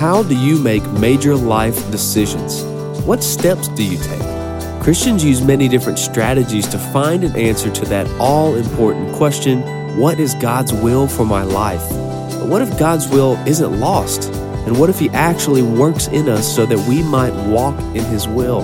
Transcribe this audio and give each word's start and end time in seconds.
How 0.00 0.22
do 0.22 0.34
you 0.34 0.58
make 0.58 0.82
major 0.92 1.36
life 1.36 1.90
decisions? 1.90 2.62
What 3.04 3.22
steps 3.22 3.68
do 3.68 3.84
you 3.84 3.98
take? 4.02 4.82
Christians 4.82 5.22
use 5.22 5.42
many 5.42 5.68
different 5.68 5.98
strategies 5.98 6.66
to 6.68 6.78
find 6.78 7.22
an 7.22 7.36
answer 7.36 7.70
to 7.70 7.84
that 7.84 8.10
all 8.18 8.54
important 8.54 9.14
question 9.14 9.60
what 9.98 10.18
is 10.18 10.34
God's 10.36 10.72
will 10.72 11.06
for 11.06 11.26
my 11.26 11.42
life? 11.42 11.86
But 11.90 12.48
what 12.48 12.62
if 12.62 12.78
God's 12.78 13.08
will 13.08 13.34
isn't 13.46 13.78
lost? 13.78 14.32
And 14.64 14.80
what 14.80 14.88
if 14.88 14.98
He 14.98 15.10
actually 15.10 15.60
works 15.60 16.06
in 16.06 16.30
us 16.30 16.50
so 16.50 16.64
that 16.64 16.88
we 16.88 17.02
might 17.02 17.34
walk 17.50 17.78
in 17.94 18.02
His 18.06 18.26
will? 18.26 18.62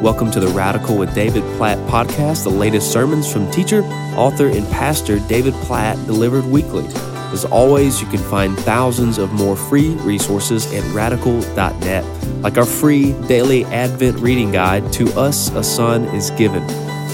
Welcome 0.00 0.30
to 0.30 0.38
the 0.38 0.54
Radical 0.54 0.96
with 0.96 1.12
David 1.16 1.42
Platt 1.56 1.78
podcast, 1.88 2.44
the 2.44 2.50
latest 2.50 2.92
sermons 2.92 3.32
from 3.32 3.50
teacher, 3.50 3.82
author, 4.14 4.46
and 4.46 4.64
pastor 4.68 5.18
David 5.18 5.54
Platt 5.64 5.96
delivered 6.06 6.44
weekly. 6.44 6.86
As 7.32 7.44
always, 7.44 8.00
you 8.00 8.06
can 8.06 8.18
find 8.18 8.58
thousands 8.60 9.18
of 9.18 9.32
more 9.32 9.56
free 9.56 9.90
resources 9.96 10.72
at 10.72 10.84
radical.net, 10.94 12.04
like 12.42 12.56
our 12.56 12.64
free 12.64 13.12
daily 13.26 13.64
Advent 13.66 14.18
reading 14.20 14.52
guide, 14.52 14.92
To 14.94 15.08
Us 15.18 15.50
a 15.50 15.62
Son 15.62 16.04
is 16.14 16.30
Given. 16.32 16.62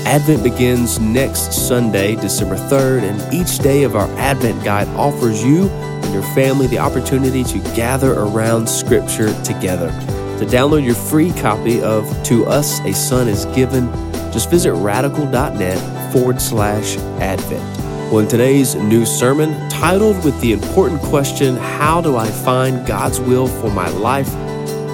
Advent 0.05 0.43
begins 0.43 0.99
next 0.99 1.53
Sunday, 1.53 2.17
December 2.17 2.57
3rd, 2.57 3.03
and 3.03 3.35
each 3.35 3.59
day 3.59 3.85
of 3.85 3.97
our 3.97 4.09
Advent 4.19 4.63
guide 4.65 4.89
offers 4.89 5.43
you 5.45 5.69
and 5.69 6.13
your 6.13 6.25
family 6.35 6.67
the 6.67 6.79
opportunity 6.79 7.45
to 7.45 7.59
gather 7.75 8.13
around 8.13 8.69
Scripture 8.69 9.33
together. 9.43 9.91
To 10.39 10.47
download 10.47 10.85
your 10.85 10.97
free 10.97 11.33
copy 11.33 11.81
of 11.81 12.05
To 12.25 12.45
Us 12.47 12.81
a 12.81 12.93
Son 12.93 13.29
is 13.29 13.45
Given, 13.47 13.91
just 14.33 14.51
visit 14.51 14.73
radical.net 14.73 16.13
forward 16.13 16.41
slash 16.41 16.97
Advent. 17.21 17.82
Well, 18.13 18.21
in 18.21 18.29
today's 18.29 18.75
new 18.75 19.07
sermon, 19.07 19.71
titled 19.71 20.23
with 20.23 20.39
the 20.43 20.53
important 20.53 21.01
question, 21.01 21.57
How 21.57 22.03
do 22.03 22.19
I 22.19 22.29
find 22.29 22.87
God's 22.87 23.19
will 23.19 23.47
for 23.47 23.71
my 23.71 23.89
life? 23.89 24.31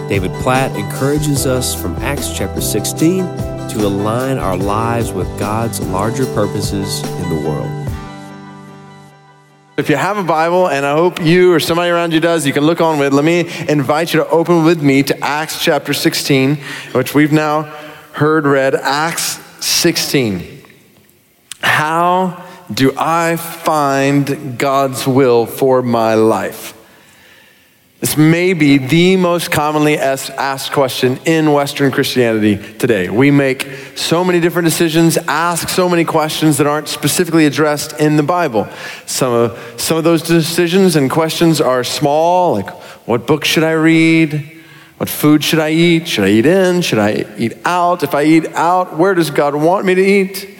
David 0.08 0.30
Platt 0.34 0.76
encourages 0.76 1.44
us 1.44 1.74
from 1.74 1.96
Acts 1.96 2.32
chapter 2.32 2.60
16 2.60 3.24
to 3.24 3.78
align 3.78 4.38
our 4.38 4.56
lives 4.56 5.10
with 5.10 5.26
God's 5.36 5.80
larger 5.80 6.26
purposes 6.26 7.02
in 7.02 7.28
the 7.28 7.48
world. 7.48 7.88
If 9.76 9.90
you 9.90 9.96
have 9.96 10.16
a 10.16 10.22
Bible, 10.22 10.68
and 10.68 10.86
I 10.86 10.92
hope 10.92 11.20
you 11.20 11.52
or 11.52 11.58
somebody 11.58 11.90
around 11.90 12.12
you 12.12 12.20
does, 12.20 12.46
you 12.46 12.52
can 12.52 12.62
look 12.62 12.80
on 12.80 13.00
with, 13.00 13.12
let 13.12 13.24
me 13.24 13.40
invite 13.68 14.14
you 14.14 14.20
to 14.20 14.28
open 14.28 14.64
with 14.64 14.80
me 14.80 15.02
to 15.02 15.24
Acts 15.24 15.60
chapter 15.60 15.92
16, 15.92 16.54
which 16.92 17.16
we've 17.16 17.32
now 17.32 17.62
heard 18.12 18.44
read. 18.44 18.76
Acts 18.76 19.40
16. 19.58 20.62
How 21.62 22.44
do 22.72 22.92
I 22.96 23.36
find 23.36 24.58
God's 24.58 25.06
will 25.06 25.46
for 25.46 25.82
my 25.82 26.14
life? 26.14 26.74
This 28.00 28.16
may 28.16 28.52
be 28.52 28.78
the 28.78 29.16
most 29.16 29.50
commonly 29.50 29.98
asked 29.98 30.70
question 30.70 31.18
in 31.24 31.52
Western 31.52 31.90
Christianity 31.90 32.56
today. 32.74 33.08
We 33.08 33.32
make 33.32 33.62
so 33.96 34.22
many 34.22 34.38
different 34.38 34.66
decisions, 34.66 35.16
ask 35.16 35.68
so 35.68 35.88
many 35.88 36.04
questions 36.04 36.58
that 36.58 36.66
aren't 36.68 36.86
specifically 36.86 37.44
addressed 37.44 37.98
in 37.98 38.16
the 38.16 38.22
Bible. 38.22 38.68
Some 39.06 39.32
of, 39.32 39.74
some 39.80 39.98
of 39.98 40.04
those 40.04 40.22
decisions 40.22 40.94
and 40.94 41.10
questions 41.10 41.60
are 41.60 41.82
small, 41.82 42.52
like 42.52 42.70
what 43.08 43.26
book 43.26 43.44
should 43.44 43.64
I 43.64 43.72
read? 43.72 44.62
What 44.98 45.08
food 45.08 45.42
should 45.42 45.58
I 45.58 45.70
eat? 45.70 46.06
Should 46.06 46.24
I 46.24 46.30
eat 46.30 46.46
in? 46.46 46.82
Should 46.82 46.98
I 47.00 47.24
eat 47.36 47.54
out? 47.64 48.04
If 48.04 48.14
I 48.14 48.24
eat 48.24 48.46
out, 48.52 48.96
where 48.96 49.14
does 49.14 49.30
God 49.30 49.56
want 49.56 49.86
me 49.86 49.96
to 49.96 50.04
eat? 50.04 50.56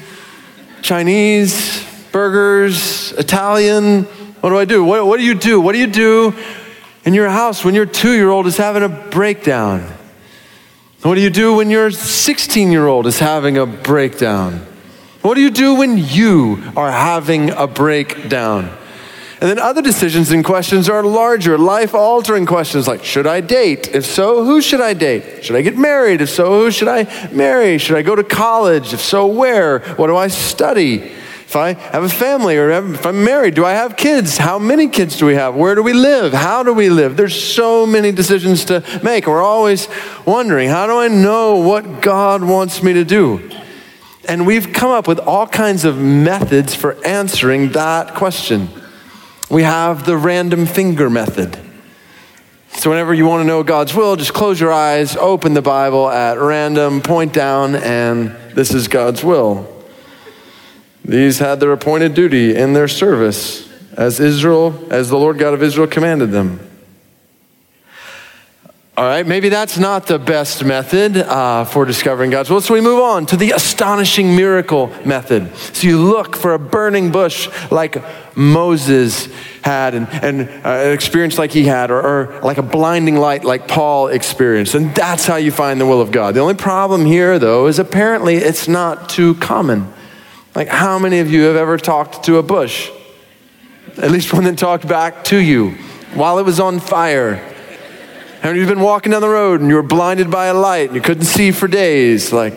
Chinese, 0.82 1.87
burgers, 2.18 3.12
Italian. 3.12 4.02
What 4.40 4.50
do 4.50 4.58
I 4.58 4.64
do? 4.64 4.82
What, 4.82 5.06
what 5.06 5.18
do 5.18 5.24
you 5.24 5.36
do? 5.36 5.60
What 5.60 5.70
do 5.70 5.78
you 5.78 5.86
do 5.86 6.34
in 7.04 7.14
your 7.14 7.28
house 7.28 7.64
when 7.64 7.76
your 7.76 7.86
two 7.86 8.10
year 8.10 8.28
old 8.28 8.48
is 8.48 8.56
having 8.56 8.82
a 8.82 8.88
breakdown? 8.88 9.82
What 11.02 11.14
do 11.14 11.20
you 11.20 11.30
do 11.30 11.54
when 11.54 11.70
your 11.70 11.92
16 11.92 12.72
year 12.72 12.88
old 12.88 13.06
is 13.06 13.20
having 13.20 13.56
a 13.56 13.66
breakdown? 13.66 14.66
What 15.22 15.34
do 15.36 15.40
you 15.42 15.52
do 15.52 15.76
when 15.76 15.96
you 15.96 16.60
are 16.76 16.90
having 16.90 17.50
a 17.50 17.68
breakdown? 17.68 18.76
And 19.40 19.48
then 19.48 19.60
other 19.60 19.80
decisions 19.80 20.32
and 20.32 20.44
questions 20.44 20.88
are 20.88 21.04
larger, 21.04 21.56
life 21.56 21.94
altering 21.94 22.46
questions 22.46 22.88
like 22.88 23.04
Should 23.04 23.28
I 23.28 23.40
date? 23.40 23.94
If 23.94 24.04
so, 24.04 24.44
who 24.44 24.60
should 24.60 24.80
I 24.80 24.92
date? 24.92 25.44
Should 25.44 25.54
I 25.54 25.62
get 25.62 25.78
married? 25.78 26.20
If 26.20 26.30
so, 26.30 26.64
who 26.64 26.72
should 26.72 26.88
I 26.88 27.06
marry? 27.30 27.78
Should 27.78 27.96
I 27.96 28.02
go 28.02 28.16
to 28.16 28.24
college? 28.24 28.92
If 28.92 29.00
so, 29.00 29.24
where? 29.24 29.78
What 29.94 30.08
do 30.08 30.16
I 30.16 30.26
study? 30.26 31.12
If 31.48 31.56
I 31.56 31.72
have 31.72 32.04
a 32.04 32.10
family 32.10 32.58
or 32.58 32.68
if 32.68 33.06
I'm 33.06 33.24
married, 33.24 33.54
do 33.54 33.64
I 33.64 33.72
have 33.72 33.96
kids? 33.96 34.36
How 34.36 34.58
many 34.58 34.86
kids 34.86 35.16
do 35.16 35.24
we 35.24 35.34
have? 35.36 35.54
Where 35.54 35.74
do 35.74 35.82
we 35.82 35.94
live? 35.94 36.34
How 36.34 36.62
do 36.62 36.74
we 36.74 36.90
live? 36.90 37.16
There's 37.16 37.42
so 37.42 37.86
many 37.86 38.12
decisions 38.12 38.66
to 38.66 38.84
make. 39.02 39.26
We're 39.26 39.40
always 39.40 39.88
wondering, 40.26 40.68
how 40.68 40.86
do 40.86 40.98
I 40.98 41.08
know 41.08 41.56
what 41.56 42.02
God 42.02 42.44
wants 42.44 42.82
me 42.82 42.92
to 42.92 43.02
do? 43.02 43.50
And 44.28 44.46
we've 44.46 44.74
come 44.74 44.90
up 44.90 45.08
with 45.08 45.18
all 45.20 45.46
kinds 45.46 45.86
of 45.86 45.96
methods 45.96 46.74
for 46.74 47.02
answering 47.02 47.72
that 47.72 48.14
question. 48.14 48.68
We 49.48 49.62
have 49.62 50.04
the 50.04 50.18
random 50.18 50.66
finger 50.66 51.08
method. 51.08 51.58
So, 52.72 52.90
whenever 52.90 53.14
you 53.14 53.24
want 53.24 53.40
to 53.40 53.46
know 53.46 53.62
God's 53.62 53.94
will, 53.94 54.16
just 54.16 54.34
close 54.34 54.60
your 54.60 54.70
eyes, 54.70 55.16
open 55.16 55.54
the 55.54 55.62
Bible 55.62 56.10
at 56.10 56.38
random, 56.38 57.00
point 57.00 57.32
down, 57.32 57.74
and 57.74 58.36
this 58.54 58.74
is 58.74 58.86
God's 58.86 59.24
will. 59.24 59.77
These 61.08 61.38
had 61.38 61.58
their 61.58 61.72
appointed 61.72 62.12
duty 62.12 62.54
in 62.54 62.74
their 62.74 62.86
service 62.86 63.66
as 63.96 64.20
Israel, 64.20 64.86
as 64.90 65.08
the 65.08 65.16
Lord 65.16 65.38
God 65.38 65.54
of 65.54 65.62
Israel 65.62 65.86
commanded 65.86 66.32
them. 66.32 66.60
All 68.94 69.04
right, 69.04 69.26
maybe 69.26 69.48
that's 69.48 69.78
not 69.78 70.06
the 70.06 70.18
best 70.18 70.64
method 70.64 71.16
uh, 71.16 71.64
for 71.64 71.86
discovering 71.86 72.30
God's 72.30 72.50
will. 72.50 72.60
So 72.60 72.74
we 72.74 72.82
move 72.82 73.00
on 73.00 73.24
to 73.26 73.36
the 73.36 73.52
astonishing 73.52 74.36
miracle 74.36 74.88
method. 75.06 75.54
So 75.56 75.86
you 75.86 75.98
look 75.98 76.36
for 76.36 76.52
a 76.52 76.58
burning 76.58 77.10
bush 77.10 77.48
like 77.70 78.02
Moses 78.36 79.28
had 79.62 79.94
and, 79.94 80.08
and 80.10 80.42
uh, 80.42 80.88
an 80.88 80.92
experience 80.92 81.38
like 81.38 81.52
he 81.52 81.64
had, 81.64 81.90
or, 81.90 82.00
or 82.00 82.40
like 82.42 82.58
a 82.58 82.62
blinding 82.62 83.16
light 83.16 83.44
like 83.44 83.66
Paul 83.66 84.08
experienced. 84.08 84.74
And 84.74 84.94
that's 84.94 85.24
how 85.24 85.36
you 85.36 85.52
find 85.52 85.80
the 85.80 85.86
will 85.86 86.02
of 86.02 86.10
God. 86.10 86.34
The 86.34 86.40
only 86.40 86.54
problem 86.54 87.06
here, 87.06 87.38
though, 87.38 87.66
is 87.66 87.78
apparently 87.78 88.34
it's 88.34 88.68
not 88.68 89.08
too 89.08 89.36
common. 89.36 89.94
Like, 90.58 90.66
how 90.66 90.98
many 90.98 91.20
of 91.20 91.30
you 91.30 91.42
have 91.42 91.54
ever 91.54 91.78
talked 91.78 92.24
to 92.24 92.38
a 92.38 92.42
bush? 92.42 92.90
At 93.96 94.10
least 94.10 94.32
one 94.34 94.42
that 94.42 94.58
talked 94.58 94.88
back 94.88 95.22
to 95.26 95.36
you 95.36 95.76
while 96.14 96.40
it 96.40 96.42
was 96.42 96.58
on 96.58 96.80
fire. 96.80 97.36
Have 98.40 98.56
you 98.56 98.62
have 98.62 98.68
been 98.68 98.82
walking 98.82 99.12
down 99.12 99.20
the 99.20 99.28
road 99.28 99.60
and 99.60 99.68
you 99.68 99.76
were 99.76 99.84
blinded 99.84 100.32
by 100.32 100.46
a 100.46 100.54
light 100.54 100.88
and 100.88 100.96
you 100.96 101.00
couldn't 101.00 101.26
see 101.26 101.52
for 101.52 101.68
days? 101.68 102.32
Like, 102.32 102.54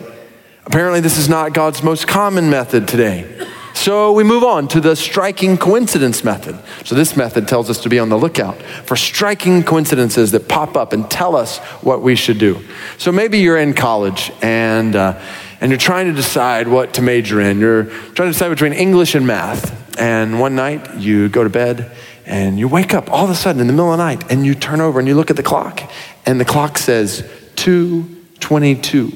apparently, 0.66 0.98
this 0.98 1.16
is 1.16 1.28
not 1.28 1.52
God's 1.52 1.84
most 1.84 2.08
common 2.08 2.50
method 2.50 2.88
today. 2.88 3.46
So 3.72 4.12
we 4.12 4.24
move 4.24 4.42
on 4.42 4.66
to 4.68 4.80
the 4.80 4.96
striking 4.96 5.56
coincidence 5.56 6.24
method. 6.24 6.58
So 6.84 6.96
this 6.96 7.16
method 7.16 7.46
tells 7.46 7.70
us 7.70 7.80
to 7.84 7.88
be 7.88 8.00
on 8.00 8.08
the 8.08 8.18
lookout 8.18 8.60
for 8.84 8.96
striking 8.96 9.62
coincidences 9.62 10.32
that 10.32 10.48
pop 10.48 10.76
up 10.76 10.92
and 10.92 11.08
tell 11.08 11.36
us 11.36 11.58
what 11.82 12.02
we 12.02 12.16
should 12.16 12.38
do. 12.38 12.64
So 12.98 13.12
maybe 13.12 13.38
you're 13.38 13.58
in 13.58 13.74
college 13.74 14.32
and 14.42 14.96
uh, 14.96 15.20
and 15.62 15.70
you're 15.70 15.78
trying 15.78 16.06
to 16.06 16.12
decide 16.12 16.66
what 16.66 16.94
to 16.94 17.02
major 17.02 17.40
in. 17.40 17.60
You're 17.60 17.84
trying 17.84 18.14
to 18.14 18.32
decide 18.32 18.48
between 18.48 18.72
English 18.72 19.14
and 19.14 19.24
math. 19.24 19.96
And 19.96 20.40
one 20.40 20.56
night 20.56 20.96
you 20.98 21.28
go 21.28 21.44
to 21.44 21.50
bed 21.50 21.92
and 22.26 22.58
you 22.58 22.66
wake 22.66 22.94
up 22.94 23.12
all 23.12 23.24
of 23.24 23.30
a 23.30 23.36
sudden 23.36 23.60
in 23.60 23.68
the 23.68 23.72
middle 23.72 23.92
of 23.92 23.98
the 23.98 24.04
night 24.04 24.28
and 24.28 24.44
you 24.44 24.56
turn 24.56 24.80
over 24.80 24.98
and 24.98 25.06
you 25.06 25.14
look 25.14 25.30
at 25.30 25.36
the 25.36 25.42
clock 25.44 25.88
and 26.26 26.40
the 26.40 26.44
clock 26.44 26.78
says 26.78 27.24
222. 27.54 29.12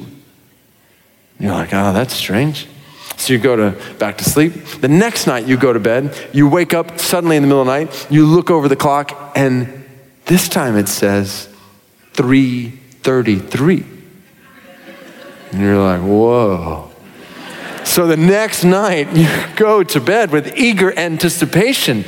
You're 1.40 1.50
like, 1.50 1.74
oh, 1.74 1.92
that's 1.92 2.14
strange. 2.14 2.68
So 3.16 3.32
you 3.32 3.40
go 3.40 3.56
to 3.56 3.96
back 3.98 4.18
to 4.18 4.24
sleep. 4.24 4.52
The 4.80 4.88
next 4.88 5.26
night 5.26 5.48
you 5.48 5.56
go 5.56 5.72
to 5.72 5.80
bed, 5.80 6.16
you 6.32 6.48
wake 6.48 6.72
up 6.72 7.00
suddenly 7.00 7.36
in 7.36 7.42
the 7.42 7.48
middle 7.48 7.62
of 7.62 7.66
the 7.66 7.72
night, 7.72 8.06
you 8.08 8.24
look 8.24 8.52
over 8.52 8.68
the 8.68 8.76
clock, 8.76 9.32
and 9.34 9.84
this 10.26 10.48
time 10.48 10.76
it 10.76 10.86
says 10.86 11.48
333. 12.12 13.95
And 15.52 15.60
you're 15.60 15.78
like, 15.78 16.00
whoa. 16.00 16.90
So 17.84 18.06
the 18.06 18.16
next 18.16 18.64
night, 18.64 19.14
you 19.14 19.28
go 19.56 19.82
to 19.82 20.00
bed 20.00 20.30
with 20.30 20.58
eager 20.58 20.98
anticipation. 20.98 22.04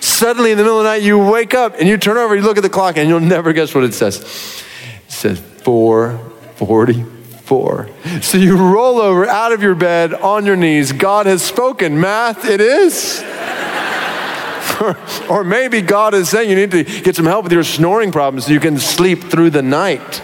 Suddenly, 0.00 0.52
in 0.52 0.58
the 0.58 0.64
middle 0.64 0.78
of 0.78 0.84
the 0.84 0.90
night, 0.90 1.02
you 1.02 1.18
wake 1.18 1.54
up 1.54 1.74
and 1.78 1.88
you 1.88 1.96
turn 1.96 2.16
over, 2.16 2.34
you 2.34 2.42
look 2.42 2.56
at 2.56 2.62
the 2.62 2.70
clock, 2.70 2.96
and 2.96 3.08
you'll 3.08 3.20
never 3.20 3.52
guess 3.52 3.74
what 3.74 3.84
it 3.84 3.94
says. 3.94 4.20
It 4.20 5.12
says 5.12 5.38
444. 5.38 7.88
So 8.22 8.38
you 8.38 8.56
roll 8.56 8.98
over 8.98 9.26
out 9.26 9.52
of 9.52 9.62
your 9.62 9.74
bed 9.74 10.14
on 10.14 10.46
your 10.46 10.56
knees. 10.56 10.92
God 10.92 11.26
has 11.26 11.42
spoken. 11.42 12.00
Math, 12.00 12.46
it 12.46 12.60
is. 12.60 13.22
or, 14.80 14.96
or 15.28 15.44
maybe 15.44 15.82
God 15.82 16.14
is 16.14 16.30
saying 16.30 16.50
you 16.50 16.56
need 16.56 16.72
to 16.72 16.84
get 16.84 17.14
some 17.14 17.26
help 17.26 17.44
with 17.44 17.52
your 17.52 17.64
snoring 17.64 18.10
problems 18.10 18.46
so 18.46 18.52
you 18.52 18.60
can 18.60 18.78
sleep 18.78 19.24
through 19.24 19.50
the 19.50 19.62
night. 19.62 20.22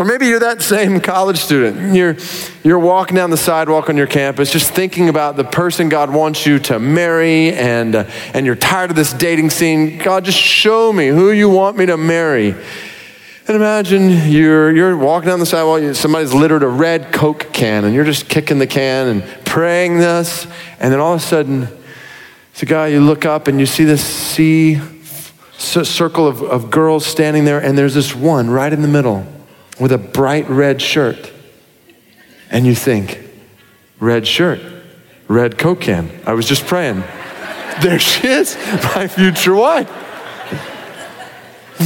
Or 0.00 0.04
maybe 0.06 0.28
you're 0.28 0.40
that 0.40 0.62
same 0.62 0.98
college 0.98 1.36
student. 1.36 1.94
You're, 1.94 2.16
you're 2.64 2.78
walking 2.78 3.16
down 3.16 3.28
the 3.28 3.36
sidewalk 3.36 3.90
on 3.90 3.98
your 3.98 4.06
campus, 4.06 4.50
just 4.50 4.72
thinking 4.72 5.10
about 5.10 5.36
the 5.36 5.44
person 5.44 5.90
God 5.90 6.10
wants 6.10 6.46
you 6.46 6.58
to 6.60 6.78
marry, 6.78 7.52
and, 7.52 7.94
uh, 7.94 8.04
and 8.32 8.46
you're 8.46 8.56
tired 8.56 8.88
of 8.88 8.96
this 8.96 9.12
dating 9.12 9.50
scene. 9.50 9.98
God, 9.98 10.24
just 10.24 10.38
show 10.38 10.90
me 10.90 11.08
who 11.08 11.32
you 11.32 11.50
want 11.50 11.76
me 11.76 11.84
to 11.84 11.98
marry. 11.98 12.52
And 13.46 13.56
imagine 13.56 14.30
you're, 14.32 14.74
you're 14.74 14.96
walking 14.96 15.28
down 15.28 15.38
the 15.38 15.44
sidewalk, 15.44 15.94
somebody's 15.94 16.32
littered 16.32 16.62
a 16.62 16.68
red 16.68 17.12
Coke 17.12 17.52
can, 17.52 17.84
and 17.84 17.94
you're 17.94 18.06
just 18.06 18.26
kicking 18.26 18.58
the 18.58 18.66
can 18.66 19.06
and 19.06 19.44
praying 19.44 19.98
this. 19.98 20.46
And 20.78 20.90
then 20.90 20.98
all 20.98 21.12
of 21.12 21.20
a 21.20 21.22
sudden, 21.22 21.68
it's 22.52 22.62
a 22.62 22.66
guy, 22.66 22.86
you 22.86 23.02
look 23.02 23.26
up 23.26 23.48
and 23.48 23.60
you 23.60 23.66
see 23.66 23.84
this 23.84 24.02
sea 24.02 24.80
circle 25.58 26.26
of, 26.26 26.40
of 26.40 26.70
girls 26.70 27.04
standing 27.04 27.44
there, 27.44 27.62
and 27.62 27.76
there's 27.76 27.92
this 27.92 28.14
one 28.14 28.48
right 28.48 28.72
in 28.72 28.80
the 28.80 28.88
middle 28.88 29.26
with 29.80 29.92
a 29.92 29.98
bright 29.98 30.48
red 30.48 30.82
shirt. 30.82 31.32
And 32.50 32.66
you 32.66 32.74
think, 32.74 33.20
red 33.98 34.26
shirt, 34.26 34.60
red 35.28 35.58
Coke 35.58 35.80
can. 35.80 36.10
I 36.26 36.34
was 36.34 36.46
just 36.46 36.66
praying. 36.66 37.00
there 37.82 37.98
she 37.98 38.28
is, 38.28 38.56
my 38.94 39.08
future 39.08 39.54
wife. 39.54 39.90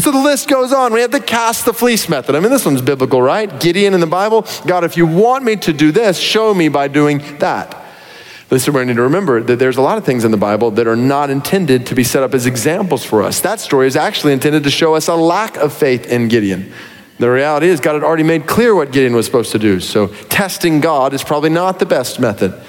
So 0.00 0.10
the 0.10 0.18
list 0.18 0.48
goes 0.48 0.72
on. 0.72 0.92
We 0.92 1.02
have 1.02 1.12
the 1.12 1.20
cast 1.20 1.64
the 1.64 1.72
fleece 1.72 2.08
method. 2.08 2.34
I 2.34 2.40
mean, 2.40 2.50
this 2.50 2.66
one's 2.66 2.82
biblical, 2.82 3.22
right? 3.22 3.60
Gideon 3.60 3.94
in 3.94 4.00
the 4.00 4.06
Bible. 4.06 4.44
God, 4.66 4.82
if 4.82 4.96
you 4.96 5.06
want 5.06 5.44
me 5.44 5.54
to 5.56 5.72
do 5.72 5.92
this, 5.92 6.18
show 6.18 6.52
me 6.52 6.68
by 6.68 6.88
doing 6.88 7.22
that. 7.38 7.80
Where 8.48 8.82
I 8.82 8.84
need 8.84 8.96
to 8.96 9.02
remember 9.02 9.42
that 9.42 9.58
there's 9.58 9.78
a 9.78 9.82
lot 9.82 9.98
of 9.98 10.04
things 10.04 10.24
in 10.24 10.30
the 10.30 10.36
Bible 10.36 10.70
that 10.72 10.86
are 10.86 10.94
not 10.94 11.28
intended 11.28 11.86
to 11.88 11.94
be 11.96 12.04
set 12.04 12.22
up 12.22 12.34
as 12.34 12.46
examples 12.46 13.04
for 13.04 13.20
us. 13.22 13.40
That 13.40 13.58
story 13.58 13.88
is 13.88 13.96
actually 13.96 14.32
intended 14.32 14.62
to 14.62 14.70
show 14.70 14.94
us 14.94 15.08
a 15.08 15.16
lack 15.16 15.56
of 15.56 15.72
faith 15.72 16.06
in 16.06 16.28
Gideon. 16.28 16.72
The 17.18 17.30
reality 17.30 17.68
is, 17.68 17.80
God 17.80 17.94
had 17.94 18.02
already 18.02 18.24
made 18.24 18.46
clear 18.46 18.74
what 18.74 18.90
Gideon 18.90 19.14
was 19.14 19.24
supposed 19.26 19.52
to 19.52 19.58
do. 19.58 19.78
So, 19.78 20.08
testing 20.28 20.80
God 20.80 21.14
is 21.14 21.22
probably 21.22 21.50
not 21.50 21.78
the 21.78 21.86
best 21.86 22.18
method. 22.18 22.60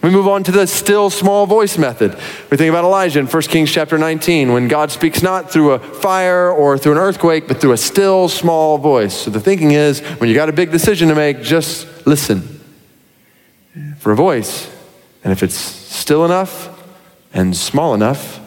We 0.00 0.10
move 0.10 0.28
on 0.28 0.44
to 0.44 0.52
the 0.52 0.66
still 0.66 1.10
small 1.10 1.46
voice 1.46 1.76
method. 1.76 2.16
We 2.50 2.56
think 2.56 2.70
about 2.70 2.84
Elijah 2.84 3.18
in 3.18 3.26
1 3.26 3.42
Kings 3.44 3.72
chapter 3.72 3.98
19 3.98 4.52
when 4.52 4.68
God 4.68 4.92
speaks 4.92 5.22
not 5.22 5.50
through 5.50 5.72
a 5.72 5.78
fire 5.80 6.52
or 6.52 6.78
through 6.78 6.92
an 6.92 6.98
earthquake, 6.98 7.48
but 7.48 7.60
through 7.60 7.72
a 7.72 7.76
still 7.76 8.28
small 8.28 8.78
voice. 8.78 9.14
So 9.14 9.30
the 9.30 9.40
thinking 9.40 9.72
is 9.72 10.00
when 10.00 10.28
you 10.28 10.36
got 10.36 10.48
a 10.48 10.52
big 10.52 10.70
decision 10.70 11.08
to 11.08 11.16
make, 11.16 11.42
just 11.42 12.06
listen 12.06 12.60
for 13.98 14.12
a 14.12 14.16
voice. 14.16 14.70
And 15.24 15.32
if 15.32 15.42
it's 15.42 15.56
still 15.56 16.24
enough 16.24 16.68
and 17.34 17.56
small 17.56 17.92
enough, 17.92 18.40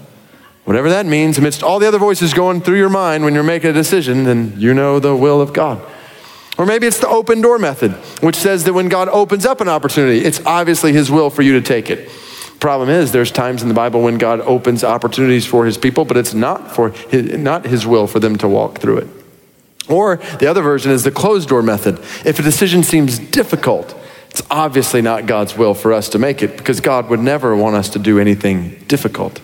Whatever 0.66 0.90
that 0.90 1.06
means, 1.06 1.38
amidst 1.38 1.64
all 1.64 1.80
the 1.80 1.88
other 1.88 1.98
voices 1.98 2.34
going 2.34 2.62
through 2.62 2.78
your 2.78 2.90
mind 2.90 3.24
when 3.24 3.34
you're 3.34 3.44
making 3.44 3.72
a 3.72 3.74
decision, 3.74 4.24
then 4.26 4.54
you 4.58 4.74
know 4.74 5.00
the 5.00 5.16
will 5.16 5.42
of 5.42 5.54
God. 5.54 5.82
Or 6.58 6.66
maybe 6.66 6.86
it's 6.86 7.00
the 7.00 7.08
open 7.08 7.42
door 7.42 7.58
method, 7.58 7.92
which 8.22 8.36
says 8.36 8.66
that 8.66 8.74
when 8.74 8.88
God 8.88 9.10
opens 9.10 9.46
up 9.46 9.62
an 9.62 9.68
opportunity, 9.68 10.20
it's 10.20 10.46
obviously 10.46 10.94
His 10.94 11.10
will 11.10 11.30
for 11.30 11.42
you 11.42 11.54
to 11.54 11.62
take 11.62 11.90
it. 11.90 12.10
Problem 12.60 12.90
is, 12.90 13.12
there's 13.12 13.32
times 13.32 13.64
in 13.64 13.70
the 13.70 13.74
Bible 13.74 14.04
when 14.04 14.20
God 14.20 14.40
opens 14.42 14.84
opportunities 14.84 15.48
for 15.48 15.66
His 15.66 15.80
people, 15.80 16.06
but 16.06 16.18
it's 16.18 16.36
not 16.36 16.76
for 16.76 16.90
his, 16.90 17.36
not 17.38 17.66
His 17.66 17.88
will 17.88 18.06
for 18.06 18.20
them 18.20 18.38
to 18.38 18.48
walk 18.48 18.78
through 18.78 18.98
it. 18.98 19.08
Or 19.90 20.18
the 20.40 20.46
other 20.46 20.62
version 20.62 20.92
is 20.92 21.04
the 21.04 21.10
closed 21.10 21.50
door 21.50 21.64
method. 21.64 21.98
If 22.24 22.38
a 22.38 22.44
decision 22.44 22.84
seems 22.84 23.18
difficult, 23.18 23.98
it's 24.30 24.44
obviously 24.52 25.02
not 25.02 25.26
God's 25.26 25.58
will 25.58 25.74
for 25.74 25.92
us 25.92 26.10
to 26.10 26.20
make 26.20 26.44
it 26.44 26.56
because 26.56 26.80
God 26.80 27.10
would 27.10 27.20
never 27.20 27.56
want 27.56 27.76
us 27.76 27.90
to 27.90 28.00
do 28.00 28.20
anything 28.20 28.76
difficult. 28.88 29.42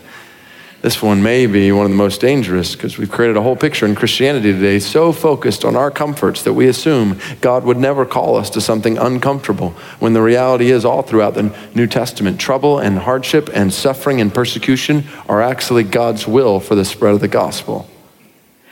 This 0.82 1.02
one 1.02 1.24
may 1.24 1.48
be 1.48 1.72
one 1.72 1.86
of 1.86 1.92
the 1.92 1.98
most 1.98 2.22
dangerous 2.22 2.76
because 2.76 3.00
we've 3.00 3.12
created 3.12 3.36
a 3.36 3.42
whole 3.42 3.56
picture 3.56 3.88
in 3.88 3.96
Christianity 3.96 4.54
today 4.54 4.78
so 4.78 5.12
focused 5.12 5.66
on 5.66 5.76
our 5.76 5.90
comforts 5.90 6.44
that 6.44 6.54
we 6.54 6.68
assume 6.68 7.20
God 7.42 7.64
would 7.64 7.78
never 7.78 8.06
call 8.06 8.36
us 8.36 8.52
to 8.52 8.62
something 8.62 8.96
uncomfortable 8.96 9.72
when 10.00 10.14
the 10.14 10.22
reality 10.22 10.70
is 10.70 10.86
all 10.86 11.02
throughout 11.02 11.34
the 11.34 11.56
New 11.74 11.88
Testament 11.88 12.40
trouble 12.40 12.78
and 12.78 13.00
hardship 13.00 13.50
and 13.54 13.74
suffering 13.74 14.22
and 14.22 14.32
persecution 14.32 15.06
are 15.28 15.42
actually 15.42 15.84
God's 15.84 16.28
will 16.28 16.60
for 16.60 16.76
the 16.76 16.86
spread 16.86 17.16
of 17.16 17.22
the 17.22 17.28
gospel. 17.28 17.90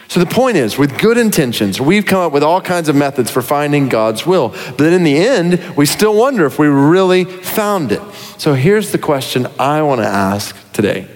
So 0.08 0.20
the 0.20 0.28
point 0.28 0.58
is, 0.58 0.78
with 0.78 1.00
good 1.00 1.18
intentions, 1.18 1.82
we've 1.82 2.06
come 2.06 2.20
up 2.20 2.32
with 2.32 2.44
all 2.44 2.62
kinds 2.62 2.88
of 2.88 2.96
methods 2.96 3.32
for 3.32 3.42
finding 3.42 3.90
God's 3.90 4.28
will. 4.28 4.50
But 4.78 4.94
in 4.94 5.04
the 5.04 5.18
end, 5.18 5.60
we 5.76 5.88
still 5.88 6.16
wonder 6.16 6.46
if 6.46 6.60
we 6.60 6.68
really 6.68 7.26
found 7.26 7.92
it. 7.92 8.02
So 8.38 8.54
here's 8.54 8.92
the 8.92 9.00
question 9.00 9.48
I 9.58 9.82
want 9.82 10.02
to 10.02 10.08
ask 10.08 10.56
today 10.72 11.10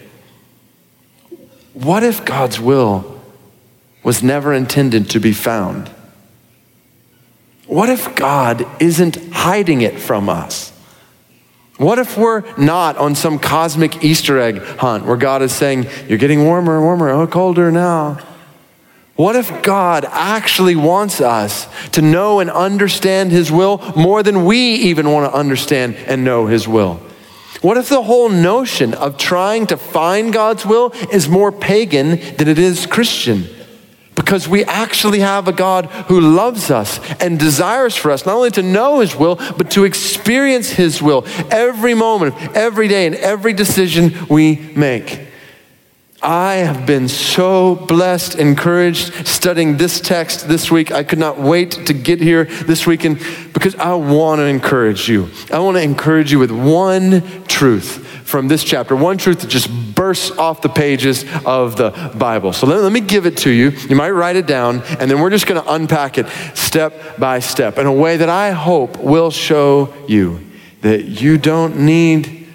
what 1.79 2.03
if 2.03 2.25
God's 2.25 2.59
will 2.59 3.19
was 4.03 4.21
never 4.21 4.53
intended 4.53 5.09
to 5.11 5.19
be 5.19 5.31
found? 5.31 5.89
What 7.67 7.89
if 7.89 8.15
God 8.15 8.65
isn't 8.81 9.31
hiding 9.31 9.81
it 9.81 9.99
from 9.99 10.27
us? 10.27 10.71
What 11.77 11.97
if 11.97 12.17
we're 12.17 12.43
not 12.57 12.97
on 12.97 13.15
some 13.15 13.39
cosmic 13.39 14.03
Easter 14.03 14.39
egg 14.39 14.57
hunt 14.57 15.05
where 15.05 15.15
God 15.15 15.41
is 15.41 15.53
saying, 15.53 15.87
You're 16.07 16.17
getting 16.17 16.43
warmer 16.43 16.75
and 16.75 16.83
warmer, 16.83 17.09
oh, 17.09 17.27
colder 17.27 17.71
now? 17.71 18.19
What 19.15 19.37
if 19.37 19.63
God 19.63 20.05
actually 20.05 20.75
wants 20.75 21.21
us 21.21 21.67
to 21.91 22.01
know 22.01 22.39
and 22.39 22.49
understand 22.49 23.31
His 23.31 23.51
will 23.51 23.77
more 23.95 24.23
than 24.23 24.45
we 24.45 24.75
even 24.75 25.09
want 25.11 25.31
to 25.31 25.37
understand 25.37 25.95
and 25.95 26.25
know 26.25 26.47
His 26.47 26.67
will? 26.67 26.99
What 27.61 27.77
if 27.77 27.89
the 27.89 28.03
whole 28.03 28.29
notion 28.29 28.93
of 28.93 29.17
trying 29.17 29.67
to 29.67 29.77
find 29.77 30.31
God's 30.31 30.65
will 30.65 30.91
is 31.11 31.27
more 31.27 31.51
pagan 31.51 32.11
than 32.37 32.47
it 32.47 32.57
is 32.57 32.85
Christian? 32.85 33.47
Because 34.15 34.47
we 34.47 34.63
actually 34.65 35.19
have 35.19 35.47
a 35.47 35.51
God 35.51 35.85
who 36.07 36.21
loves 36.21 36.71
us 36.71 36.99
and 37.21 37.39
desires 37.39 37.95
for 37.95 38.11
us 38.11 38.25
not 38.25 38.35
only 38.35 38.51
to 38.51 38.61
know 38.61 38.99
His 38.99 39.15
will, 39.15 39.35
but 39.57 39.71
to 39.71 39.83
experience 39.83 40.69
His 40.69 41.01
will 41.01 41.25
every 41.51 41.93
moment, 41.93 42.35
every 42.55 42.87
day, 42.87 43.07
and 43.07 43.15
every 43.15 43.53
decision 43.53 44.13
we 44.29 44.55
make. 44.75 45.27
I 46.21 46.55
have 46.55 46.85
been 46.85 47.07
so 47.07 47.75
blessed, 47.75 48.35
encouraged 48.35 49.25
studying 49.25 49.77
this 49.77 50.01
text 50.01 50.49
this 50.49 50.69
week. 50.69 50.91
I 50.91 51.03
could 51.03 51.19
not 51.19 51.39
wait 51.39 51.71
to 51.87 51.93
get 51.93 52.19
here 52.19 52.43
this 52.43 52.85
weekend 52.85 53.19
because 53.53 53.75
I 53.75 53.93
want 53.93 54.39
to 54.39 54.45
encourage 54.45 55.07
you. 55.07 55.29
I 55.49 55.59
want 55.59 55.77
to 55.77 55.81
encourage 55.81 56.29
you 56.33 56.39
with 56.39 56.51
one 56.51 57.21
truth 57.59 58.05
from 58.25 58.47
this 58.47 58.63
chapter, 58.63 58.95
one 58.95 59.17
truth 59.17 59.41
that 59.41 59.49
just 59.49 59.69
bursts 59.93 60.31
off 60.37 60.61
the 60.61 60.69
pages 60.69 61.25
of 61.45 61.75
the 61.75 61.89
Bible. 62.17 62.53
So 62.53 62.65
let, 62.65 62.81
let 62.81 62.93
me 62.93 63.01
give 63.01 63.25
it 63.25 63.35
to 63.39 63.49
you. 63.49 63.71
You 63.71 63.97
might 63.97 64.11
write 64.11 64.37
it 64.37 64.47
down, 64.47 64.81
and 64.97 65.11
then 65.11 65.19
we're 65.19 65.29
just 65.29 65.45
going 65.45 65.61
to 65.61 65.73
unpack 65.73 66.17
it 66.17 66.27
step 66.55 67.17
by 67.17 67.39
step 67.39 67.77
in 67.77 67.85
a 67.85 67.91
way 67.91 68.15
that 68.15 68.29
I 68.29 68.51
hope 68.51 68.97
will 68.97 69.29
show 69.29 69.93
you 70.07 70.39
that 70.81 71.03
you 71.03 71.37
don't 71.37 71.81
need 71.81 72.47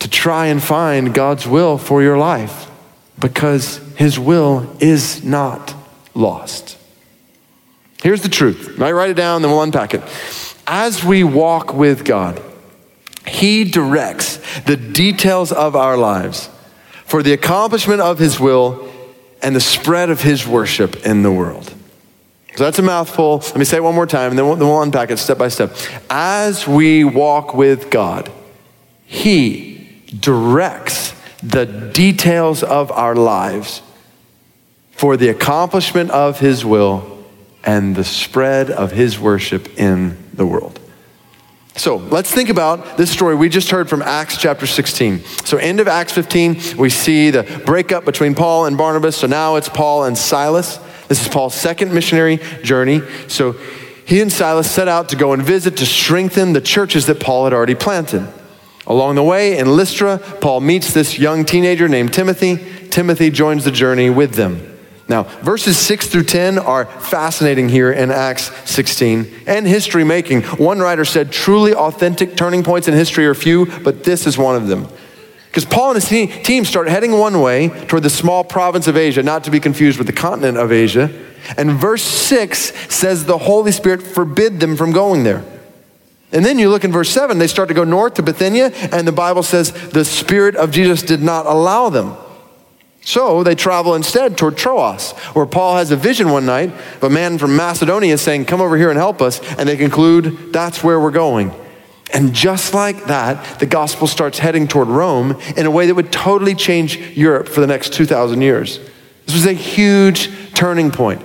to 0.00 0.10
try 0.10 0.46
and 0.46 0.60
find 0.60 1.14
God's 1.14 1.46
will 1.46 1.78
for 1.78 2.02
your 2.02 2.18
life 2.18 2.68
because 3.16 3.76
his 3.94 4.18
will 4.18 4.76
is 4.80 5.22
not 5.22 5.72
lost. 6.14 6.76
Here's 8.02 8.22
the 8.22 8.28
truth. 8.28 8.80
I 8.80 8.90
write 8.90 9.10
it 9.10 9.16
down, 9.16 9.42
then 9.42 9.52
we'll 9.52 9.62
unpack 9.62 9.94
it. 9.94 10.02
As 10.66 11.04
we 11.04 11.22
walk 11.22 11.72
with 11.72 12.04
God, 12.04 12.42
he 13.26 13.64
directs 13.64 14.38
the 14.62 14.76
details 14.76 15.52
of 15.52 15.76
our 15.76 15.96
lives 15.96 16.48
for 17.04 17.22
the 17.22 17.32
accomplishment 17.32 18.00
of 18.00 18.18
his 18.18 18.40
will 18.40 18.90
and 19.42 19.54
the 19.54 19.60
spread 19.60 20.10
of 20.10 20.22
his 20.22 20.46
worship 20.46 21.06
in 21.06 21.22
the 21.22 21.32
world. 21.32 21.74
So 22.56 22.64
that's 22.64 22.78
a 22.78 22.82
mouthful. 22.82 23.38
Let 23.38 23.56
me 23.56 23.64
say 23.64 23.78
it 23.78 23.82
one 23.82 23.94
more 23.94 24.06
time, 24.06 24.30
and 24.30 24.38
then 24.38 24.46
we'll, 24.46 24.56
then 24.56 24.68
we'll 24.68 24.82
unpack 24.82 25.10
it 25.10 25.18
step 25.18 25.38
by 25.38 25.48
step. 25.48 25.74
As 26.08 26.66
we 26.66 27.04
walk 27.04 27.54
with 27.54 27.90
God, 27.90 28.30
he 29.06 30.02
directs 30.18 31.14
the 31.42 31.64
details 31.66 32.62
of 32.62 32.90
our 32.90 33.14
lives 33.14 33.82
for 34.92 35.16
the 35.16 35.28
accomplishment 35.28 36.10
of 36.10 36.40
His 36.40 36.64
will 36.64 37.24
and 37.64 37.96
the 37.96 38.04
spread 38.04 38.70
of 38.70 38.92
His 38.92 39.18
worship 39.18 39.78
in 39.78 40.18
the 40.34 40.46
world. 40.46 40.79
So 41.80 41.96
let's 41.96 42.30
think 42.30 42.50
about 42.50 42.98
this 42.98 43.10
story 43.10 43.34
we 43.34 43.48
just 43.48 43.70
heard 43.70 43.88
from 43.88 44.02
Acts 44.02 44.36
chapter 44.36 44.66
16. 44.66 45.24
So, 45.46 45.56
end 45.56 45.80
of 45.80 45.88
Acts 45.88 46.12
15, 46.12 46.76
we 46.76 46.90
see 46.90 47.30
the 47.30 47.62
breakup 47.64 48.04
between 48.04 48.34
Paul 48.34 48.66
and 48.66 48.76
Barnabas. 48.76 49.16
So 49.16 49.26
now 49.26 49.56
it's 49.56 49.70
Paul 49.70 50.04
and 50.04 50.18
Silas. 50.18 50.76
This 51.08 51.22
is 51.22 51.28
Paul's 51.28 51.54
second 51.54 51.94
missionary 51.94 52.36
journey. 52.62 53.00
So, 53.28 53.52
he 54.04 54.20
and 54.20 54.30
Silas 54.30 54.70
set 54.70 54.88
out 54.88 55.08
to 55.08 55.16
go 55.16 55.32
and 55.32 55.42
visit 55.42 55.78
to 55.78 55.86
strengthen 55.86 56.52
the 56.52 56.60
churches 56.60 57.06
that 57.06 57.18
Paul 57.18 57.44
had 57.44 57.54
already 57.54 57.76
planted. 57.76 58.30
Along 58.86 59.14
the 59.14 59.22
way 59.22 59.56
in 59.56 59.74
Lystra, 59.74 60.18
Paul 60.18 60.60
meets 60.60 60.92
this 60.92 61.18
young 61.18 61.46
teenager 61.46 61.88
named 61.88 62.12
Timothy. 62.12 62.58
Timothy 62.90 63.30
joins 63.30 63.64
the 63.64 63.70
journey 63.70 64.10
with 64.10 64.34
them. 64.34 64.69
Now, 65.10 65.24
verses 65.24 65.76
6 65.76 66.06
through 66.06 66.22
10 66.22 66.56
are 66.60 66.84
fascinating 66.84 67.68
here 67.68 67.90
in 67.90 68.12
Acts 68.12 68.52
16 68.70 69.26
and 69.48 69.66
history 69.66 70.04
making. 70.04 70.42
One 70.42 70.78
writer 70.78 71.04
said 71.04 71.32
truly 71.32 71.74
authentic 71.74 72.36
turning 72.36 72.62
points 72.62 72.86
in 72.86 72.94
history 72.94 73.26
are 73.26 73.34
few, 73.34 73.66
but 73.80 74.04
this 74.04 74.24
is 74.24 74.38
one 74.38 74.54
of 74.54 74.68
them. 74.68 74.86
Because 75.48 75.64
Paul 75.64 75.96
and 75.96 76.00
his 76.00 76.46
team 76.46 76.64
start 76.64 76.86
heading 76.86 77.10
one 77.10 77.40
way 77.40 77.70
toward 77.88 78.04
the 78.04 78.08
small 78.08 78.44
province 78.44 78.86
of 78.86 78.96
Asia, 78.96 79.24
not 79.24 79.42
to 79.44 79.50
be 79.50 79.58
confused 79.58 79.98
with 79.98 80.06
the 80.06 80.12
continent 80.12 80.58
of 80.58 80.70
Asia. 80.70 81.10
And 81.58 81.72
verse 81.72 82.04
6 82.04 82.72
says 82.94 83.24
the 83.24 83.36
Holy 83.36 83.72
Spirit 83.72 84.04
forbid 84.04 84.60
them 84.60 84.76
from 84.76 84.92
going 84.92 85.24
there. 85.24 85.42
And 86.30 86.44
then 86.44 86.56
you 86.56 86.70
look 86.70 86.84
in 86.84 86.92
verse 86.92 87.10
7, 87.10 87.36
they 87.38 87.48
start 87.48 87.66
to 87.66 87.74
go 87.74 87.82
north 87.82 88.14
to 88.14 88.22
Bithynia, 88.22 88.70
and 88.92 89.08
the 89.08 89.12
Bible 89.12 89.42
says 89.42 89.72
the 89.90 90.04
Spirit 90.04 90.54
of 90.54 90.70
Jesus 90.70 91.02
did 91.02 91.20
not 91.20 91.46
allow 91.46 91.88
them. 91.88 92.16
So 93.02 93.42
they 93.42 93.54
travel 93.54 93.94
instead 93.94 94.36
toward 94.36 94.56
Troas, 94.56 95.12
where 95.32 95.46
Paul 95.46 95.76
has 95.76 95.90
a 95.90 95.96
vision 95.96 96.30
one 96.30 96.46
night 96.46 96.68
of 96.68 97.04
a 97.04 97.10
man 97.10 97.38
from 97.38 97.56
Macedonia 97.56 98.18
saying, 98.18 98.44
Come 98.44 98.60
over 98.60 98.76
here 98.76 98.90
and 98.90 98.98
help 98.98 99.22
us. 99.22 99.40
And 99.58 99.68
they 99.68 99.76
conclude, 99.76 100.52
That's 100.52 100.84
where 100.84 101.00
we're 101.00 101.10
going. 101.10 101.54
And 102.12 102.34
just 102.34 102.74
like 102.74 103.06
that, 103.06 103.60
the 103.60 103.66
gospel 103.66 104.06
starts 104.06 104.38
heading 104.38 104.66
toward 104.66 104.88
Rome 104.88 105.40
in 105.56 105.64
a 105.64 105.70
way 105.70 105.86
that 105.86 105.94
would 105.94 106.12
totally 106.12 106.54
change 106.54 106.96
Europe 107.16 107.48
for 107.48 107.60
the 107.60 107.66
next 107.66 107.92
2,000 107.92 108.42
years. 108.42 108.78
This 109.26 109.34
was 109.34 109.46
a 109.46 109.52
huge 109.52 110.28
turning 110.54 110.90
point 110.90 111.22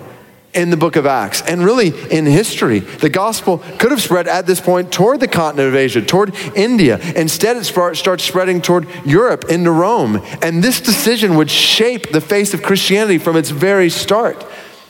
in 0.55 0.69
the 0.69 0.77
book 0.77 0.95
of 0.95 1.05
Acts 1.05 1.41
and 1.41 1.63
really 1.63 1.89
in 2.09 2.25
history. 2.25 2.79
The 2.79 3.09
gospel 3.09 3.59
could 3.77 3.91
have 3.91 4.01
spread 4.01 4.27
at 4.27 4.47
this 4.47 4.62
point 4.62 4.91
toward 4.91 5.19
the 5.19 5.27
continent 5.27 5.69
of 5.69 5.75
Asia, 5.75 6.01
toward 6.01 6.33
India. 6.55 7.00
Instead, 7.15 7.57
it 7.57 7.65
starts 7.65 8.24
spreading 8.24 8.62
toward 8.62 8.88
Europe, 9.05 9.45
into 9.50 9.71
Rome. 9.71 10.21
And 10.41 10.63
this 10.63 10.81
decision 10.81 11.35
would 11.35 11.51
shape 11.51 12.12
the 12.12 12.21
face 12.21 12.53
of 12.53 12.63
Christianity 12.63 13.17
from 13.17 13.35
its 13.35 13.50
very 13.50 13.89
start. 13.89 14.45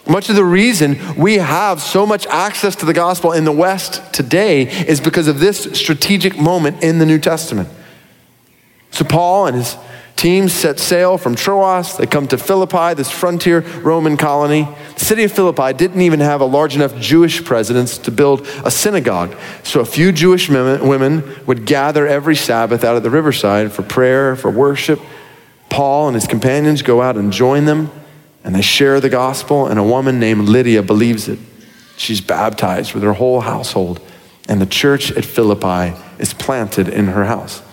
Much 0.08 0.30
of 0.30 0.36
the 0.36 0.46
reason 0.46 1.16
we 1.16 1.36
have 1.36 1.82
so 1.82 2.06
much 2.06 2.28
access 2.28 2.76
to 2.76 2.86
the 2.86 2.94
gospel 2.94 3.32
in 3.32 3.44
the 3.44 3.52
West 3.52 4.14
today 4.14 4.68
is 4.88 5.02
because 5.02 5.28
of 5.28 5.40
this 5.40 5.64
strategic 5.74 6.38
moment 6.38 6.84
in 6.84 7.00
the 7.00 7.06
New 7.08 7.18
Testament. 7.18 7.70
So, 8.92 9.04
Paul 9.04 9.48
and 9.48 9.58
his 9.58 9.76
team 10.16 10.50
set 10.50 10.80
sail 10.80 11.18
from 11.18 11.36
Troas. 11.36 11.98
They 11.98 12.06
come 12.06 12.28
to 12.28 12.38
Philippi, 12.38 12.94
this 12.94 13.12
frontier 13.12 13.62
Roman 13.82 14.18
colony. 14.18 14.68
The 14.98 15.06
city 15.06 15.24
of 15.24 15.32
Philippi 15.32 15.74
didn't 15.74 16.02
even 16.02 16.20
have 16.20 16.42
a 16.42 16.46
large 16.46 16.76
enough 16.76 16.96
Jewish 16.98 17.44
presence 17.44 17.98
to 18.00 18.12
build 18.12 18.48
a 18.64 18.72
synagogue. 18.72 19.36
So, 19.64 19.80
a 19.80 19.86
few 19.86 20.12
Jewish 20.12 20.50
women 20.50 21.46
would 21.46 21.66
gather 21.66 22.08
every 22.08 22.36
Sabbath 22.36 22.84
out 22.84 22.96
at 22.96 23.04
the 23.04 23.10
riverside 23.10 23.72
for 23.72 23.84
prayer, 23.84 24.36
for 24.36 24.50
worship. 24.50 25.00
Paul 25.70 26.08
and 26.08 26.16
his 26.16 26.28
companions 26.28 26.82
go 26.82 27.02
out 27.02 27.18
and 27.18 27.34
join 27.34 27.66
them 27.66 27.92
and 28.46 28.54
they 28.54 28.62
share 28.62 29.02
the 29.02 29.10
gospel, 29.10 29.66
and 29.66 29.80
a 29.80 29.84
woman 29.84 30.20
named 30.20 30.48
Lydia 30.48 30.84
believes 30.84 31.28
it. 31.28 31.40
She's 31.98 32.22
baptized 32.22 32.94
with 32.94 33.02
her 33.02 33.14
whole 33.14 33.42
household, 33.42 34.00
and 34.48 34.62
the 34.62 34.68
church 34.68 35.12
at 35.12 35.26
Philippi 35.26 36.00
is 36.20 36.36
planted 36.36 36.88
in 36.88 37.08
her 37.08 37.26
house. 37.26 37.64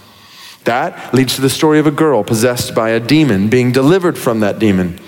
That 0.65 1.13
leads 1.13 1.35
to 1.35 1.41
the 1.41 1.51
story 1.51 1.79
of 1.79 1.87
a 1.87 1.91
girl 1.91 2.23
possessed 2.23 2.75
by 2.75 2.91
a 2.91 3.01
demon 3.01 3.49
being 3.49 3.73
delivered 3.73 4.17
from 4.17 4.41
that 4.41 4.59
demon. 4.59 4.99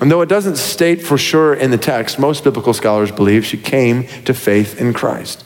And 0.00 0.10
though 0.10 0.22
it 0.22 0.28
doesn't 0.28 0.56
state 0.56 1.02
for 1.02 1.18
sure 1.18 1.54
in 1.54 1.70
the 1.70 1.78
text, 1.78 2.18
most 2.18 2.44
biblical 2.44 2.72
scholars 2.72 3.10
believe 3.10 3.44
she 3.44 3.58
came 3.58 4.06
to 4.24 4.32
faith 4.32 4.80
in 4.80 4.92
Christ. 4.92 5.44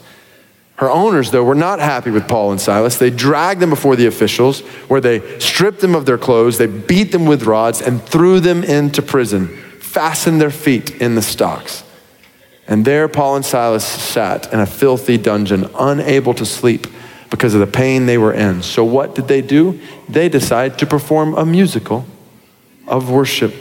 Her 0.76 0.90
owners, 0.90 1.30
though, 1.30 1.44
were 1.44 1.54
not 1.54 1.78
happy 1.78 2.11
with 2.11 2.26
Paul 2.26 2.50
and 2.50 2.61
Silas. 2.61 2.99
They 2.99 3.11
dragged 3.11 3.61
them 3.61 3.70
before 3.70 3.94
the 3.94 4.06
officials, 4.06 4.61
where 4.88 5.00
they 5.00 5.38
stripped 5.38 5.80
them 5.80 5.94
of 5.94 6.04
their 6.04 6.18
clothes, 6.18 6.58
they 6.58 6.66
beat 6.66 7.12
them 7.12 7.26
with 7.26 7.44
rods, 7.44 7.80
and 7.80 8.02
threw 8.02 8.40
them 8.40 8.64
into 8.64 9.00
prison, 9.00 9.49
fastened 9.78 10.40
their 10.40 10.50
feet 10.50 11.00
in 11.00 11.14
the 11.14 11.23
stocks. 11.23 11.84
And 12.66 12.84
there 12.84 13.08
Paul 13.08 13.37
and 13.37 13.44
Silas 13.44 13.84
sat 13.84 14.52
in 14.52 14.58
a 14.58 14.66
filthy 14.66 15.16
dungeon, 15.16 15.68
unable 15.78 16.34
to 16.34 16.46
sleep 16.46 16.87
because 17.34 17.52
of 17.52 17.58
the 17.58 17.66
pain 17.66 18.06
they 18.06 18.16
were 18.16 18.32
in. 18.32 18.62
So, 18.62 18.84
what 18.84 19.16
did 19.16 19.26
they 19.26 19.42
do? 19.42 19.80
They 20.08 20.28
decided 20.28 20.78
to 20.78 20.86
perform 20.86 21.34
a 21.34 21.44
musical 21.44 22.06
of 22.86 23.10
worship. 23.10 23.52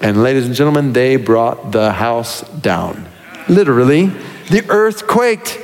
And, 0.00 0.24
ladies 0.24 0.44
and 0.46 0.56
gentlemen, 0.56 0.92
they 0.92 1.14
brought 1.14 1.70
the 1.70 1.92
house 1.92 2.40
down. 2.50 3.08
Literally, 3.48 4.06
the 4.50 4.68
earth 4.68 5.06
quaked. 5.06 5.60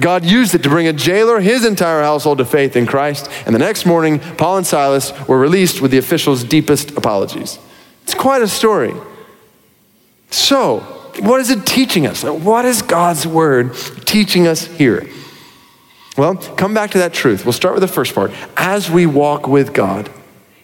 God 0.00 0.24
used 0.24 0.54
it 0.54 0.62
to 0.62 0.68
bring 0.68 0.86
a 0.86 0.92
jailer, 0.92 1.40
his 1.40 1.64
entire 1.64 2.02
household, 2.02 2.38
to 2.38 2.44
faith 2.44 2.76
in 2.76 2.86
Christ. 2.86 3.28
And 3.44 3.52
the 3.52 3.58
next 3.58 3.84
morning, 3.84 4.20
Paul 4.20 4.58
and 4.58 4.66
Silas 4.66 5.12
were 5.26 5.38
released 5.38 5.80
with 5.80 5.90
the 5.90 5.98
officials' 5.98 6.44
deepest 6.44 6.92
apologies. 6.92 7.58
It's 8.04 8.14
quite 8.14 8.40
a 8.40 8.46
story. 8.46 8.94
So, 10.30 10.78
what 11.18 11.40
is 11.40 11.50
it 11.50 11.66
teaching 11.66 12.06
us? 12.06 12.22
What 12.22 12.64
is 12.64 12.82
God's 12.82 13.26
word 13.26 13.74
teaching 14.04 14.46
us 14.46 14.64
here? 14.64 15.08
Well, 16.18 16.34
come 16.34 16.74
back 16.74 16.90
to 16.90 16.98
that 16.98 17.14
truth. 17.14 17.44
We'll 17.44 17.52
start 17.52 17.74
with 17.74 17.80
the 17.80 17.88
first 17.88 18.12
part. 18.12 18.32
As 18.56 18.90
we 18.90 19.06
walk 19.06 19.46
with 19.46 19.72
God, 19.72 20.10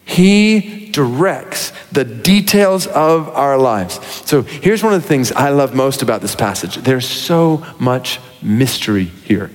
He 0.03 0.89
directs 0.91 1.71
the 1.93 2.03
details 2.03 2.87
of 2.87 3.29
our 3.29 3.57
lives. 3.57 4.05
So 4.27 4.41
here's 4.41 4.83
one 4.83 4.93
of 4.93 5.01
the 5.01 5.07
things 5.07 5.31
I 5.31 5.49
love 5.49 5.73
most 5.73 6.01
about 6.01 6.21
this 6.21 6.35
passage 6.35 6.75
there's 6.75 7.07
so 7.07 7.65
much 7.79 8.19
mystery 8.41 9.05
here. 9.05 9.49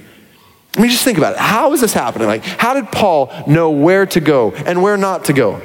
I 0.75 0.81
mean, 0.81 0.91
just 0.91 1.05
think 1.05 1.19
about 1.19 1.35
it. 1.35 1.39
How 1.39 1.73
is 1.75 1.83
this 1.83 1.93
happening? 1.93 2.29
Like, 2.29 2.45
how 2.45 2.73
did 2.73 2.91
Paul 2.91 3.31
know 3.47 3.71
where 3.71 4.07
to 4.07 4.21
go 4.21 4.53
and 4.53 4.83
where 4.83 4.97
not 4.97 5.27
to 5.27 5.35
go? 5.35 5.61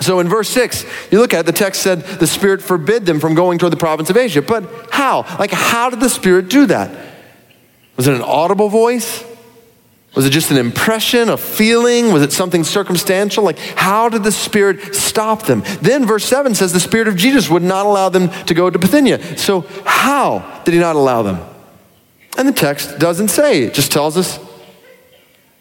So 0.00 0.20
in 0.20 0.28
verse 0.28 0.50
6, 0.50 0.84
you 1.10 1.18
look 1.18 1.32
at 1.32 1.40
it, 1.40 1.46
the 1.46 1.52
text 1.52 1.80
said 1.80 2.02
the 2.02 2.26
Spirit 2.26 2.60
forbid 2.60 3.06
them 3.06 3.20
from 3.20 3.34
going 3.34 3.58
toward 3.58 3.72
the 3.72 3.78
province 3.78 4.10
of 4.10 4.18
Asia. 4.18 4.42
But 4.42 4.90
how? 4.90 5.24
Like, 5.38 5.52
how 5.52 5.88
did 5.88 6.00
the 6.00 6.10
Spirit 6.10 6.50
do 6.50 6.66
that? 6.66 6.90
Was 7.96 8.06
it 8.06 8.14
an 8.14 8.20
audible 8.20 8.68
voice? 8.68 9.24
Was 10.16 10.24
it 10.24 10.30
just 10.30 10.50
an 10.50 10.56
impression, 10.56 11.28
a 11.28 11.36
feeling? 11.36 12.10
Was 12.10 12.22
it 12.22 12.32
something 12.32 12.64
circumstantial? 12.64 13.44
Like, 13.44 13.58
how 13.58 14.08
did 14.08 14.24
the 14.24 14.32
Spirit 14.32 14.94
stop 14.94 15.42
them? 15.42 15.62
Then, 15.82 16.06
verse 16.06 16.24
7 16.24 16.54
says 16.54 16.72
the 16.72 16.80
Spirit 16.80 17.06
of 17.06 17.16
Jesus 17.16 17.50
would 17.50 17.62
not 17.62 17.84
allow 17.84 18.08
them 18.08 18.30
to 18.46 18.54
go 18.54 18.70
to 18.70 18.78
Bithynia. 18.78 19.36
So, 19.36 19.60
how 19.84 20.62
did 20.64 20.72
He 20.72 20.80
not 20.80 20.96
allow 20.96 21.22
them? 21.22 21.38
And 22.38 22.48
the 22.48 22.52
text 22.52 22.98
doesn't 22.98 23.28
say, 23.28 23.64
it 23.64 23.74
just 23.74 23.92
tells 23.92 24.16
us 24.16 24.40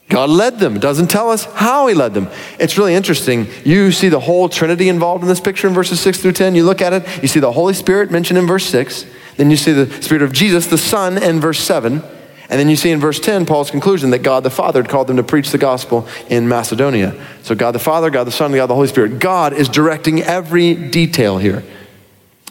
God 0.08 0.30
led 0.30 0.60
them. 0.60 0.78
It 0.78 0.82
doesn't 0.82 1.08
tell 1.08 1.30
us 1.32 1.44
how 1.44 1.88
He 1.88 1.94
led 1.94 2.14
them. 2.14 2.30
It's 2.58 2.78
really 2.78 2.96
interesting. 2.96 3.48
You 3.66 3.92
see 3.92 4.08
the 4.08 4.22
whole 4.22 4.48
Trinity 4.48 4.88
involved 4.88 5.22
in 5.22 5.28
this 5.28 5.42
picture 5.42 5.68
in 5.68 5.74
verses 5.74 6.00
6 6.00 6.22
through 6.22 6.32
10. 6.32 6.56
You 6.56 6.64
look 6.64 6.82
at 6.82 6.94
it, 6.94 7.22
you 7.22 7.28
see 7.28 7.42
the 7.42 7.52
Holy 7.52 7.74
Spirit 7.74 8.10
mentioned 8.10 8.38
in 8.38 8.48
verse 8.48 8.66
6. 8.68 9.06
Then 9.36 9.52
you 9.52 9.58
see 9.58 9.74
the 9.74 10.02
Spirit 10.02 10.22
of 10.22 10.32
Jesus, 10.32 10.68
the 10.68 10.78
Son, 10.78 11.22
in 11.22 11.42
verse 11.42 11.60
7. 11.60 12.02
And 12.50 12.60
then 12.60 12.70
you 12.70 12.76
see 12.76 12.92
in 12.92 13.00
verse 13.00 13.20
10 13.20 13.46
Paul's 13.46 13.72
conclusion 13.72 14.12
that 14.12 14.20
God 14.20 14.44
the 14.44 14.50
Father 14.50 14.82
had 14.82 14.90
called 14.90 15.08
them 15.08 15.18
to 15.18 15.24
preach 15.24 15.52
the 15.52 15.58
gospel 15.58 16.08
in 16.30 16.48
Macedonia. 16.48 17.16
So 17.42 17.56
God 17.56 17.72
the 17.72 17.80
Father, 17.80 18.10
God 18.10 18.26
the 18.26 18.32
Son, 18.32 18.54
God 18.54 18.68
the 18.68 18.76
Holy 18.76 18.88
Spirit. 18.88 19.20
God 19.20 19.54
is 19.54 19.68
directing 19.68 20.22
every 20.22 20.76
detail 20.76 21.38
here. 21.38 21.64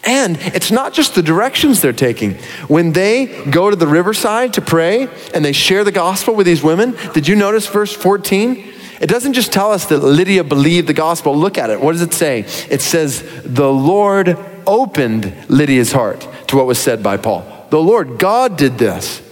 And 0.07 0.37
it's 0.39 0.71
not 0.71 0.93
just 0.93 1.15
the 1.15 1.23
directions 1.23 1.81
they're 1.81 1.93
taking. 1.93 2.35
When 2.69 2.93
they 2.93 3.45
go 3.51 3.71
to 3.71 3.77
the 3.77 3.87
riverside 3.87 4.53
to 4.55 4.61
pray 4.61 5.09
and 5.33 5.45
they 5.45 5.53
share 5.53 5.83
the 5.83 5.93
gospel 5.93 6.35
with 6.35 6.47
these 6.47 6.63
women, 6.63 6.95
did 7.15 7.27
you 7.27 7.37
notice 7.37 7.67
verse 7.67 7.93
14? 7.95 8.73
It 9.01 9.07
doesn't 9.07 9.33
just 9.33 9.53
tell 9.53 9.73
us 9.73 9.87
that 9.87 9.99
Lydia 9.99 10.45
believed 10.45 10.89
the 10.89 10.95
gospel. 10.95 11.37
Look 11.37 11.57
at 11.57 11.71
it. 11.71 11.81
What 11.81 11.93
does 11.93 12.03
it 12.03 12.13
say? 12.13 12.41
It 12.71 12.83
says, 12.83 13.25
The 13.45 13.71
Lord 13.71 14.39
opened 14.67 15.33
Lydia's 15.49 15.93
heart 15.93 16.29
to 16.49 16.57
what 16.57 16.67
was 16.67 16.79
said 16.79 17.03
by 17.03 17.17
Paul. 17.17 17.67
The 17.71 17.81
Lord, 17.81 18.19
God 18.19 18.57
did 18.57 18.79
this. 18.79 19.24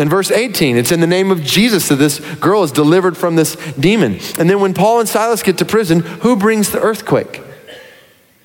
In 0.00 0.08
verse 0.08 0.30
18, 0.30 0.78
it's 0.78 0.92
in 0.92 1.00
the 1.00 1.06
name 1.06 1.30
of 1.30 1.42
Jesus 1.42 1.88
that 1.88 1.96
this 1.96 2.20
girl 2.36 2.62
is 2.62 2.72
delivered 2.72 3.18
from 3.18 3.36
this 3.36 3.54
demon. 3.74 4.18
And 4.38 4.48
then 4.48 4.58
when 4.60 4.72
Paul 4.72 5.00
and 5.00 5.08
Silas 5.08 5.42
get 5.42 5.58
to 5.58 5.66
prison, 5.66 6.00
who 6.00 6.36
brings 6.36 6.70
the 6.70 6.80
earthquake? 6.80 7.42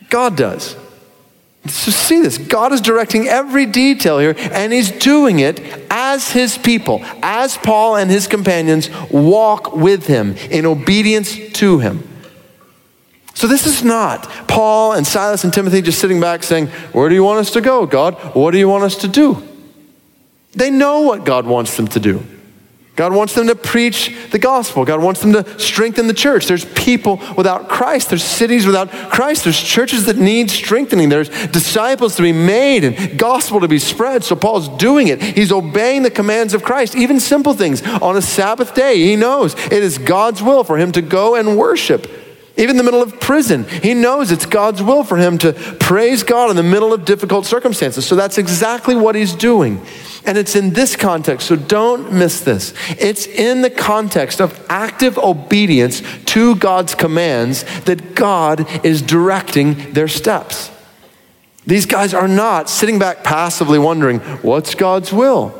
God 0.09 0.35
does. 0.35 0.75
So 1.65 1.91
see 1.91 2.21
this. 2.21 2.37
God 2.37 2.73
is 2.73 2.81
directing 2.81 3.27
every 3.27 3.65
detail 3.65 4.19
here, 4.19 4.35
and 4.37 4.73
He's 4.73 4.91
doing 4.91 5.39
it 5.39 5.61
as 5.89 6.29
His 6.29 6.57
people, 6.57 6.99
as 7.23 7.57
Paul 7.57 7.95
and 7.95 8.11
his 8.11 8.27
companions 8.27 8.89
walk 9.09 9.73
with 9.75 10.07
Him 10.07 10.35
in 10.51 10.65
obedience 10.65 11.35
to 11.53 11.79
Him. 11.79 12.07
So 13.33 13.47
this 13.47 13.65
is 13.65 13.81
not 13.81 14.29
Paul 14.47 14.93
and 14.93 15.07
Silas 15.07 15.43
and 15.43 15.53
Timothy 15.53 15.81
just 15.81 15.99
sitting 15.99 16.19
back 16.19 16.43
saying, 16.43 16.67
Where 16.91 17.07
do 17.07 17.15
you 17.15 17.23
want 17.23 17.39
us 17.39 17.51
to 17.51 17.61
go, 17.61 17.85
God? 17.85 18.15
What 18.35 18.51
do 18.51 18.57
you 18.57 18.67
want 18.67 18.83
us 18.83 18.97
to 18.97 19.07
do? 19.07 19.41
They 20.55 20.69
know 20.69 21.01
what 21.01 21.25
God 21.25 21.45
wants 21.45 21.75
them 21.75 21.87
to 21.89 21.99
do. 21.99 22.25
God 22.95 23.13
wants 23.13 23.35
them 23.35 23.47
to 23.47 23.55
preach 23.55 24.15
the 24.31 24.39
gospel. 24.39 24.85
God 24.85 25.01
wants 25.01 25.19
them 25.19 25.33
to 25.33 25.59
strengthen 25.59 26.07
the 26.07 26.13
church. 26.13 26.45
There's 26.47 26.63
people 26.63 27.17
without 27.35 27.67
Christ. 27.67 28.09
There's 28.09 28.23
cities 28.23 28.65
without 28.65 28.89
Christ. 28.89 29.43
There's 29.43 29.61
churches 29.61 30.05
that 30.05 30.15
need 30.15 30.49
strengthening. 30.49 31.09
There's 31.09 31.27
disciples 31.47 32.15
to 32.15 32.21
be 32.21 32.31
made 32.31 32.85
and 32.85 33.19
gospel 33.19 33.59
to 33.59 33.67
be 33.67 33.79
spread. 33.79 34.23
So 34.23 34.37
Paul's 34.37 34.69
doing 34.69 35.09
it. 35.09 35.21
He's 35.21 35.51
obeying 35.51 36.03
the 36.03 36.11
commands 36.11 36.53
of 36.53 36.63
Christ, 36.63 36.95
even 36.95 37.19
simple 37.19 37.53
things. 37.53 37.83
On 37.83 38.15
a 38.15 38.21
Sabbath 38.21 38.73
day, 38.73 38.97
he 38.99 39.17
knows 39.17 39.55
it 39.55 39.73
is 39.73 39.97
God's 39.97 40.41
will 40.41 40.63
for 40.63 40.77
him 40.77 40.93
to 40.93 41.01
go 41.01 41.35
and 41.35 41.57
worship. 41.57 42.24
Even 42.57 42.71
in 42.71 42.77
the 42.77 42.83
middle 42.83 43.01
of 43.01 43.19
prison, 43.19 43.65
he 43.65 43.93
knows 43.93 44.31
it's 44.31 44.45
God's 44.45 44.81
will 44.81 45.03
for 45.03 45.17
him 45.17 45.37
to 45.39 45.51
praise 45.79 46.23
God 46.23 46.49
in 46.49 46.55
the 46.55 46.63
middle 46.63 46.93
of 46.93 47.03
difficult 47.03 47.45
circumstances. 47.45 48.05
So 48.05 48.15
that's 48.15 48.37
exactly 48.37 48.95
what 48.95 49.15
he's 49.15 49.33
doing. 49.33 49.85
And 50.25 50.37
it's 50.37 50.55
in 50.55 50.71
this 50.71 50.95
context, 50.95 51.47
so 51.47 51.57
don't 51.57 52.13
miss 52.13 52.41
this. 52.41 52.73
It's 52.91 53.27
in 53.27 53.61
the 53.61 53.69
context 53.69 54.39
of 54.39 54.65
active 54.69 55.17
obedience 55.17 56.01
to 56.27 56.55
God's 56.55 56.95
commands 56.95 57.63
that 57.81 58.15
God 58.15 58.85
is 58.85 59.01
directing 59.01 59.91
their 59.91 60.07
steps. 60.07 60.71
These 61.67 61.85
guys 61.87 62.13
are 62.13 62.27
not 62.27 62.69
sitting 62.69 62.99
back 62.99 63.23
passively 63.23 63.79
wondering, 63.79 64.19
what's 64.19 64.75
God's 64.75 65.11
will? 65.11 65.53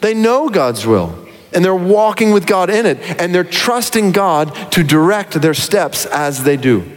They 0.00 0.14
know 0.14 0.48
God's 0.48 0.86
will 0.86 1.27
and 1.52 1.64
they're 1.64 1.74
walking 1.74 2.32
with 2.32 2.46
God 2.46 2.70
in 2.70 2.86
it, 2.86 2.98
and 3.20 3.34
they're 3.34 3.44
trusting 3.44 4.12
God 4.12 4.54
to 4.72 4.82
direct 4.82 5.40
their 5.40 5.54
steps 5.54 6.06
as 6.06 6.44
they 6.44 6.56
do. 6.56 6.90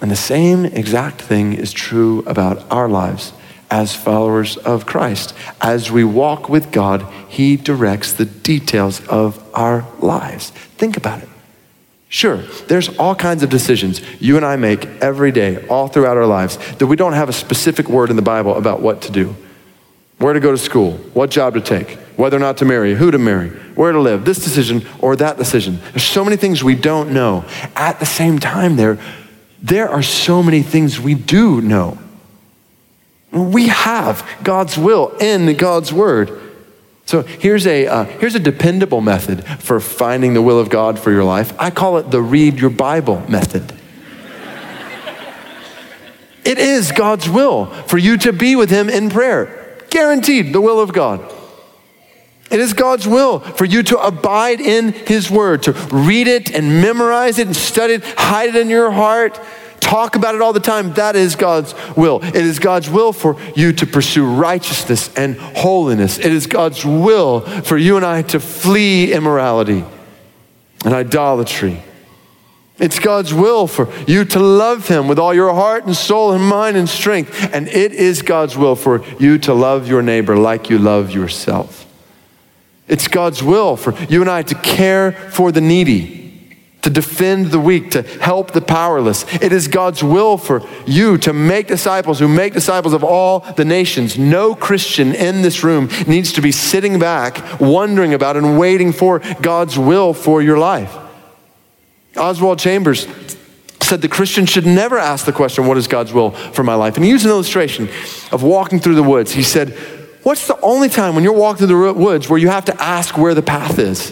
And 0.00 0.10
the 0.10 0.16
same 0.16 0.64
exact 0.64 1.20
thing 1.20 1.54
is 1.54 1.72
true 1.72 2.22
about 2.26 2.70
our 2.70 2.88
lives 2.88 3.32
as 3.70 3.94
followers 3.94 4.56
of 4.56 4.86
Christ. 4.86 5.34
As 5.60 5.90
we 5.90 6.04
walk 6.04 6.48
with 6.48 6.72
God, 6.72 7.06
He 7.28 7.56
directs 7.56 8.12
the 8.12 8.24
details 8.24 9.06
of 9.08 9.42
our 9.54 9.86
lives. 9.98 10.50
Think 10.50 10.96
about 10.96 11.22
it. 11.22 11.28
Sure, 12.10 12.38
there's 12.68 12.88
all 12.96 13.14
kinds 13.14 13.42
of 13.42 13.50
decisions 13.50 14.00
you 14.18 14.36
and 14.36 14.46
I 14.46 14.56
make 14.56 14.86
every 15.02 15.30
day, 15.30 15.66
all 15.66 15.88
throughout 15.88 16.16
our 16.16 16.26
lives, 16.26 16.56
that 16.76 16.86
we 16.86 16.96
don't 16.96 17.12
have 17.12 17.28
a 17.28 17.34
specific 17.34 17.88
word 17.88 18.08
in 18.08 18.16
the 18.16 18.22
Bible 18.22 18.54
about 18.54 18.80
what 18.80 19.02
to 19.02 19.12
do. 19.12 19.36
Where 20.16 20.32
to 20.32 20.40
go 20.40 20.50
to 20.50 20.58
school, 20.58 20.92
what 21.12 21.30
job 21.30 21.54
to 21.54 21.60
take, 21.60 21.98
whether 22.18 22.36
or 22.36 22.40
not 22.40 22.56
to 22.56 22.64
marry, 22.64 22.96
who 22.96 23.12
to 23.12 23.18
marry, 23.18 23.48
where 23.76 23.92
to 23.92 24.00
live, 24.00 24.24
this 24.24 24.42
decision 24.42 24.84
or 24.98 25.14
that 25.14 25.36
decision. 25.36 25.78
There's 25.92 26.02
so 26.02 26.24
many 26.24 26.36
things 26.36 26.64
we 26.64 26.74
don't 26.74 27.12
know. 27.12 27.44
At 27.76 28.00
the 28.00 28.06
same 28.06 28.40
time, 28.40 28.74
there, 28.74 28.98
there 29.62 29.88
are 29.88 30.02
so 30.02 30.42
many 30.42 30.62
things 30.62 30.98
we 30.98 31.14
do 31.14 31.60
know. 31.60 31.96
We 33.30 33.68
have 33.68 34.28
God's 34.42 34.76
will 34.76 35.16
in 35.20 35.56
God's 35.56 35.92
word. 35.92 36.42
So 37.06 37.22
here's 37.22 37.68
a, 37.68 37.86
uh, 37.86 38.02
here's 38.02 38.34
a 38.34 38.40
dependable 38.40 39.00
method 39.00 39.44
for 39.44 39.78
finding 39.78 40.34
the 40.34 40.42
will 40.42 40.58
of 40.58 40.70
God 40.70 40.98
for 40.98 41.12
your 41.12 41.22
life. 41.22 41.54
I 41.56 41.70
call 41.70 41.98
it 41.98 42.10
the 42.10 42.20
read 42.20 42.58
your 42.58 42.70
Bible 42.70 43.22
method. 43.28 43.72
it 46.44 46.58
is 46.58 46.90
God's 46.90 47.28
will 47.28 47.66
for 47.84 47.96
you 47.96 48.16
to 48.16 48.32
be 48.32 48.56
with 48.56 48.70
Him 48.70 48.90
in 48.90 49.08
prayer. 49.08 49.84
Guaranteed, 49.88 50.52
the 50.52 50.60
will 50.60 50.80
of 50.80 50.92
God. 50.92 51.36
It 52.50 52.60
is 52.60 52.72
God's 52.72 53.06
will 53.06 53.40
for 53.40 53.64
you 53.64 53.82
to 53.84 53.98
abide 53.98 54.60
in 54.60 54.92
His 54.92 55.30
Word, 55.30 55.64
to 55.64 55.72
read 55.92 56.26
it 56.28 56.50
and 56.54 56.80
memorize 56.80 57.38
it 57.38 57.46
and 57.46 57.56
study 57.56 57.94
it, 57.94 58.04
hide 58.04 58.50
it 58.50 58.56
in 58.56 58.70
your 58.70 58.90
heart, 58.90 59.38
talk 59.80 60.16
about 60.16 60.34
it 60.34 60.40
all 60.40 60.52
the 60.52 60.60
time. 60.60 60.94
That 60.94 61.16
is 61.16 61.36
God's 61.36 61.74
will. 61.96 62.22
It 62.22 62.36
is 62.36 62.58
God's 62.58 62.88
will 62.88 63.12
for 63.12 63.36
you 63.54 63.72
to 63.74 63.86
pursue 63.86 64.26
righteousness 64.26 65.14
and 65.14 65.36
holiness. 65.36 66.18
It 66.18 66.32
is 66.32 66.46
God's 66.46 66.84
will 66.84 67.40
for 67.40 67.76
you 67.76 67.96
and 67.96 68.04
I 68.04 68.22
to 68.22 68.40
flee 68.40 69.12
immorality 69.12 69.84
and 70.84 70.94
idolatry. 70.94 71.82
It's 72.78 73.00
God's 73.00 73.34
will 73.34 73.66
for 73.66 73.92
you 74.06 74.24
to 74.26 74.38
love 74.38 74.86
Him 74.86 75.08
with 75.08 75.18
all 75.18 75.34
your 75.34 75.52
heart 75.52 75.84
and 75.84 75.96
soul 75.96 76.32
and 76.32 76.44
mind 76.44 76.76
and 76.76 76.88
strength. 76.88 77.52
And 77.52 77.66
it 77.66 77.92
is 77.92 78.22
God's 78.22 78.56
will 78.56 78.76
for 78.76 79.04
you 79.18 79.38
to 79.38 79.52
love 79.52 79.88
your 79.88 80.00
neighbor 80.00 80.36
like 80.36 80.70
you 80.70 80.78
love 80.78 81.10
yourself. 81.10 81.87
It's 82.88 83.08
God's 83.08 83.42
will 83.42 83.76
for 83.76 83.94
you 84.04 84.20
and 84.20 84.30
I 84.30 84.42
to 84.42 84.54
care 84.54 85.12
for 85.12 85.52
the 85.52 85.60
needy 85.60 86.18
to 86.82 86.90
defend 86.90 87.46
the 87.46 87.58
weak, 87.58 87.90
to 87.90 88.02
help 88.02 88.52
the 88.52 88.60
powerless. 88.60 89.24
It 89.42 89.52
is 89.52 89.68
God's 89.68 90.02
will 90.02 90.38
for 90.38 90.66
you 90.86 91.18
to 91.18 91.32
make 91.32 91.66
disciples 91.66 92.18
who 92.18 92.28
make 92.28 92.52
disciples 92.52 92.94
of 92.94 93.02
all 93.02 93.40
the 93.40 93.64
nations. 93.64 94.16
No 94.18 94.54
Christian 94.54 95.14
in 95.14 95.42
this 95.42 95.64
room 95.64 95.88
needs 96.06 96.32
to 96.34 96.40
be 96.40 96.52
sitting 96.52 96.98
back, 96.98 97.60
wondering 97.60 98.14
about 98.14 98.36
and 98.36 98.58
waiting 98.58 98.92
for 98.92 99.18
God's 99.42 99.78
will 99.78 100.14
for 100.14 100.40
your 100.40 100.58
life. 100.58 100.96
Oswald 102.16 102.58
Chambers 102.58 103.06
said 103.82 104.00
the 104.00 104.08
Christian 104.08 104.46
should 104.46 104.66
never 104.66 104.98
ask 104.98 105.26
the 105.26 105.32
question, 105.32 105.66
What 105.66 105.78
is 105.78 105.88
God's 105.88 106.12
will 106.12 106.30
for 106.30 106.62
my 106.62 106.74
life? 106.74 106.96
And 106.96 107.04
he 107.04 107.10
used 107.10 107.24
an 107.24 107.30
illustration 107.30 107.88
of 108.32 108.42
walking 108.42 108.80
through 108.80 108.96
the 108.96 109.02
woods. 109.02 109.32
He 109.32 109.42
said, 109.42 109.76
What's 110.28 110.46
the 110.46 110.60
only 110.60 110.90
time 110.90 111.14
when 111.14 111.24
you're 111.24 111.32
walking 111.32 111.66
through 111.66 111.86
the 111.86 111.94
woods 111.94 112.28
where 112.28 112.38
you 112.38 112.50
have 112.50 112.66
to 112.66 112.82
ask 112.82 113.16
where 113.16 113.32
the 113.32 113.40
path 113.40 113.78
is? 113.78 114.10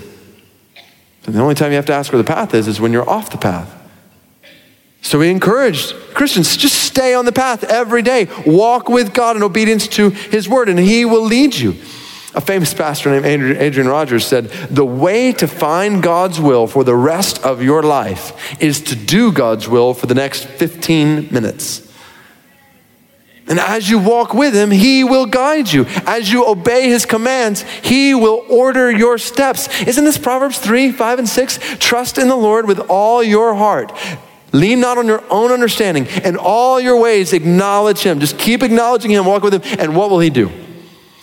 And 1.27 1.35
the 1.35 1.43
only 1.43 1.55
time 1.55 1.73
you 1.73 1.77
have 1.77 1.85
to 1.85 1.93
ask 1.93 2.11
where 2.11 2.17
the 2.17 2.27
path 2.27 2.55
is 2.55 2.69
is 2.69 2.81
when 2.81 2.91
you're 2.91 3.07
off 3.07 3.29
the 3.29 3.37
path. 3.37 3.71
So 5.03 5.19
we 5.19 5.29
encourage 5.29 5.93
Christians 6.15 6.57
just 6.57 6.85
stay 6.85 7.13
on 7.13 7.27
the 7.27 7.33
path 7.33 7.65
every 7.65 8.01
day. 8.01 8.29
Walk 8.47 8.89
with 8.89 9.13
God 9.13 9.37
in 9.37 9.43
obedience 9.43 9.87
to 9.89 10.09
his 10.09 10.49
word, 10.49 10.71
and 10.71 10.79
he 10.79 11.05
will 11.05 11.21
lead 11.21 11.55
you. 11.55 11.73
A 12.35 12.41
famous 12.41 12.73
pastor 12.73 13.11
named 13.11 13.59
Adrian 13.59 13.87
Rogers 13.87 14.27
said, 14.27 14.47
The 14.71 14.87
way 14.87 15.33
to 15.35 15.47
find 15.47 16.03
God's 16.03 16.41
will 16.41 16.67
for 16.67 16.83
the 16.83 16.97
rest 16.97 17.45
of 17.45 17.63
your 17.63 17.83
life 17.83 18.59
is 18.59 18.81
to 18.85 18.97
do 18.97 19.33
God's 19.33 19.69
will 19.69 19.93
for 19.93 20.07
the 20.07 20.15
next 20.15 20.47
15 20.47 21.29
minutes. 21.31 21.86
And 23.49 23.61
as 23.61 23.89
you 23.89 23.99
walk 23.99 24.35
with 24.35 24.55
him, 24.55 24.71
he 24.71 25.05
will 25.05 25.27
guide 25.27 25.73
you. 25.73 25.87
As 26.05 26.31
you 26.33 26.47
obey 26.47 26.89
his 26.89 27.07
commands, 27.07 27.63
he 27.83 28.15
will 28.15 28.45
order 28.49 28.91
your 28.91 29.19
steps. 29.19 29.69
Isn't 29.83 30.05
this 30.05 30.19
Proverbs 30.19 30.59
3, 30.59 30.91
5, 30.91 31.19
and 31.21 31.29
6? 31.29 31.59
Trust 31.79 32.19
in 32.19 32.29
the 32.29 32.37
Lord 32.37 32.67
with 32.67 32.81
all 32.89 33.23
your 33.23 33.55
heart. 33.55 33.93
Lean 34.53 34.81
not 34.81 34.99
on 34.99 35.07
your 35.07 35.23
own 35.31 35.53
understanding. 35.53 36.07
In 36.25 36.37
all 36.37 36.81
your 36.81 36.99
ways, 36.99 37.33
acknowledge 37.33 38.01
him. 38.01 38.19
Just 38.19 38.39
keep 38.39 38.63
acknowledging 38.63 39.11
him, 39.11 39.27
walk 39.27 39.43
with 39.43 39.55
him, 39.55 39.79
and 39.79 39.95
what 39.95 40.11
will 40.11 40.21
he 40.21 40.31
do? 40.31 40.51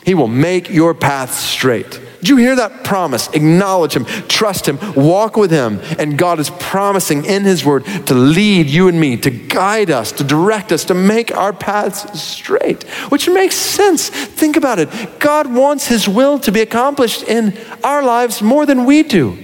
He 0.05 0.13
will 0.13 0.27
make 0.27 0.69
your 0.69 0.93
path 0.93 1.33
straight. 1.33 1.99
Did 2.23 2.29
you 2.29 2.37
hear 2.37 2.55
that 2.55 2.85
promise? 2.85 3.27
Acknowledge 3.33 3.97
Him, 3.97 4.05
trust 4.29 4.65
Him, 4.65 4.79
walk 4.95 5.35
with 5.35 5.51
Him. 5.51 5.81
And 5.99 6.17
God 6.17 6.39
is 6.39 6.49
promising 6.51 7.25
in 7.25 7.43
His 7.43 7.65
Word 7.65 7.83
to 8.05 8.13
lead 8.13 8.67
you 8.67 8.87
and 8.87 8.97
me, 8.97 9.17
to 9.17 9.29
guide 9.29 9.91
us, 9.91 10.13
to 10.13 10.23
direct 10.23 10.71
us, 10.71 10.85
to 10.85 10.93
make 10.93 11.35
our 11.35 11.51
paths 11.51 12.17
straight, 12.17 12.83
which 13.09 13.27
makes 13.27 13.57
sense. 13.57 14.07
Think 14.07 14.55
about 14.55 14.79
it. 14.79 15.19
God 15.19 15.53
wants 15.53 15.87
His 15.87 16.07
will 16.07 16.39
to 16.39 16.51
be 16.53 16.61
accomplished 16.61 17.23
in 17.23 17.59
our 17.83 18.01
lives 18.01 18.41
more 18.41 18.65
than 18.65 18.85
we 18.85 19.03
do. 19.03 19.37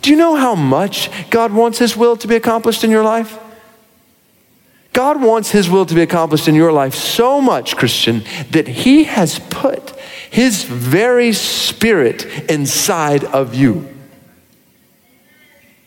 Do 0.00 0.08
you 0.08 0.16
know 0.16 0.36
how 0.36 0.54
much 0.54 1.10
God 1.28 1.52
wants 1.52 1.78
His 1.78 1.94
will 1.94 2.16
to 2.16 2.26
be 2.26 2.36
accomplished 2.36 2.82
in 2.82 2.90
your 2.90 3.04
life? 3.04 3.38
God 4.94 5.20
wants 5.20 5.50
His 5.50 5.68
will 5.68 5.84
to 5.84 5.94
be 5.94 6.00
accomplished 6.00 6.48
in 6.48 6.54
your 6.54 6.72
life 6.72 6.94
so 6.94 7.42
much, 7.42 7.76
Christian, 7.76 8.24
that 8.52 8.66
He 8.68 9.04
has 9.04 9.38
put 9.50 9.97
his 10.30 10.64
very 10.64 11.32
spirit 11.32 12.50
inside 12.50 13.24
of 13.24 13.54
you. 13.54 13.88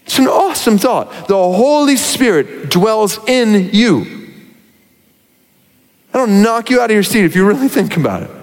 It's 0.06 0.20
an 0.20 0.28
awesome 0.28 0.78
thought. 0.78 1.28
The 1.28 1.36
Holy 1.36 1.96
Spirit 1.96 2.70
dwells 2.70 3.18
in 3.28 3.70
you. 3.72 4.20
I 6.14 6.18
don't 6.18 6.42
knock 6.42 6.70
you 6.70 6.82
out 6.82 6.90
of 6.90 6.94
your 6.94 7.04
seat 7.04 7.24
if 7.24 7.36
you 7.36 7.48
really 7.48 7.68
think 7.70 7.96
about 7.98 8.24
it. 8.24 8.41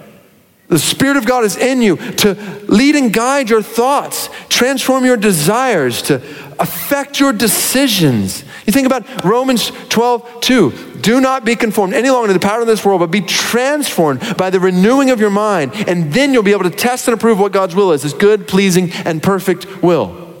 The 0.69 0.79
Spirit 0.79 1.17
of 1.17 1.25
God 1.25 1.43
is 1.43 1.57
in 1.57 1.81
you 1.81 1.97
to 1.97 2.35
lead 2.67 2.95
and 2.95 3.11
guide 3.11 3.49
your 3.49 3.63
thoughts, 3.63 4.29
transform 4.49 5.03
your 5.03 5.17
desires, 5.17 6.03
to 6.03 6.17
affect 6.59 7.19
your 7.19 7.33
decisions. 7.33 8.43
You 8.67 8.71
think 8.71 8.85
about 8.85 9.23
Romans 9.25 9.71
12, 9.89 10.41
2. 10.41 10.71
Do 11.01 11.19
not 11.19 11.43
be 11.43 11.55
conformed 11.55 11.95
any 11.95 12.11
longer 12.11 12.27
to 12.27 12.33
the 12.33 12.39
pattern 12.39 12.61
of 12.61 12.67
this 12.67 12.85
world, 12.85 12.99
but 12.99 13.09
be 13.09 13.21
transformed 13.21 14.37
by 14.37 14.51
the 14.51 14.59
renewing 14.59 15.09
of 15.09 15.19
your 15.19 15.31
mind. 15.31 15.71
And 15.87 16.13
then 16.13 16.33
you'll 16.33 16.43
be 16.43 16.51
able 16.51 16.69
to 16.69 16.69
test 16.69 17.07
and 17.07 17.15
approve 17.15 17.39
what 17.39 17.51
God's 17.51 17.73
will 17.73 17.91
is 17.91 18.03
his 18.03 18.13
good, 18.13 18.47
pleasing, 18.47 18.91
and 18.91 19.23
perfect 19.23 19.81
will. 19.81 20.35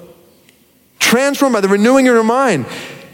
Transformed 0.99 1.53
by 1.53 1.61
the 1.61 1.69
renewing 1.69 2.07
of 2.07 2.13
your 2.13 2.23
mind. 2.23 2.67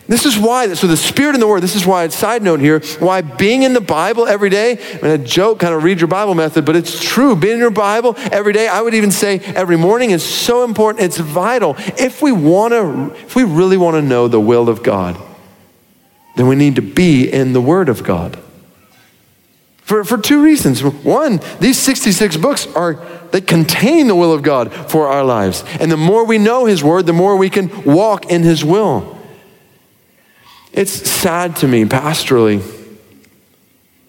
This 0.08 0.26
is 0.26 0.38
why, 0.38 0.72
so 0.76 0.86
the 0.86 0.98
Spirit 0.98 1.34
in 1.34 1.40
the 1.40 1.48
Word, 1.48 1.62
this 1.62 1.76
is 1.76 1.86
why, 1.86 2.08
side 2.10 2.44
note 2.44 2.60
here, 2.60 2.80
why 3.00 3.22
being 3.22 3.64
in 3.64 3.74
the 3.74 3.82
Bible 3.82 4.28
every 4.28 4.52
day, 4.52 4.74
I 4.74 5.02
mean, 5.02 5.12
a 5.12 5.18
joke, 5.18 5.60
kind 5.60 5.74
of 5.74 5.84
read 5.84 6.00
your 6.00 6.08
Bible 6.08 6.36
method, 6.36 6.64
but 6.64 6.76
it's 6.76 7.04
true. 7.04 7.36
Being 7.36 7.56
in 7.56 7.60
your 7.60 7.72
Bible 7.72 8.14
every 8.32 8.54
day, 8.54 8.68
I 8.68 8.82
would 8.82 8.94
even 8.94 9.10
say 9.10 9.40
every 9.40 9.78
morning 9.78 10.12
is 10.12 10.24
so 10.24 10.64
important. 10.64 11.04
It's 11.04 11.18
vital. 11.18 11.76
If 11.98 12.22
we 12.22 12.32
want 12.32 12.74
to, 12.74 13.16
if 13.16 13.36
we 13.36 13.44
really 13.44 13.78
want 13.78 13.96
to 13.96 14.02
know 14.04 14.28
the 14.28 14.40
will 14.40 14.70
of 14.70 14.84
God, 14.84 15.20
then 16.36 16.48
we 16.48 16.56
need 16.56 16.76
to 16.76 16.84
be 16.84 17.28
in 17.32 17.54
the 17.54 17.62
Word 17.62 17.90
of 17.90 18.04
God. 18.04 18.38
For, 19.82 20.04
for 20.04 20.18
two 20.20 20.44
reasons. 20.44 20.84
One, 20.84 21.40
these 21.60 21.80
66 21.80 22.38
books 22.38 22.68
are, 22.76 22.96
they 23.32 23.42
contain 23.42 24.08
the 24.08 24.16
will 24.16 24.34
of 24.34 24.44
God 24.44 24.72
for 24.72 25.08
our 25.08 25.24
lives. 25.24 25.64
And 25.80 25.92
the 25.92 25.98
more 25.98 26.26
we 26.26 26.38
know 26.38 26.66
His 26.66 26.84
Word, 26.84 27.08
the 27.08 27.14
more 27.14 27.36
we 27.36 27.50
can 27.50 27.84
walk 27.84 28.32
in 28.32 28.44
His 28.44 28.64
will. 28.64 29.15
It's 30.76 30.92
sad 30.92 31.56
to 31.58 31.68
me, 31.70 31.86
pastorally, 31.86 32.62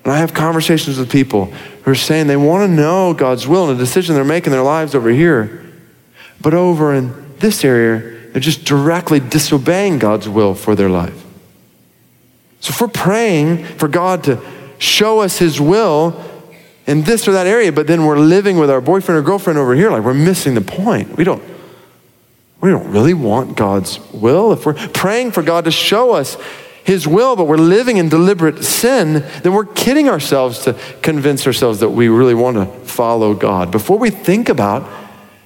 and 0.03 0.13
I 0.13 0.19
have 0.19 0.35
conversations 0.35 0.99
with 0.99 1.11
people 1.11 1.47
who 1.47 1.93
are 1.93 1.95
saying 1.95 2.27
they 2.27 2.37
want 2.37 2.69
to 2.69 2.75
know 2.75 3.15
God's 3.15 3.47
will 3.47 3.71
and 3.71 3.79
the 3.79 3.85
decision 3.85 4.17
they're 4.17 4.25
making 4.25 4.47
in 4.47 4.53
their 4.53 4.65
lives 4.65 4.95
over 4.95 5.11
here. 5.11 5.65
But 6.41 6.55
over 6.55 6.93
in 6.93 7.37
this 7.39 7.65
area, 7.65 8.31
they're 8.33 8.41
just 8.41 8.65
directly 8.65 9.21
disobeying 9.21 10.01
God's 10.01 10.29
will 10.29 10.55
for 10.55 10.75
their 10.75 10.89
life. 10.89 11.25
So 12.61 12.71
if 12.71 12.81
we're 12.81 12.89
praying 12.89 13.65
for 13.65 13.87
God 13.87 14.25
to 14.25 14.41
show 14.79 15.21
us 15.21 15.39
His 15.39 15.61
will 15.61 16.21
in 16.87 17.03
this 17.03 17.29
or 17.29 17.33
that 17.33 17.47
area, 17.47 17.71
but 17.73 17.87
then 17.87 18.05
we're 18.07 18.19
living 18.19 18.59
with 18.59 18.71
our 18.71 18.81
boyfriend 18.81 19.21
or 19.21 19.23
girlfriend 19.23 19.59
over 19.59 19.77
here, 19.77 19.91
like 19.91 20.03
we're 20.03 20.15
missing 20.15 20.55
the 20.55 20.61
point. 20.61 21.17
We 21.17 21.23
don't, 21.23 21.43
we 22.67 22.73
don't 22.73 22.91
really 22.91 23.15
want 23.15 23.57
God's 23.57 24.01
will. 24.11 24.53
If 24.53 24.67
we're 24.67 24.75
praying 24.75 25.31
for 25.31 25.41
God 25.41 25.67
to 25.67 25.71
show 25.71 26.15
us 26.15 26.37
His 26.83 27.07
will, 27.07 27.37
but 27.37 27.45
we're 27.45 27.59
living 27.59 27.97
in 27.97 28.09
deliberate 28.09 28.65
sin, 28.65 29.25
then 29.45 29.53
we're 29.53 29.67
kidding 29.67 30.09
ourselves 30.09 30.65
to 30.65 30.77
convince 31.01 31.47
ourselves 31.47 31.79
that 31.79 31.91
we 31.91 32.09
really 32.09 32.35
want 32.35 32.57
to 32.57 32.67
follow 32.85 33.35
God. 33.35 33.71
Before 33.71 34.01
we 34.01 34.11
think 34.11 34.49
about 34.49 34.85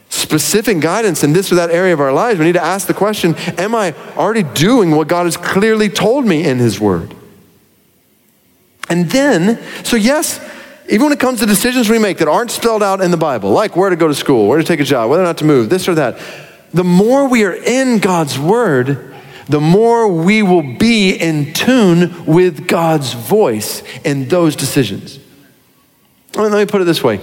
specific 0.09 0.81
guidance 0.81 1.23
in 1.23 1.35
this 1.35 1.53
or 1.53 1.57
that 1.57 1.71
area 1.71 1.93
of 1.93 2.01
our 2.01 2.11
lives, 2.11 2.39
we 2.39 2.47
need 2.47 2.53
to 2.53 2.65
ask 2.65 2.87
the 2.87 2.95
question 2.95 3.35
Am 3.59 3.75
I 3.75 3.95
already 4.17 4.43
doing 4.43 4.93
what 4.93 5.07
God 5.07 5.27
has 5.27 5.37
clearly 5.37 5.91
told 5.91 6.25
me 6.25 6.49
in 6.49 6.57
His 6.57 6.81
Word? 6.81 7.15
And 8.89 9.11
then, 9.11 9.63
so 9.85 9.97
yes, 9.97 10.41
even 10.89 11.05
when 11.05 11.13
it 11.13 11.21
comes 11.21 11.41
to 11.41 11.47
decisions 11.47 11.91
we 11.91 11.99
make 11.99 12.17
that 12.17 12.29
aren't 12.29 12.51
spelled 12.51 12.83
out 12.83 13.03
in 13.03 13.11
the 13.11 13.19
Bible, 13.19 13.51
like 13.51 13.77
where 13.77 13.91
to 13.91 13.97
go 13.97 14.09
to 14.09 14.15
school, 14.15 14.49
where 14.49 14.57
to 14.57 14.65
take 14.65 14.81
a 14.81 14.85
job, 14.85 15.11
whether 15.11 15.23
or 15.23 15.27
not 15.27 15.37
to 15.37 15.45
move, 15.45 15.69
this 15.69 15.87
or 15.87 15.95
that, 15.97 16.19
the 16.73 16.85
more 16.85 17.29
we 17.29 17.45
are 17.45 17.55
in 17.55 17.99
God's 17.99 18.39
Word, 18.39 19.15
the 19.49 19.61
more 19.61 20.09
we 20.09 20.43
will 20.43 20.77
be 20.77 21.11
in 21.11 21.53
tune 21.53 22.25
with 22.25 22.69
God's 22.69 23.13
voice 23.13 23.83
in 24.05 24.29
those 24.29 24.57
decisions. 24.57 25.19
Let 26.35 26.53
me 26.53 26.67
put 26.67 26.81
it 26.81 26.85
this 26.85 27.03
way 27.03 27.21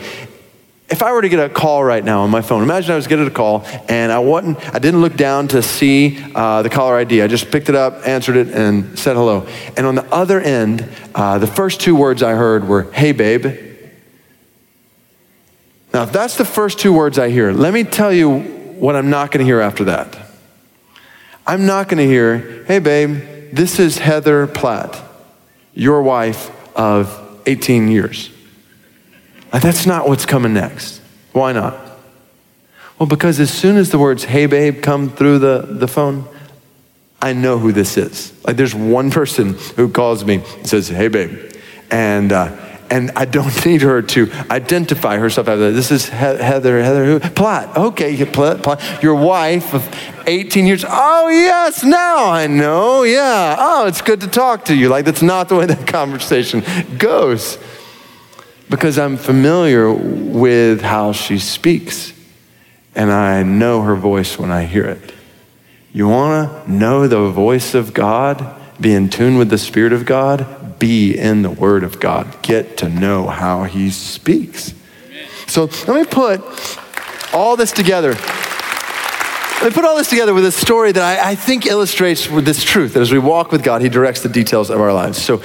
if 0.89 1.03
I 1.03 1.11
were 1.11 1.21
to 1.21 1.29
get 1.29 1.39
a 1.39 1.49
call 1.49 1.83
right 1.83 2.03
now 2.03 2.21
on 2.21 2.29
my 2.29 2.41
phone, 2.41 2.63
imagine 2.63 2.91
I 2.91 2.95
was 2.95 3.07
getting 3.07 3.27
a 3.27 3.31
call 3.31 3.65
and 3.89 4.09
I 4.09 4.19
wasn't, 4.19 4.57
I 4.73 4.79
didn't 4.79 5.01
look 5.01 5.17
down 5.17 5.49
to 5.49 5.61
see 5.61 6.23
uh, 6.33 6.61
the 6.61 6.69
caller 6.69 6.95
ID. 6.95 7.21
I 7.21 7.27
just 7.27 7.51
picked 7.51 7.67
it 7.67 7.75
up, 7.75 8.07
answered 8.07 8.37
it, 8.37 8.49
and 8.49 8.97
said 8.97 9.17
hello. 9.17 9.45
And 9.75 9.85
on 9.85 9.95
the 9.95 10.05
other 10.13 10.39
end, 10.39 10.87
uh, 11.13 11.39
the 11.39 11.47
first 11.47 11.81
two 11.81 11.95
words 11.95 12.23
I 12.23 12.33
heard 12.33 12.67
were, 12.67 12.83
"Hey, 12.93 13.11
babe." 13.11 13.47
Now, 15.93 16.03
if 16.03 16.11
that's 16.11 16.37
the 16.37 16.45
first 16.45 16.79
two 16.79 16.93
words 16.93 17.19
I 17.19 17.29
hear, 17.29 17.51
let 17.51 17.73
me 17.73 17.83
tell 17.83 18.13
you 18.13 18.56
what 18.79 18.95
I'm 18.95 19.09
not 19.09 19.31
going 19.31 19.39
to 19.39 19.45
hear 19.45 19.59
after 19.59 19.85
that. 19.85 20.17
I'm 21.45 21.65
not 21.65 21.87
going 21.87 21.99
to 21.99 22.05
hear, 22.07 22.63
"Hey, 22.65 22.79
babe, 22.79 23.51
this 23.53 23.79
is 23.79 23.97
Heather 23.97 24.47
Platt, 24.47 25.01
your 25.73 26.01
wife 26.01 26.51
of 26.75 27.41
18 27.45 27.87
years." 27.87 28.31
That's 29.51 29.85
not 29.85 30.07
what's 30.07 30.25
coming 30.25 30.53
next. 30.53 31.01
Why 31.31 31.53
not? 31.53 31.87
Well, 32.99 33.07
because 33.07 33.39
as 33.39 33.51
soon 33.53 33.77
as 33.77 33.91
the 33.91 33.99
words, 33.99 34.23
hey 34.23 34.47
babe, 34.47 34.81
come 34.81 35.09
through 35.09 35.39
the, 35.39 35.61
the 35.69 35.87
phone, 35.87 36.27
I 37.21 37.33
know 37.33 37.59
who 37.59 37.71
this 37.71 37.97
is. 37.97 38.33
Like 38.45 38.57
there's 38.57 38.73
one 38.75 39.11
person 39.11 39.53
who 39.75 39.89
calls 39.89 40.25
me 40.25 40.43
and 40.57 40.67
says, 40.67 40.87
hey 40.87 41.07
babe. 41.07 41.53
And, 41.89 42.31
uh, 42.31 42.55
and 42.89 43.11
I 43.15 43.25
don't 43.25 43.65
need 43.65 43.81
her 43.81 44.01
to 44.01 44.31
identify 44.49 45.17
herself 45.17 45.47
as 45.47 45.75
this 45.75 45.91
is 45.91 46.09
Heather, 46.09 46.81
Heather 46.81 47.05
who? 47.05 47.19
Okay, 47.19 48.25
Platt, 48.25 49.03
your 49.03 49.15
wife 49.15 49.73
of 49.73 49.87
18 50.25 50.65
years. 50.65 50.85
Oh, 50.87 51.29
yes, 51.29 51.83
now 51.83 52.29
I 52.29 52.47
know. 52.47 53.03
Yeah. 53.03 53.55
Oh, 53.57 53.87
it's 53.87 54.01
good 54.01 54.21
to 54.21 54.27
talk 54.27 54.65
to 54.65 54.75
you. 54.75 54.89
Like 54.89 55.05
that's 55.05 55.21
not 55.21 55.49
the 55.49 55.55
way 55.55 55.65
that 55.65 55.87
conversation 55.87 56.63
goes 56.97 57.57
because 58.69 58.97
I'm 58.97 59.17
familiar 59.17 59.91
with 59.91 60.81
how 60.81 61.13
she 61.13 61.39
speaks 61.39 62.13
and 62.95 63.11
I 63.11 63.43
know 63.43 63.83
her 63.83 63.95
voice 63.95 64.37
when 64.37 64.51
I 64.51 64.63
hear 64.63 64.85
it. 64.85 65.13
You 65.93 66.07
want 66.07 66.65
to 66.65 66.71
know 66.71 67.07
the 67.07 67.29
voice 67.29 67.73
of 67.73 67.93
God? 67.93 68.55
Be 68.79 68.93
in 68.93 69.09
tune 69.09 69.37
with 69.37 69.49
the 69.49 69.57
Spirit 69.57 69.93
of 69.93 70.05
God? 70.05 70.79
Be 70.79 71.17
in 71.17 71.41
the 71.41 71.49
Word 71.49 71.83
of 71.83 71.99
God. 71.99 72.41
Get 72.41 72.77
to 72.77 72.89
know 72.89 73.27
how 73.27 73.63
He 73.63 73.89
speaks. 73.89 74.73
So 75.47 75.65
let 75.87 75.89
me 75.89 76.05
put 76.05 76.41
all 77.33 77.55
this 77.55 77.71
together. 77.71 78.13
Let 78.13 79.63
me 79.63 79.71
put 79.71 79.85
all 79.85 79.97
this 79.97 80.09
together 80.09 80.33
with 80.33 80.45
a 80.45 80.51
story 80.51 80.91
that 80.91 81.03
I, 81.03 81.31
I 81.31 81.35
think 81.35 81.65
illustrates 81.65 82.27
this 82.27 82.63
truth 82.63 82.93
that 82.93 83.01
as 83.01 83.11
we 83.11 83.17
walk 83.17 83.51
with 83.51 83.63
God, 83.63 83.81
He 83.81 83.89
directs 83.89 84.21
the 84.21 84.29
details 84.29 84.69
of 84.69 84.79
our 84.79 84.93
lives. 84.93 85.19
So 85.21 85.41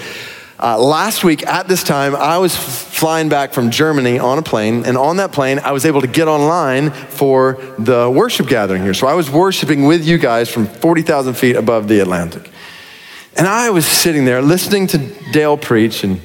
uh, 0.63 0.79
last 0.79 1.25
week 1.25 1.45
at 1.47 1.67
this 1.67 1.83
time, 1.83 2.15
I 2.15 2.39
was 2.39 2.55
f- 2.55 2.63
flying 2.63 3.29
back 3.29 3.53
from 3.53 3.73
Germany 3.73 4.21
on 4.21 4.39
a 4.39 4.43
plane, 4.43 4.85
and 4.85 4.97
on 4.97 5.17
that 5.17 5.33
plane, 5.33 5.59
I 5.59 5.73
was 5.73 5.85
able 5.85 6.03
to 6.03 6.07
get 6.07 6.29
online 6.29 6.91
for 6.91 7.55
the 7.79 8.09
worship 8.09 8.47
gathering 8.47 8.83
here. 8.83 8.95
So 8.95 9.09
I 9.09 9.15
was 9.15 9.29
worshiping 9.29 9.87
with 9.87 10.05
you 10.05 10.19
guys 10.19 10.49
from 10.49 10.67
40,000 10.67 11.35
feet 11.35 11.57
above 11.57 11.89
the 11.89 11.99
Atlantic. 11.99 12.52
And 13.37 13.49
I 13.49 13.71
was 13.71 13.87
sitting 13.87 14.25
there 14.27 14.43
listening 14.43 14.87
to 14.89 14.99
Dale 15.33 15.57
preach 15.57 16.05
and 16.05 16.21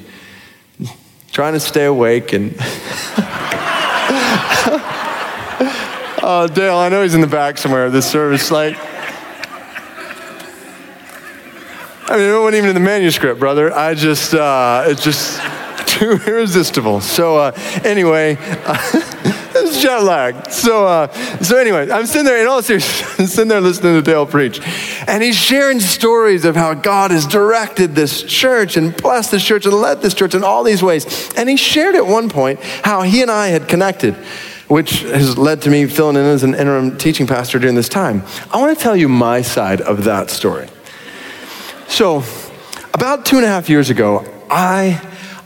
trying 1.32 1.54
to 1.54 1.60
stay 1.60 1.86
awake 1.86 2.32
and. 2.34 2.54
oh, 6.22 6.48
Dale, 6.52 6.76
I 6.76 6.90
know 6.90 7.02
he's 7.02 7.14
in 7.14 7.22
the 7.22 7.26
back 7.26 7.56
somewhere 7.56 7.86
of 7.86 7.92
this 7.92 8.10
service. 8.10 8.50
Like, 8.50 8.76
I 12.10 12.16
mean, 12.16 12.28
it 12.28 12.38
wasn't 12.38 12.56
even 12.56 12.68
in 12.70 12.74
the 12.74 12.80
manuscript, 12.80 13.40
brother. 13.40 13.72
I 13.72 13.94
just, 13.94 14.34
uh, 14.34 14.84
it's 14.86 15.02
just 15.02 15.40
too 15.86 16.18
irresistible. 16.26 17.00
So, 17.00 17.38
uh, 17.38 17.52
anyway, 17.84 18.36
uh, 18.40 18.76
it's 19.66 19.82
jet 19.82 20.02
lag. 20.02 20.50
So, 20.50 20.86
uh, 20.86 21.12
so 21.42 21.56
anyway, 21.56 21.90
I'm 21.90 22.06
sitting 22.06 22.24
there 22.24 22.40
in 22.40 22.46
all 22.46 22.62
seriousness, 22.62 23.18
I'm 23.20 23.26
sitting 23.26 23.48
there 23.48 23.60
listening 23.60 23.94
to 23.94 24.02
Dale 24.02 24.26
preach. 24.26 24.60
And 25.06 25.22
he's 25.22 25.36
sharing 25.36 25.80
stories 25.80 26.44
of 26.44 26.56
how 26.56 26.74
God 26.74 27.10
has 27.10 27.26
directed 27.26 27.94
this 27.94 28.22
church 28.22 28.76
and 28.76 28.96
blessed 28.96 29.30
this 29.30 29.44
church 29.44 29.66
and 29.66 29.74
led 29.74 30.02
this 30.02 30.14
church 30.14 30.34
in 30.34 30.44
all 30.44 30.62
these 30.62 30.82
ways. 30.82 31.30
And 31.36 31.48
he 31.48 31.56
shared 31.56 31.94
at 31.94 32.06
one 32.06 32.28
point 32.28 32.60
how 32.60 33.02
he 33.02 33.22
and 33.22 33.30
I 33.30 33.48
had 33.48 33.68
connected 33.68 34.16
which 34.68 35.00
has 35.00 35.38
led 35.38 35.62
to 35.62 35.70
me 35.70 35.86
filling 35.86 36.16
in 36.16 36.24
as 36.24 36.42
an 36.44 36.54
interim 36.54 36.98
teaching 36.98 37.26
pastor 37.26 37.58
during 37.58 37.74
this 37.74 37.88
time. 37.88 38.22
I 38.50 38.60
want 38.60 38.76
to 38.76 38.82
tell 38.82 38.94
you 38.94 39.08
my 39.08 39.40
side 39.40 39.80
of 39.80 40.04
that 40.04 40.28
story. 40.28 40.68
So, 41.88 42.22
about 42.92 43.24
two 43.24 43.36
and 43.36 43.46
a 43.46 43.48
half 43.48 43.70
years 43.70 43.88
ago, 43.88 44.26
I, 44.50 45.00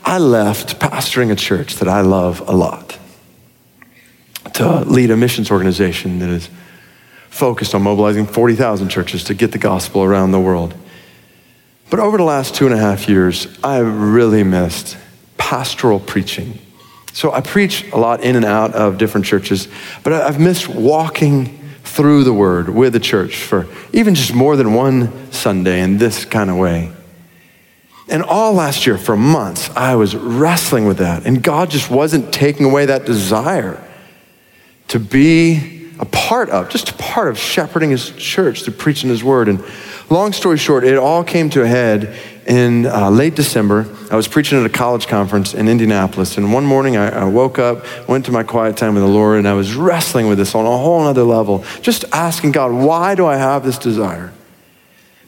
I 0.05 0.18
left 0.18 0.81
pastoring 0.81 1.31
a 1.31 1.37
church 1.37 1.77
that 1.77 1.87
I 1.87 2.01
love 2.01 2.40
a 2.48 2.53
lot 2.53 2.98
to 4.54 4.80
lead 4.80 5.10
a 5.10 5.16
missions 5.16 5.50
organization 5.50 6.18
that 6.20 6.28
is 6.28 6.48
focused 7.28 7.74
on 7.74 7.82
mobilizing 7.82 8.26
40,000 8.26 8.88
churches 8.88 9.24
to 9.24 9.34
get 9.34 9.52
the 9.52 9.58
gospel 9.58 10.02
around 10.02 10.32
the 10.32 10.40
world. 10.40 10.74
But 11.90 11.98
over 12.00 12.16
the 12.16 12.24
last 12.24 12.54
two 12.54 12.66
and 12.66 12.74
a 12.74 12.78
half 12.78 13.08
years, 13.08 13.46
I've 13.64 13.86
really 13.86 14.42
missed 14.42 14.96
pastoral 15.38 16.00
preaching. 16.00 16.58
So 17.12 17.32
I 17.32 17.40
preach 17.40 17.90
a 17.92 17.98
lot 17.98 18.22
in 18.22 18.36
and 18.36 18.44
out 18.44 18.74
of 18.74 18.98
different 18.98 19.26
churches, 19.26 19.68
but 20.02 20.12
I've 20.12 20.40
missed 20.40 20.68
walking 20.68 21.58
through 21.84 22.24
the 22.24 22.32
word 22.32 22.68
with 22.68 22.94
the 22.94 23.00
church 23.00 23.36
for 23.36 23.66
even 23.92 24.14
just 24.14 24.34
more 24.34 24.56
than 24.56 24.72
one 24.72 25.30
Sunday 25.32 25.80
in 25.82 25.98
this 25.98 26.24
kind 26.24 26.48
of 26.48 26.56
way. 26.56 26.92
And 28.08 28.22
all 28.22 28.52
last 28.52 28.86
year, 28.86 28.98
for 28.98 29.16
months, 29.16 29.70
I 29.70 29.94
was 29.94 30.14
wrestling 30.14 30.86
with 30.86 30.98
that. 30.98 31.26
And 31.26 31.42
God 31.42 31.70
just 31.70 31.90
wasn't 31.90 32.32
taking 32.32 32.66
away 32.66 32.86
that 32.86 33.04
desire 33.04 33.82
to 34.92 35.00
be 35.00 35.88
a 35.98 36.05
part 36.05 36.50
of, 36.50 36.68
just 36.68 36.90
a 36.90 36.94
part 36.94 37.28
of 37.28 37.38
shepherding 37.38 37.88
his 37.88 38.11
church, 38.11 38.64
to 38.64 38.70
preaching 38.70 39.09
his 39.09 39.24
word. 39.24 39.48
And 39.48 39.64
long 40.11 40.35
story 40.35 40.59
short, 40.59 40.85
it 40.85 40.98
all 40.98 41.24
came 41.24 41.48
to 41.48 41.62
a 41.62 41.66
head 41.66 42.14
in 42.46 42.85
uh, 42.85 43.09
late 43.09 43.35
December, 43.35 43.87
I 44.11 44.16
was 44.16 44.28
preaching 44.28 44.59
at 44.59 44.66
a 44.66 44.68
college 44.68 45.07
conference 45.07 45.55
in 45.55 45.66
Indianapolis. 45.66 46.37
And 46.37 46.52
one 46.52 46.66
morning 46.66 46.98
I, 46.98 47.22
I, 47.22 47.24
woke 47.24 47.59
up, 47.59 47.87
went 48.07 48.26
to 48.26 48.33
my 48.33 48.42
quiet 48.42 48.76
time 48.76 48.92
with 48.92 49.02
the 49.02 49.09
Lord, 49.09 49.38
and 49.38 49.48
I 49.48 49.55
was 49.55 49.74
wrestling 49.74 50.28
with 50.28 50.37
this 50.37 50.55
on 50.55 50.66
a 50.66 50.68
whole 50.68 51.00
other 51.00 51.22
level, 51.22 51.64
just 51.81 52.05
asking 52.12 52.52
God, 52.52 52.72
why 52.72 53.14
do 53.14 53.24
I 53.24 53.37
have 53.37 53.64
this 53.64 53.78
desire? 53.78 54.31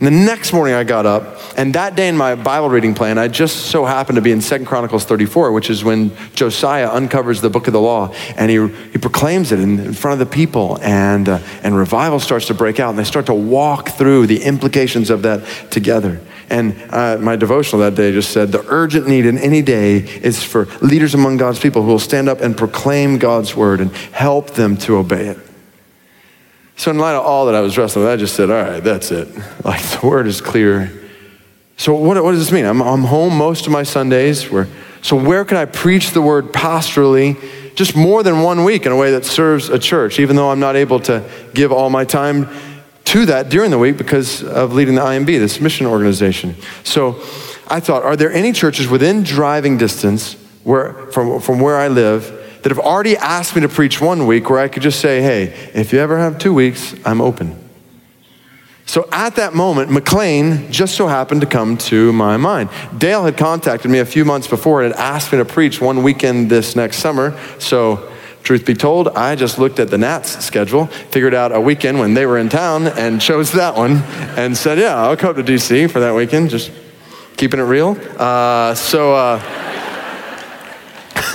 And 0.05 0.15
the 0.15 0.27
next 0.27 0.53
morning 0.53 0.75
I 0.75 0.85
got 0.85 1.07
up, 1.07 1.39
and 1.57 1.75
that 1.77 1.97
day 1.97 2.09
in 2.09 2.17
my 2.19 2.35
Bible 2.35 2.69
reading 2.69 2.95
plan, 2.95 3.17
I 3.17 3.27
just 3.27 3.69
so 3.71 3.87
happened 3.87 4.17
to 4.17 4.21
be 4.21 4.33
in 4.33 4.43
Second 4.43 4.67
Chronicles 4.67 5.07
34, 5.07 5.51
which 5.51 5.71
is 5.71 5.83
when 5.83 6.15
Josiah 6.35 6.91
uncovers 6.91 7.41
the 7.41 7.49
book 7.49 7.69
of 7.69 7.73
the 7.73 7.81
law 7.81 8.13
and 8.37 8.51
he, 8.51 8.69
he 8.93 8.99
proclaims 8.99 9.51
it 9.51 9.61
in, 9.61 9.79
in 9.79 9.95
front 9.95 10.21
of 10.21 10.29
the 10.29 10.31
people, 10.31 10.79
and, 10.83 11.31
uh, 11.31 11.39
and 11.63 11.75
revival 11.75 12.21
starts 12.21 12.49
to 12.49 12.55
break 12.55 12.79
out, 12.79 12.91
and 12.91 12.99
they 12.99 13.05
start 13.05 13.25
to 13.25 13.35
walk 13.35 13.93
through 13.93 14.27
the 14.27 14.43
implications 14.43 15.09
of 15.09 15.23
that 15.23 15.43
together. 15.71 16.21
And 16.51 16.77
uh, 16.91 17.17
my 17.19 17.37
devotional 17.37 17.81
that 17.81 17.95
day 17.95 18.13
just 18.13 18.31
said 18.31 18.53
the 18.53 18.63
urgent 18.69 19.09
need 19.09 19.25
in 19.25 19.39
any 19.39 19.63
day 19.63 20.01
is 20.01 20.45
for 20.45 20.67
leaders 20.83 21.15
among 21.15 21.39
God's 21.39 21.61
people 21.61 21.81
who 21.81 21.89
will 21.89 21.99
stand 21.99 22.29
up 22.29 22.43
and 22.43 22.55
proclaim 22.55 23.17
God's 23.17 23.57
word 23.57 23.81
and 23.81 23.91
help 24.13 24.51
them 24.51 24.77
to 24.77 24.99
obey 24.99 25.29
it. 25.29 25.39
So, 26.77 26.91
in 26.91 26.99
light 26.99 27.15
of 27.15 27.25
all 27.25 27.47
that 27.47 27.55
I 27.55 27.61
was 27.61 27.79
wrestling 27.79 28.05
with, 28.05 28.13
I 28.13 28.17
just 28.17 28.35
said, 28.35 28.51
all 28.51 28.63
right, 28.63 28.83
that's 28.83 29.13
it. 29.13 29.29
Like, 29.65 29.83
the 29.83 30.01
word 30.03 30.27
is 30.27 30.41
clear. 30.41 30.91
So, 31.77 31.95
what, 31.95 32.23
what 32.23 32.33
does 32.33 32.41
this 32.41 32.53
mean? 32.53 32.65
I'm, 32.65 32.83
I'm 32.83 33.03
home 33.03 33.37
most 33.37 33.67
of 33.67 33.73
my 33.73 33.85
Sundays. 33.85 34.51
Where, 34.51 34.69
so, 35.03 35.17
where 35.17 35.45
can 35.45 35.57
I 35.57 35.67
preach 35.67 36.11
the 36.11 36.23
word 36.23 36.47
pastorally 36.47 37.41
just 37.75 37.97
more 37.97 38.23
than 38.23 38.43
one 38.43 38.65
week 38.65 38.87
in 38.87 38.93
a 38.93 38.97
way 38.97 39.13
that 39.13 39.25
serves 39.25 39.69
a 39.69 39.79
church, 39.79 40.21
even 40.21 40.37
though 40.37 40.51
I'm 40.51 40.61
not 40.61 40.77
able 40.77 41.01
to 41.01 41.29
give 41.55 41.73
all 41.73 41.91
my 41.91 42.05
time 42.05 42.49
to 43.07 43.27
that 43.27 43.49
during 43.49 43.71
the 43.71 43.79
week 43.79 43.97
because 43.97 44.43
of 44.43 44.73
leading 44.73 44.95
the 44.95 45.01
IMB, 45.01 45.27
this 45.27 45.61
mission 45.61 45.87
organization. 45.87 46.57
So 46.85 47.21
I 47.69 47.81
thought, 47.81 48.03
are 48.03 48.17
there 48.17 48.33
any 48.33 48.53
churches 48.53 48.89
within 48.89 49.23
driving 49.23 49.77
distance 49.77 50.35
where, 50.63 50.93
from, 51.13 51.41
from 51.41 51.61
where 51.61 51.77
I 51.77 51.89
live 51.89 52.44
that 52.65 52.71
have 52.71 52.79
already 52.79 53.15
asked 53.19 53.55
me 53.55 53.61
to 53.61 53.69
preach 53.69 54.01
one 54.01 54.27
week 54.27 54.49
where 54.49 54.59
I 54.59 54.69
could 54.69 54.83
just 54.83 54.99
say, 54.99 55.21
hey, 55.21 55.71
if 55.75 55.93
you 55.93 55.99
ever 55.99 56.19
have 56.19 56.39
two 56.39 56.55
weeks, 56.55 56.95
I'm 57.05 57.21
open. 57.21 57.63
So 58.87 59.07
at 59.13 59.37
that 59.37 59.53
moment, 59.53 59.91
McLean 59.91 60.73
just 60.73 60.95
so 60.95 61.07
happened 61.07 61.43
to 61.43 61.47
come 61.47 61.77
to 61.77 62.11
my 62.15 62.39
mind. 62.39 62.71
Dale 62.97 63.23
had 63.25 63.37
contacted 63.37 63.91
me 63.91 63.99
a 63.99 64.07
few 64.07 64.25
months 64.25 64.49
before 64.49 64.83
and 64.83 64.95
had 64.95 64.99
asked 64.99 65.31
me 65.31 65.39
to 65.39 65.45
preach 65.45 65.79
one 65.79 66.03
weekend 66.03 66.51
this 66.51 66.75
next 66.75 66.99
summer. 66.99 67.39
So, 67.59 68.11
truth 68.43 68.65
be 68.65 68.73
told, 68.73 69.09
I 69.09 69.37
just 69.37 69.59
looked 69.59 69.79
at 69.79 69.91
the 69.91 69.99
Nats 69.99 70.43
schedule, 70.43 70.87
figured 70.87 71.35
out 71.35 71.53
a 71.53 71.61
weekend 71.61 71.99
when 71.99 72.15
they 72.15 72.25
were 72.25 72.39
in 72.39 72.49
town, 72.49 72.87
and 72.87 73.21
chose 73.21 73.53
that 73.53 73.77
one 73.77 73.99
and 74.39 74.57
said, 74.57 74.79
Yeah, 74.79 74.97
I'll 74.97 75.19
come 75.19 75.35
to 75.35 75.43
DC 75.43 75.91
for 75.91 76.01
that 76.01 76.15
weekend, 76.15 76.49
just 76.49 76.73
keeping 77.37 77.61
it 77.61 77.65
real. 77.65 77.99
Uh, 78.19 78.75
so, 78.75 79.15
uh, 79.15 79.83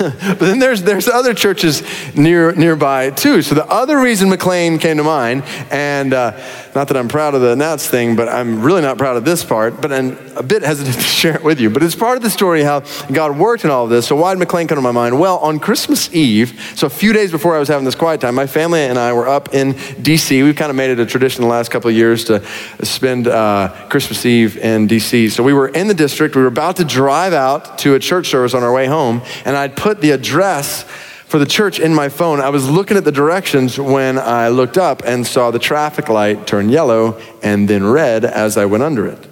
but 0.00 0.38
then 0.38 0.58
there's, 0.58 0.82
there's 0.82 1.08
other 1.08 1.34
churches 1.34 1.82
near, 2.16 2.52
nearby 2.52 3.10
too. 3.10 3.42
So 3.42 3.54
the 3.54 3.66
other 3.66 4.00
reason 4.00 4.30
McLean 4.30 4.78
came 4.78 4.96
to 4.96 5.04
mind, 5.04 5.42
and 5.70 6.14
uh, 6.14 6.32
not 6.74 6.88
that 6.88 6.96
I'm 6.96 7.08
proud 7.08 7.34
of 7.34 7.40
the 7.40 7.56
Nats 7.56 7.88
thing, 7.88 8.16
but 8.16 8.28
I'm 8.28 8.62
really 8.62 8.82
not 8.82 8.98
proud 8.98 9.16
of 9.16 9.24
this 9.24 9.44
part, 9.44 9.80
but 9.80 9.92
I'm 9.92 10.16
a 10.36 10.42
bit 10.42 10.62
hesitant 10.62 10.94
to 10.96 11.02
share 11.02 11.34
it 11.34 11.42
with 11.42 11.60
you. 11.60 11.70
But 11.70 11.82
it's 11.82 11.94
part 11.94 12.16
of 12.16 12.22
the 12.22 12.30
story 12.30 12.62
how 12.62 12.80
God 13.12 13.36
worked 13.38 13.64
in 13.64 13.70
all 13.70 13.84
of 13.84 13.90
this. 13.90 14.06
So 14.06 14.16
why 14.16 14.32
did 14.32 14.38
McLean 14.38 14.68
come 14.68 14.76
to 14.76 14.82
my 14.82 14.92
mind? 14.92 15.18
Well, 15.18 15.38
on 15.38 15.58
Christmas 15.58 16.12
Eve, 16.14 16.72
so 16.76 16.86
a 16.86 16.90
few 16.90 17.12
days 17.12 17.30
before 17.30 17.56
I 17.56 17.58
was 17.58 17.68
having 17.68 17.84
this 17.84 17.94
quiet 17.94 18.20
time, 18.20 18.34
my 18.34 18.46
family 18.46 18.80
and 18.80 18.98
I 18.98 19.12
were 19.12 19.28
up 19.28 19.54
in 19.54 19.76
D.C. 20.00 20.42
We've 20.42 20.56
kind 20.56 20.70
of 20.70 20.76
made 20.76 20.90
it 20.90 21.00
a 21.00 21.06
tradition 21.06 21.42
the 21.42 21.48
last 21.48 21.70
couple 21.70 21.90
of 21.90 21.96
years 21.96 22.24
to 22.24 22.44
spend 22.84 23.26
uh, 23.26 23.86
Christmas 23.88 24.24
Eve 24.24 24.56
in 24.58 24.86
D.C. 24.86 25.30
So 25.30 25.42
we 25.42 25.52
were 25.52 25.68
in 25.68 25.88
the 25.88 25.94
district. 25.94 26.36
We 26.36 26.42
were 26.42 26.48
about 26.48 26.76
to 26.76 26.84
drive 26.84 27.32
out 27.32 27.78
to 27.78 27.94
a 27.94 27.98
church 27.98 28.28
service 28.28 28.54
on 28.54 28.62
our 28.62 28.72
way 28.72 28.86
home, 28.86 29.22
and 29.44 29.56
I'd 29.56 29.76
put 29.76 30.00
the 30.00 30.12
address 30.12 30.84
for 31.30 31.38
the 31.38 31.46
church 31.46 31.78
in 31.78 31.94
my 31.94 32.08
phone. 32.08 32.40
I 32.40 32.48
was 32.48 32.68
looking 32.68 32.96
at 32.96 33.04
the 33.04 33.12
directions 33.12 33.78
when 33.78 34.18
I 34.18 34.48
looked 34.48 34.76
up 34.76 35.02
and 35.04 35.24
saw 35.24 35.52
the 35.52 35.60
traffic 35.60 36.08
light 36.08 36.44
turn 36.44 36.68
yellow 36.68 37.20
and 37.40 37.68
then 37.68 37.86
red 37.86 38.24
as 38.24 38.56
I 38.56 38.64
went 38.64 38.82
under 38.82 39.06
it. 39.06 39.28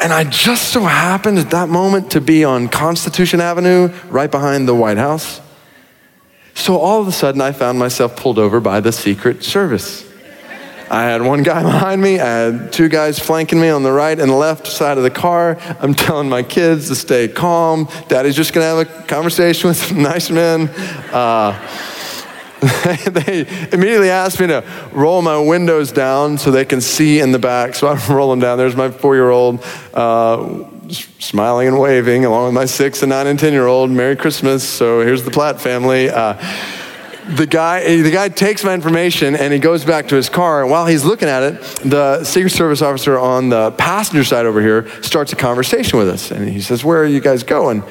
And 0.00 0.12
I 0.12 0.24
just 0.24 0.72
so 0.72 0.80
happened 0.80 1.38
at 1.38 1.50
that 1.50 1.68
moment 1.68 2.10
to 2.12 2.20
be 2.20 2.42
on 2.42 2.66
Constitution 2.66 3.40
Avenue, 3.40 3.92
right 4.08 4.28
behind 4.28 4.66
the 4.66 4.74
White 4.74 4.96
House. 4.96 5.40
So 6.54 6.78
all 6.78 7.00
of 7.00 7.06
a 7.06 7.12
sudden, 7.12 7.40
I 7.40 7.52
found 7.52 7.78
myself 7.78 8.16
pulled 8.16 8.40
over 8.40 8.58
by 8.58 8.80
the 8.80 8.90
Secret 8.90 9.44
Service. 9.44 10.09
I 10.90 11.04
had 11.04 11.22
one 11.22 11.44
guy 11.44 11.62
behind 11.70 12.02
me, 12.02 12.18
I 12.18 12.26
had 12.26 12.72
two 12.72 12.88
guys 12.88 13.18
flanking 13.18 13.60
me 13.60 13.68
on 13.68 13.82
the 13.84 13.92
right 13.92 14.18
and 14.18 14.36
left 14.36 14.66
side 14.66 14.98
of 14.98 15.04
the 15.04 15.10
car. 15.10 15.56
I'm 15.78 15.94
telling 15.94 16.28
my 16.28 16.42
kids 16.42 16.88
to 16.88 16.96
stay 16.96 17.28
calm. 17.28 17.88
Daddy's 18.08 18.34
just 18.34 18.52
going 18.52 18.64
to 18.64 18.84
have 18.84 19.04
a 19.04 19.06
conversation 19.06 19.68
with 19.68 19.76
some 19.76 20.02
nice 20.02 20.30
men. 20.30 20.68
Uh, 21.12 21.52
they 23.06 23.46
immediately 23.72 24.10
asked 24.10 24.38
me 24.38 24.46
to 24.48 24.62
roll 24.92 25.22
my 25.22 25.38
windows 25.38 25.92
down 25.92 26.36
so 26.36 26.50
they 26.50 26.64
can 26.64 26.80
see 26.80 27.20
in 27.20 27.32
the 27.32 27.38
back. 27.38 27.74
So 27.74 27.88
I'm 27.88 28.14
rolling 28.14 28.40
down. 28.40 28.58
There's 28.58 28.76
my 28.76 28.90
four 28.90 29.14
year 29.14 29.30
old 29.30 29.64
uh, 29.94 30.68
smiling 30.90 31.68
and 31.68 31.78
waving, 31.78 32.24
along 32.24 32.46
with 32.46 32.54
my 32.54 32.66
six 32.66 33.02
and 33.02 33.10
nine 33.10 33.28
and 33.28 33.38
10 33.38 33.52
year 33.52 33.66
old. 33.66 33.90
Merry 33.90 34.16
Christmas. 34.16 34.68
So 34.68 35.00
here's 35.00 35.22
the 35.22 35.30
Platt 35.30 35.60
family. 35.60 36.10
Uh, 36.10 36.34
the 37.28 37.46
guy, 37.46 38.02
the 38.02 38.10
guy 38.10 38.28
takes 38.28 38.64
my 38.64 38.74
information 38.74 39.36
and 39.36 39.52
he 39.52 39.58
goes 39.58 39.84
back 39.84 40.08
to 40.08 40.16
his 40.16 40.28
car. 40.28 40.62
And 40.62 40.70
while 40.70 40.86
he's 40.86 41.04
looking 41.04 41.28
at 41.28 41.42
it, 41.42 41.60
the 41.84 42.24
Secret 42.24 42.50
Service 42.50 42.82
officer 42.82 43.18
on 43.18 43.48
the 43.48 43.72
passenger 43.72 44.24
side 44.24 44.46
over 44.46 44.60
here 44.60 44.88
starts 45.02 45.32
a 45.32 45.36
conversation 45.36 45.98
with 45.98 46.08
us. 46.08 46.30
And 46.30 46.48
he 46.48 46.60
says, 46.60 46.84
Where 46.84 47.02
are 47.02 47.06
you 47.06 47.20
guys 47.20 47.42
going? 47.42 47.82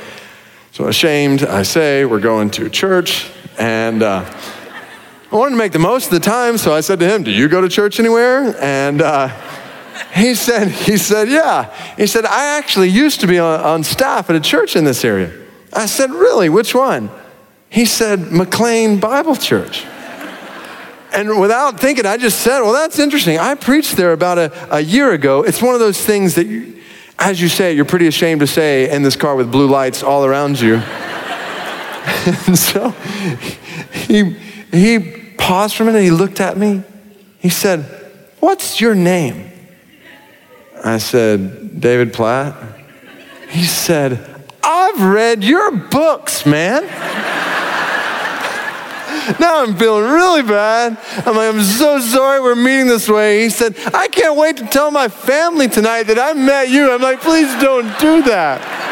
So 0.72 0.88
ashamed, 0.88 1.44
I 1.44 1.64
say, 1.64 2.06
We're 2.06 2.20
going 2.20 2.50
to 2.52 2.70
church. 2.70 3.30
And 3.58 4.04
uh, 4.04 4.26
I 5.32 5.36
wanted 5.36 5.52
to 5.52 5.58
make 5.58 5.72
the 5.72 5.80
most 5.80 6.06
of 6.06 6.12
the 6.12 6.20
time, 6.20 6.58
so 6.58 6.74
I 6.74 6.82
said 6.82 7.00
to 7.00 7.08
him, 7.08 7.24
Do 7.24 7.32
you 7.32 7.48
go 7.48 7.62
to 7.62 7.70
church 7.70 8.00
anywhere? 8.00 8.56
And 8.60 9.02
uh, 9.02 9.30
he 10.14 10.34
said, 10.36 10.70
he 10.70 10.98
said, 10.98 11.30
yeah. 11.30 11.74
He 11.96 12.08
said, 12.08 12.26
I 12.26 12.58
actually 12.58 12.90
used 12.90 13.22
to 13.22 13.28
be 13.28 13.40
on, 13.40 13.60
on 13.60 13.84
staff 13.84 14.30
at 14.30 14.36
a 14.36 14.40
church 14.40 14.76
in 14.76 14.84
this 14.84 15.06
area. 15.06 15.32
I 15.72 15.86
said, 15.86 16.10
really? 16.10 16.50
Which 16.50 16.74
one? 16.74 17.10
He 17.70 17.86
said, 17.86 18.32
McLean 18.32 19.00
Bible 19.00 19.36
Church. 19.36 19.86
And 21.12 21.40
without 21.40 21.80
thinking, 21.80 22.06
I 22.06 22.18
just 22.18 22.42
said, 22.42 22.62
Well, 22.62 22.74
that's 22.74 23.00
interesting. 23.00 23.38
I 23.40 23.56
preached 23.56 23.98
there 23.98 24.12
about 24.12 24.38
a, 24.38 24.76
a 24.76 24.80
year 24.80 25.12
ago. 25.12 25.44
It's 25.44 25.62
one 25.62 25.74
of 25.74 25.80
those 25.80 26.04
things 26.04 26.36
that, 26.36 26.46
you, 26.46 26.82
as 27.18 27.42
you 27.42 27.50
say, 27.50 27.74
you're 27.74 27.86
pretty 27.86 28.08
ashamed 28.08 28.42
to 28.42 28.48
say 28.48 28.90
in 28.90 29.02
this 29.02 29.16
car 29.16 29.36
with 29.36 29.52
blue 29.52 29.68
lights 29.68 30.04
all 30.04 30.24
around 30.26 30.60
you. 30.60 30.76
and 32.48 32.58
so 32.58 32.92
he, 33.92 34.36
he 34.72 35.34
paused 35.38 35.76
for 35.76 35.84
a 35.84 35.86
minute. 35.88 36.04
He 36.04 36.12
looked 36.12 36.40
at 36.40 36.58
me. 36.58 36.84
He 37.40 37.50
said, 37.50 37.86
What's 38.40 38.80
your 38.80 38.96
name? 38.96 39.52
I 40.84 40.98
said, 40.98 41.82
David 41.82 42.14
Platt. 42.14 42.56
He 43.50 43.64
said, 43.64 44.46
I've 44.64 45.02
read 45.02 45.44
your 45.44 45.72
books, 45.72 46.46
man. 46.46 46.84
Now 49.40 49.64
I'm 49.64 49.76
feeling 49.76 50.04
really 50.04 50.44
bad. 50.44 50.98
I'm 51.26 51.36
like, 51.36 51.54
I'm 51.54 51.62
so 51.62 52.00
sorry 52.00 52.40
we're 52.40 52.56
meeting 52.56 52.88
this 52.88 53.08
way. 53.10 53.44
He 53.44 53.50
said, 53.50 53.76
I 53.94 54.08
can't 54.08 54.38
wait 54.38 54.58
to 54.58 54.66
tell 54.66 54.92
my 54.92 55.08
family 55.08 55.68
tonight 55.68 56.04
that 56.04 56.20
I 56.20 56.34
met 56.34 56.70
you. 56.70 56.92
I'm 56.92 57.02
like, 57.02 57.22
please 57.22 57.50
don't 57.62 57.88
do 58.00 58.24
that. 58.24 58.89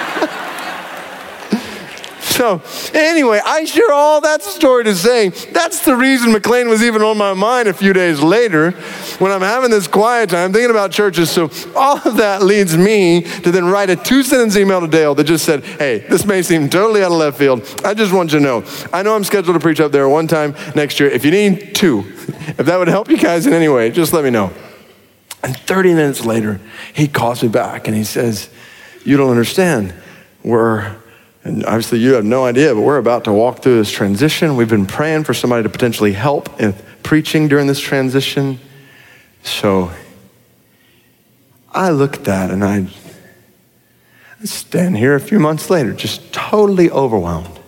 So, 2.37 2.61
anyway, 2.93 3.41
I 3.43 3.65
share 3.65 3.91
all 3.91 4.21
that 4.21 4.43
story 4.43 4.83
to 4.83 4.93
say 4.93 5.29
that's 5.29 5.83
the 5.83 5.95
reason 5.95 6.31
McLean 6.31 6.69
was 6.69 6.83
even 6.83 7.01
on 7.01 7.17
my 7.17 7.33
mind 7.33 7.67
a 7.67 7.73
few 7.73 7.93
days 7.93 8.19
later 8.19 8.73
when 9.17 9.31
I'm 9.31 9.41
having 9.41 9.71
this 9.71 9.87
quiet 9.87 10.29
time 10.29 10.53
thinking 10.53 10.69
about 10.69 10.91
churches. 10.91 11.31
So, 11.31 11.49
all 11.75 11.97
of 12.05 12.17
that 12.17 12.43
leads 12.43 12.77
me 12.77 13.21
to 13.21 13.51
then 13.51 13.65
write 13.65 13.89
a 13.89 13.95
two 13.95 14.21
sentence 14.21 14.55
email 14.55 14.81
to 14.81 14.87
Dale 14.87 15.15
that 15.15 15.23
just 15.23 15.45
said, 15.45 15.63
Hey, 15.65 16.05
this 16.09 16.27
may 16.27 16.43
seem 16.43 16.69
totally 16.69 17.01
out 17.01 17.11
of 17.11 17.17
left 17.17 17.39
field. 17.39 17.61
I 17.83 17.95
just 17.95 18.13
want 18.13 18.31
you 18.31 18.37
to 18.37 18.45
know 18.45 18.63
I 18.93 19.01
know 19.01 19.15
I'm 19.15 19.23
scheduled 19.23 19.55
to 19.55 19.59
preach 19.59 19.79
up 19.79 19.91
there 19.91 20.07
one 20.07 20.27
time 20.27 20.53
next 20.75 20.99
year. 20.99 21.09
If 21.09 21.25
you 21.25 21.31
need 21.31 21.73
two, 21.73 22.03
if 22.05 22.57
that 22.67 22.77
would 22.77 22.87
help 22.87 23.09
you 23.09 23.17
guys 23.17 23.47
in 23.47 23.53
any 23.53 23.67
way, 23.67 23.89
just 23.89 24.13
let 24.13 24.23
me 24.23 24.29
know. 24.29 24.53
And 25.41 25.57
30 25.57 25.95
minutes 25.95 26.23
later, 26.23 26.61
he 26.93 27.07
calls 27.07 27.41
me 27.41 27.49
back 27.49 27.87
and 27.87 27.97
he 27.97 28.03
says, 28.03 28.47
You 29.03 29.17
don't 29.17 29.31
understand. 29.31 29.95
We're 30.43 30.97
and 31.47 31.65
obviously, 31.65 31.99
you 31.99 32.15
have 32.15 32.25
no 32.25 32.43
idea, 32.43 32.75
but 32.75 32.81
we're 32.81 32.97
about 32.97 33.23
to 33.23 33.31
walk 33.31 33.59
through 33.59 33.77
this 33.77 33.89
transition. 33.89 34.57
We've 34.57 34.67
been 34.67 34.85
praying 34.85 35.23
for 35.23 35.33
somebody 35.33 35.63
to 35.63 35.69
potentially 35.69 36.11
help 36.11 36.59
in 36.59 36.75
preaching 37.03 37.47
during 37.47 37.67
this 37.67 37.79
transition. 37.79 38.59
So 39.43 39.89
I 41.71 41.91
look 41.91 42.17
at 42.17 42.25
that 42.25 42.51
and 42.51 42.65
I 42.65 42.87
stand 44.43 44.97
here 44.97 45.15
a 45.15 45.21
few 45.21 45.39
months 45.39 45.69
later, 45.69 45.93
just 45.93 46.33
totally 46.33 46.91
overwhelmed 46.91 47.61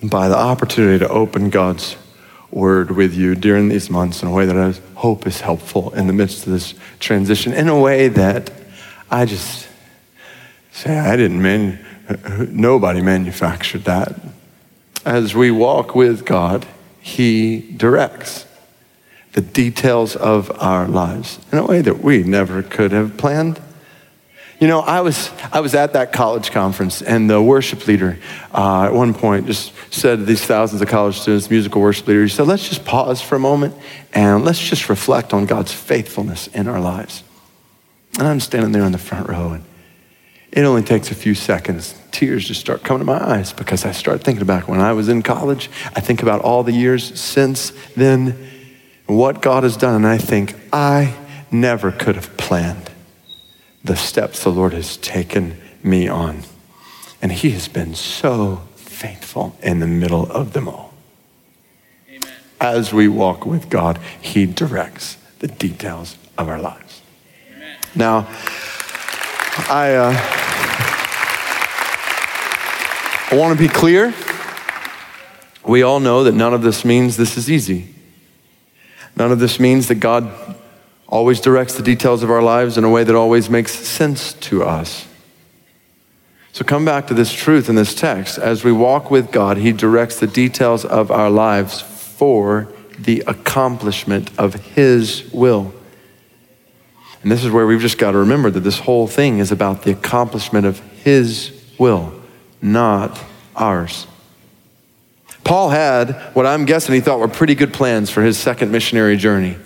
by 0.00 0.28
the 0.28 0.38
opportunity 0.38 1.00
to 1.00 1.08
open 1.08 1.50
God's 1.50 1.96
word 2.52 2.92
with 2.92 3.12
you 3.12 3.34
during 3.34 3.70
these 3.70 3.90
months 3.90 4.22
in 4.22 4.28
a 4.28 4.32
way 4.32 4.46
that 4.46 4.56
I 4.56 4.72
hope 4.94 5.26
is 5.26 5.40
helpful 5.40 5.92
in 5.94 6.06
the 6.06 6.12
midst 6.12 6.46
of 6.46 6.52
this 6.52 6.74
transition, 7.00 7.52
in 7.52 7.68
a 7.68 7.78
way 7.78 8.06
that 8.06 8.52
I 9.10 9.24
just 9.24 9.66
say, 10.70 10.96
I 10.96 11.16
didn't 11.16 11.42
mean 11.42 11.84
Nobody 12.50 13.00
manufactured 13.00 13.84
that. 13.84 14.20
As 15.04 15.34
we 15.34 15.50
walk 15.50 15.94
with 15.94 16.24
God, 16.24 16.66
He 17.00 17.60
directs 17.76 18.46
the 19.32 19.40
details 19.40 20.14
of 20.16 20.50
our 20.62 20.86
lives 20.86 21.40
in 21.50 21.58
a 21.58 21.66
way 21.66 21.80
that 21.82 22.02
we 22.02 22.22
never 22.22 22.62
could 22.62 22.92
have 22.92 23.16
planned. 23.16 23.60
You 24.60 24.68
know, 24.68 24.80
I 24.80 25.00
was, 25.00 25.30
I 25.52 25.60
was 25.60 25.74
at 25.74 25.94
that 25.94 26.12
college 26.12 26.52
conference, 26.52 27.02
and 27.02 27.28
the 27.28 27.42
worship 27.42 27.86
leader 27.86 28.18
uh, 28.52 28.84
at 28.84 28.92
one 28.92 29.12
point 29.12 29.46
just 29.46 29.72
said 29.92 30.20
to 30.20 30.24
these 30.24 30.44
thousands 30.44 30.80
of 30.80 30.88
college 30.88 31.18
students, 31.18 31.50
musical 31.50 31.82
worship 31.82 32.06
leader, 32.06 32.22
he 32.22 32.28
said, 32.28 32.46
let's 32.46 32.68
just 32.68 32.84
pause 32.84 33.20
for 33.20 33.34
a 33.34 33.40
moment 33.40 33.74
and 34.12 34.44
let's 34.44 34.60
just 34.60 34.88
reflect 34.88 35.34
on 35.34 35.46
God's 35.46 35.72
faithfulness 35.72 36.46
in 36.48 36.68
our 36.68 36.80
lives. 36.80 37.24
And 38.18 38.28
I'm 38.28 38.40
standing 38.40 38.70
there 38.70 38.84
in 38.84 38.92
the 38.92 38.98
front 38.98 39.28
row, 39.28 39.50
and 39.50 39.64
it 40.54 40.62
only 40.62 40.82
takes 40.82 41.10
a 41.10 41.16
few 41.16 41.34
seconds. 41.34 42.00
Tears 42.12 42.46
just 42.46 42.60
start 42.60 42.84
coming 42.84 43.00
to 43.00 43.04
my 43.04 43.20
eyes 43.20 43.52
because 43.52 43.84
I 43.84 43.90
start 43.90 44.22
thinking 44.22 44.46
back 44.46 44.68
when 44.68 44.80
I 44.80 44.92
was 44.92 45.08
in 45.08 45.20
college. 45.20 45.68
I 45.96 46.00
think 46.00 46.22
about 46.22 46.42
all 46.42 46.62
the 46.62 46.72
years 46.72 47.20
since 47.20 47.72
then, 47.96 48.38
what 49.06 49.42
God 49.42 49.64
has 49.64 49.76
done, 49.76 49.96
and 49.96 50.06
I 50.06 50.16
think 50.16 50.54
I 50.72 51.16
never 51.50 51.90
could 51.90 52.14
have 52.14 52.36
planned 52.36 52.92
the 53.82 53.96
steps 53.96 54.44
the 54.44 54.50
Lord 54.50 54.72
has 54.74 54.96
taken 54.96 55.60
me 55.82 56.06
on. 56.06 56.44
And 57.20 57.32
He 57.32 57.50
has 57.50 57.66
been 57.66 57.96
so 57.96 58.62
faithful 58.76 59.56
in 59.60 59.80
the 59.80 59.88
middle 59.88 60.30
of 60.30 60.52
them 60.52 60.68
all. 60.68 60.94
Amen. 62.08 62.32
As 62.60 62.92
we 62.92 63.08
walk 63.08 63.44
with 63.44 63.68
God, 63.68 63.98
He 64.20 64.46
directs 64.46 65.16
the 65.40 65.48
details 65.48 66.16
of 66.38 66.48
our 66.48 66.60
lives. 66.60 67.02
Amen. 67.52 67.76
Now, 67.96 68.28
I, 69.68 69.94
uh, 69.94 70.43
I 73.30 73.36
want 73.36 73.58
to 73.58 73.62
be 73.62 73.72
clear. 73.72 74.14
We 75.66 75.82
all 75.82 75.98
know 75.98 76.24
that 76.24 76.34
none 76.34 76.52
of 76.52 76.62
this 76.62 76.84
means 76.84 77.16
this 77.16 77.36
is 77.36 77.50
easy. 77.50 77.94
None 79.16 79.32
of 79.32 79.38
this 79.38 79.58
means 79.58 79.88
that 79.88 79.96
God 79.96 80.30
always 81.08 81.40
directs 81.40 81.74
the 81.74 81.82
details 81.82 82.22
of 82.22 82.30
our 82.30 82.42
lives 82.42 82.76
in 82.76 82.84
a 82.84 82.90
way 82.90 83.04
that 83.04 83.14
always 83.14 83.48
makes 83.48 83.72
sense 83.72 84.34
to 84.34 84.62
us. 84.64 85.06
So 86.52 86.64
come 86.64 86.84
back 86.84 87.06
to 87.08 87.14
this 87.14 87.32
truth 87.32 87.68
in 87.68 87.74
this 87.74 87.94
text. 87.94 88.38
As 88.38 88.62
we 88.62 88.72
walk 88.72 89.10
with 89.10 89.32
God, 89.32 89.56
He 89.56 89.72
directs 89.72 90.20
the 90.20 90.26
details 90.26 90.84
of 90.84 91.10
our 91.10 91.30
lives 91.30 91.80
for 91.80 92.68
the 92.98 93.24
accomplishment 93.26 94.30
of 94.38 94.54
His 94.54 95.28
will. 95.32 95.74
And 97.22 97.32
this 97.32 97.42
is 97.42 97.50
where 97.50 97.66
we've 97.66 97.80
just 97.80 97.98
got 97.98 98.12
to 98.12 98.18
remember 98.18 98.50
that 98.50 98.60
this 98.60 98.80
whole 98.80 99.06
thing 99.06 99.38
is 99.38 99.50
about 99.50 99.82
the 99.82 99.92
accomplishment 99.92 100.66
of 100.66 100.78
His 101.02 101.52
will, 101.78 102.12
not 102.64 103.22
ours. 103.54 104.06
Paul 105.44 105.68
had 105.68 106.12
what 106.32 106.46
I'm 106.46 106.64
guessing 106.64 106.94
he 106.94 107.02
thought 107.02 107.20
were 107.20 107.28
pretty 107.28 107.54
good 107.54 107.74
plans 107.74 108.08
for 108.08 108.22
his 108.22 108.38
second 108.38 108.72
missionary 108.72 109.18
journey. 109.18 109.56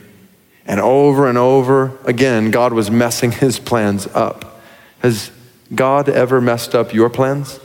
And 0.66 0.80
over 0.80 1.28
and 1.28 1.38
over 1.38 1.96
again, 2.04 2.50
God 2.50 2.72
was 2.72 2.90
messing 2.90 3.30
his 3.30 3.58
plans 3.60 4.08
up. 4.08 4.60
Has 4.98 5.30
God 5.72 6.08
ever 6.08 6.40
messed 6.40 6.74
up 6.74 6.92
your 6.92 7.08
plans? 7.08 7.60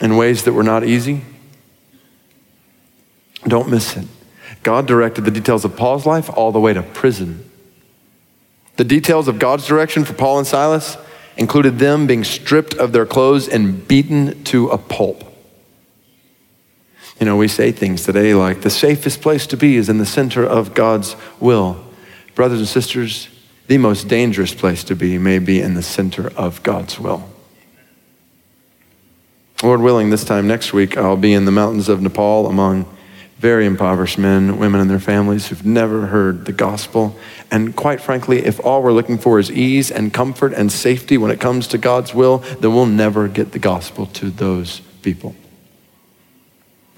In 0.00 0.16
ways 0.16 0.44
that 0.44 0.52
were 0.52 0.62
not 0.62 0.84
easy? 0.84 1.22
Don't 3.48 3.68
miss 3.68 3.96
it. 3.96 4.06
God 4.62 4.86
directed 4.86 5.24
the 5.24 5.30
details 5.30 5.64
of 5.64 5.76
Paul's 5.76 6.06
life 6.06 6.30
all 6.30 6.52
the 6.52 6.60
way 6.60 6.72
to 6.72 6.82
prison. 6.82 7.50
The 8.76 8.84
details 8.84 9.26
of 9.26 9.38
God's 9.38 9.66
direction 9.66 10.04
for 10.04 10.12
Paul 10.12 10.38
and 10.38 10.46
Silas 10.46 10.96
included 11.36 11.78
them 11.78 12.06
being 12.06 12.24
stripped 12.24 12.74
of 12.74 12.92
their 12.92 13.06
clothes 13.06 13.48
and 13.48 13.86
beaten 13.86 14.42
to 14.44 14.68
a 14.68 14.78
pulp. 14.78 15.24
You 17.20 17.26
know, 17.26 17.36
we 17.36 17.48
say 17.48 17.72
things 17.72 18.04
today 18.04 18.34
like 18.34 18.60
the 18.60 18.70
safest 18.70 19.22
place 19.22 19.46
to 19.48 19.56
be 19.56 19.76
is 19.76 19.88
in 19.88 19.98
the 19.98 20.06
center 20.06 20.44
of 20.44 20.74
God's 20.74 21.16
will. 21.40 21.82
Brothers 22.34 22.58
and 22.58 22.68
sisters, 22.68 23.28
the 23.66 23.78
most 23.78 24.08
dangerous 24.08 24.54
place 24.54 24.84
to 24.84 24.94
be 24.94 25.18
may 25.18 25.38
be 25.38 25.60
in 25.60 25.74
the 25.74 25.82
center 25.82 26.30
of 26.36 26.62
God's 26.62 27.00
will. 27.00 27.28
Lord 29.62 29.80
willing, 29.80 30.10
this 30.10 30.24
time 30.24 30.46
next 30.46 30.74
week, 30.74 30.98
I'll 30.98 31.16
be 31.16 31.32
in 31.32 31.46
the 31.46 31.50
mountains 31.50 31.88
of 31.88 32.02
Nepal 32.02 32.46
among 32.46 32.84
very 33.38 33.66
impoverished 33.66 34.18
men, 34.18 34.58
women, 34.58 34.80
and 34.80 34.88
their 34.88 34.98
families 34.98 35.48
who've 35.48 35.66
never 35.66 36.06
heard 36.06 36.46
the 36.46 36.52
gospel. 36.52 37.14
And 37.50 37.76
quite 37.76 38.00
frankly, 38.00 38.44
if 38.44 38.64
all 38.64 38.82
we're 38.82 38.92
looking 38.92 39.18
for 39.18 39.38
is 39.38 39.50
ease 39.50 39.90
and 39.90 40.12
comfort 40.12 40.54
and 40.54 40.72
safety 40.72 41.18
when 41.18 41.30
it 41.30 41.38
comes 41.38 41.68
to 41.68 41.78
God's 41.78 42.14
will, 42.14 42.38
then 42.38 42.74
we'll 42.74 42.86
never 42.86 43.28
get 43.28 43.52
the 43.52 43.58
gospel 43.58 44.06
to 44.06 44.30
those 44.30 44.80
people. 45.02 45.36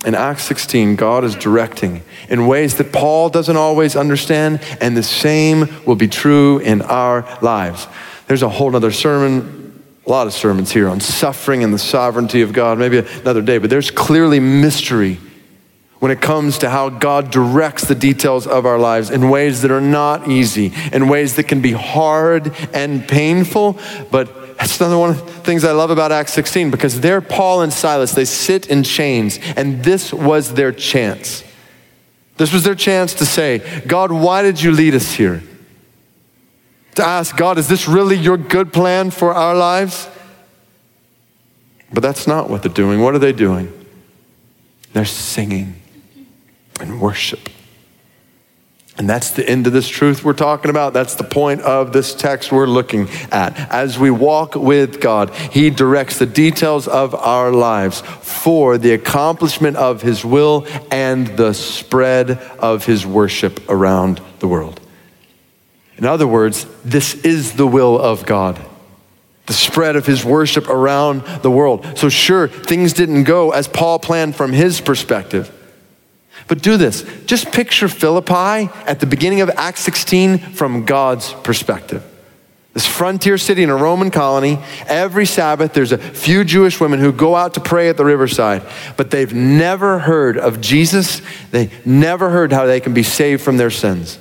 In 0.06 0.14
Acts 0.14 0.44
16, 0.44 0.94
God 0.94 1.24
is 1.24 1.34
directing 1.34 2.02
in 2.28 2.46
ways 2.46 2.76
that 2.76 2.92
Paul 2.92 3.30
doesn't 3.30 3.56
always 3.56 3.96
understand, 3.96 4.60
and 4.80 4.96
the 4.96 5.02
same 5.02 5.68
will 5.84 5.96
be 5.96 6.06
true 6.06 6.58
in 6.58 6.82
our 6.82 7.26
lives. 7.42 7.88
There's 8.28 8.42
a 8.42 8.48
whole 8.48 8.76
other 8.76 8.92
sermon, 8.92 9.82
a 10.06 10.10
lot 10.10 10.28
of 10.28 10.32
sermons 10.32 10.70
here 10.70 10.88
on 10.88 11.00
suffering 11.00 11.64
and 11.64 11.74
the 11.74 11.80
sovereignty 11.80 12.42
of 12.42 12.52
God, 12.52 12.78
maybe 12.78 12.98
another 12.98 13.42
day, 13.42 13.58
but 13.58 13.70
there's 13.70 13.90
clearly 13.90 14.38
mystery 14.38 15.18
when 15.98 16.12
it 16.12 16.20
comes 16.20 16.58
to 16.58 16.70
how 16.70 16.88
God 16.88 17.30
directs 17.30 17.84
the 17.84 17.94
details 17.94 18.46
of 18.46 18.64
our 18.64 18.78
lives 18.78 19.10
in 19.10 19.28
ways 19.28 19.62
that 19.62 19.70
are 19.70 19.80
not 19.80 20.28
easy, 20.28 20.72
in 20.92 21.08
ways 21.08 21.36
that 21.36 21.44
can 21.44 21.60
be 21.60 21.72
hard 21.72 22.54
and 22.72 23.06
painful, 23.06 23.78
but 24.10 24.56
that's 24.56 24.80
another 24.80 24.98
one 24.98 25.10
of 25.10 25.26
the 25.26 25.32
things 25.32 25.64
I 25.64 25.72
love 25.72 25.90
about 25.90 26.12
Acts 26.12 26.32
16 26.32 26.70
because 26.70 27.00
they're 27.00 27.20
Paul 27.20 27.62
and 27.62 27.72
Silas. 27.72 28.12
They 28.12 28.24
sit 28.24 28.66
in 28.68 28.82
chains, 28.84 29.38
and 29.56 29.84
this 29.84 30.12
was 30.12 30.54
their 30.54 30.72
chance. 30.72 31.44
This 32.36 32.52
was 32.52 32.62
their 32.62 32.76
chance 32.76 33.14
to 33.14 33.26
say, 33.26 33.82
God, 33.86 34.12
why 34.12 34.42
did 34.42 34.62
you 34.62 34.70
lead 34.70 34.94
us 34.94 35.12
here? 35.12 35.42
To 36.94 37.04
ask, 37.04 37.36
God, 37.36 37.58
is 37.58 37.68
this 37.68 37.88
really 37.88 38.16
your 38.16 38.36
good 38.36 38.72
plan 38.72 39.10
for 39.10 39.32
our 39.32 39.54
lives? 39.54 40.08
But 41.92 42.02
that's 42.02 42.26
not 42.26 42.50
what 42.50 42.62
they're 42.62 42.72
doing. 42.72 43.00
What 43.00 43.14
are 43.14 43.20
they 43.20 43.32
doing? 43.32 43.72
They're 44.92 45.04
singing 45.04 45.80
and 46.80 47.00
worship. 47.00 47.48
And 48.98 49.08
that's 49.08 49.30
the 49.30 49.48
end 49.48 49.68
of 49.68 49.72
this 49.72 49.88
truth 49.88 50.24
we're 50.24 50.32
talking 50.32 50.70
about. 50.70 50.92
That's 50.92 51.14
the 51.14 51.22
point 51.22 51.60
of 51.60 51.92
this 51.92 52.16
text 52.16 52.50
we're 52.50 52.66
looking 52.66 53.08
at. 53.30 53.56
As 53.70 53.96
we 53.96 54.10
walk 54.10 54.56
with 54.56 55.00
God, 55.00 55.30
He 55.30 55.70
directs 55.70 56.18
the 56.18 56.26
details 56.26 56.88
of 56.88 57.14
our 57.14 57.52
lives 57.52 58.00
for 58.00 58.76
the 58.76 58.92
accomplishment 58.92 59.76
of 59.76 60.02
His 60.02 60.24
will 60.24 60.66
and 60.90 61.28
the 61.36 61.54
spread 61.54 62.32
of 62.58 62.86
His 62.86 63.06
worship 63.06 63.70
around 63.70 64.20
the 64.40 64.48
world. 64.48 64.80
In 65.96 66.04
other 66.04 66.26
words, 66.26 66.66
this 66.84 67.14
is 67.24 67.54
the 67.54 67.66
will 67.66 68.00
of 68.00 68.26
God. 68.26 68.60
The 69.46 69.52
spread 69.52 69.96
of 69.96 70.06
his 70.06 70.24
worship 70.24 70.68
around 70.68 71.22
the 71.42 71.50
world. 71.50 71.98
So, 71.98 72.08
sure, 72.08 72.48
things 72.48 72.92
didn't 72.92 73.24
go 73.24 73.50
as 73.50 73.66
Paul 73.66 73.98
planned 73.98 74.36
from 74.36 74.52
his 74.52 74.80
perspective. 74.80 75.50
But 76.48 76.62
do 76.62 76.76
this. 76.78 77.04
Just 77.26 77.52
picture 77.52 77.88
Philippi 77.88 78.70
at 78.86 79.00
the 79.00 79.06
beginning 79.06 79.42
of 79.42 79.50
Acts 79.50 79.80
16 79.80 80.38
from 80.38 80.84
God's 80.84 81.32
perspective. 81.32 82.02
This 82.72 82.86
frontier 82.86 83.38
city 83.38 83.62
in 83.62 83.70
a 83.70 83.76
Roman 83.76 84.10
colony, 84.10 84.58
every 84.86 85.26
Sabbath 85.26 85.72
there's 85.72 85.92
a 85.92 85.98
few 85.98 86.44
Jewish 86.44 86.80
women 86.80 87.00
who 87.00 87.12
go 87.12 87.34
out 87.34 87.54
to 87.54 87.60
pray 87.60 87.88
at 87.88 87.96
the 87.96 88.04
riverside, 88.04 88.62
but 88.96 89.10
they've 89.10 89.34
never 89.34 89.98
heard 89.98 90.38
of 90.38 90.60
Jesus. 90.60 91.20
They 91.50 91.70
never 91.84 92.30
heard 92.30 92.52
how 92.52 92.66
they 92.66 92.80
can 92.80 92.94
be 92.94 93.02
saved 93.02 93.42
from 93.42 93.56
their 93.56 93.70
sins. 93.70 94.18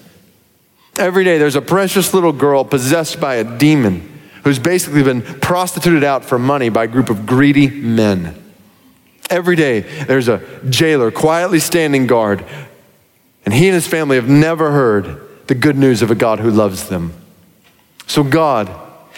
Every 0.98 1.24
day 1.24 1.38
there's 1.38 1.56
a 1.56 1.62
precious 1.62 2.14
little 2.14 2.34
girl 2.34 2.66
possessed 2.66 3.20
by 3.20 3.36
a 3.36 3.58
demon 3.58 4.20
who's 4.44 4.60
basically 4.60 5.04
been 5.04 5.22
prostituted 5.22 6.04
out 6.04 6.26
for 6.26 6.40
money 6.40 6.70
by 6.70 6.86
a 6.86 6.88
group 6.88 7.10
of 7.10 7.26
greedy 7.26 7.70
men. 7.70 8.47
Every 9.30 9.56
day, 9.56 9.82
there's 9.82 10.30
a 10.30 10.42
jailer 10.70 11.12
quietly 11.12 11.60
standing 11.60 12.08
guard, 12.08 12.46
and 13.46 13.54
he 13.54 13.68
and 13.68 13.76
his 13.76 13.88
family 13.88 14.16
have 14.16 14.30
never 14.30 14.72
heard 14.72 15.48
the 15.48 15.56
good 15.56 15.78
news 15.78 16.02
of 16.02 16.12
a 16.12 16.16
God 16.16 16.40
who 16.40 16.50
loves 16.50 16.88
them. 16.88 17.14
So 18.06 18.24
God 18.24 18.70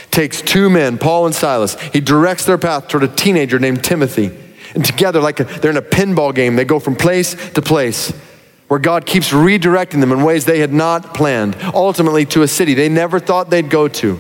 takes 0.10 0.42
two 0.42 0.70
men, 0.70 0.98
Paul 0.98 1.28
and 1.28 1.36
Silas, 1.36 1.80
he 1.94 2.00
directs 2.00 2.46
their 2.46 2.58
path 2.58 2.88
toward 2.88 3.04
a 3.04 3.08
teenager 3.08 3.60
named 3.60 3.84
Timothy. 3.84 4.32
And 4.74 4.84
together, 4.84 5.20
like 5.20 5.40
a, 5.40 5.44
they're 5.44 5.72
in 5.72 5.78
a 5.78 5.82
pinball 5.82 6.34
game, 6.34 6.56
they 6.56 6.66
go 6.66 6.80
from 6.80 6.96
place 6.96 7.36
to 7.52 7.62
place 7.62 8.12
where 8.68 8.80
God 8.80 9.06
keeps 9.06 9.32
redirecting 9.32 10.00
them 10.00 10.12
in 10.12 10.24
ways 10.24 10.46
they 10.46 10.60
had 10.60 10.74
not 10.74 11.14
planned, 11.16 11.56
ultimately 11.74 12.26
to 12.28 12.44
a 12.44 12.48
city 12.48 12.74
they 12.74 12.90
never 12.90 13.20
thought 13.20 13.50
they'd 13.50 13.70
go 13.70 13.88
to, 13.88 14.20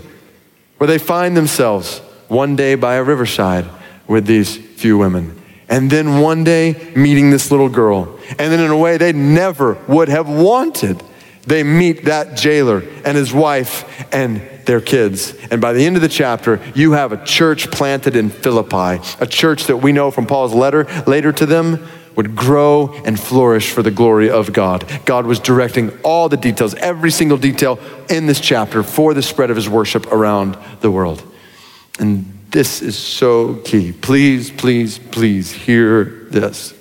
where 0.77 0.87
they 0.87 0.97
find 0.97 1.37
themselves 1.37 1.99
one 2.27 2.55
day 2.55 2.75
by 2.75 2.95
a 2.95 3.03
riverside 3.03 3.65
with 4.07 4.25
these 4.25 4.57
few 4.57 4.97
women 4.97 5.38
and 5.69 5.89
then 5.89 6.19
one 6.19 6.43
day 6.43 6.91
meeting 6.95 7.29
this 7.29 7.51
little 7.51 7.69
girl. 7.69 8.19
And 8.31 8.51
then 8.51 8.59
in 8.59 8.71
a 8.71 8.77
way 8.77 8.97
they 8.97 9.13
never 9.13 9.75
would 9.87 10.09
have 10.09 10.27
wanted, 10.27 11.01
they 11.45 11.63
meet 11.63 12.05
that 12.05 12.35
jailer 12.35 12.83
and 13.05 13.15
his 13.15 13.31
wife 13.31 13.85
and 14.13 14.41
their 14.65 14.81
kids. 14.81 15.33
And 15.49 15.61
by 15.61 15.73
the 15.73 15.85
end 15.85 15.95
of 15.95 16.01
the 16.01 16.09
chapter, 16.09 16.59
you 16.75 16.91
have 16.93 17.11
a 17.11 17.23
church 17.23 17.71
planted 17.71 18.15
in 18.15 18.29
Philippi, 18.29 19.01
a 19.19 19.27
church 19.27 19.65
that 19.65 19.77
we 19.77 19.91
know 19.91 20.11
from 20.11 20.25
Paul's 20.25 20.53
letter 20.53 20.85
later 21.07 21.31
to 21.31 21.45
them 21.45 21.87
would 22.15 22.35
grow 22.35 22.93
and 23.05 23.19
flourish 23.19 23.71
for 23.71 23.81
the 23.81 23.91
glory 23.91 24.29
of 24.29 24.51
God. 24.51 24.85
God 25.05 25.25
was 25.25 25.39
directing 25.39 25.97
all 26.01 26.27
the 26.27 26.37
details, 26.37 26.75
every 26.75 27.11
single 27.11 27.37
detail 27.37 27.79
in 28.09 28.25
this 28.25 28.39
chapter 28.39 28.83
for 28.83 29.13
the 29.13 29.21
spread 29.21 29.49
of 29.49 29.55
his 29.55 29.69
worship 29.69 30.11
around 30.11 30.57
the 30.81 30.91
world. 30.91 31.23
And 31.99 32.38
this 32.51 32.81
is 32.81 32.97
so 32.97 33.55
key. 33.55 33.91
Please, 33.91 34.49
please, 34.51 34.97
please 34.97 35.51
hear 35.51 36.27
this. 36.29 36.73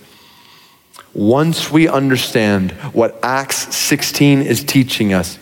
Once 1.14 1.70
we 1.70 1.88
understand 1.88 2.72
what 2.92 3.18
Acts 3.22 3.74
16 3.74 4.42
is 4.42 4.64
teaching 4.64 5.12
us, 5.12 5.38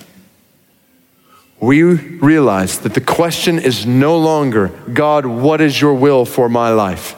we 1.60 1.82
realize 1.82 2.80
that 2.80 2.94
the 2.94 3.00
question 3.00 3.58
is 3.58 3.86
no 3.86 4.18
longer, 4.18 4.68
God, 4.92 5.26
what 5.26 5.60
is 5.60 5.80
your 5.80 5.94
will 5.94 6.24
for 6.24 6.48
my 6.48 6.70
life? 6.70 7.12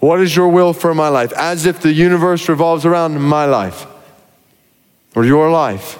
What 0.00 0.20
is 0.20 0.36
your 0.36 0.48
will 0.48 0.72
for 0.72 0.94
my 0.94 1.08
life? 1.08 1.32
As 1.32 1.66
if 1.66 1.80
the 1.80 1.92
universe 1.92 2.48
revolves 2.48 2.84
around 2.84 3.20
my 3.20 3.46
life 3.46 3.86
or 5.14 5.24
your 5.24 5.50
life. 5.50 5.98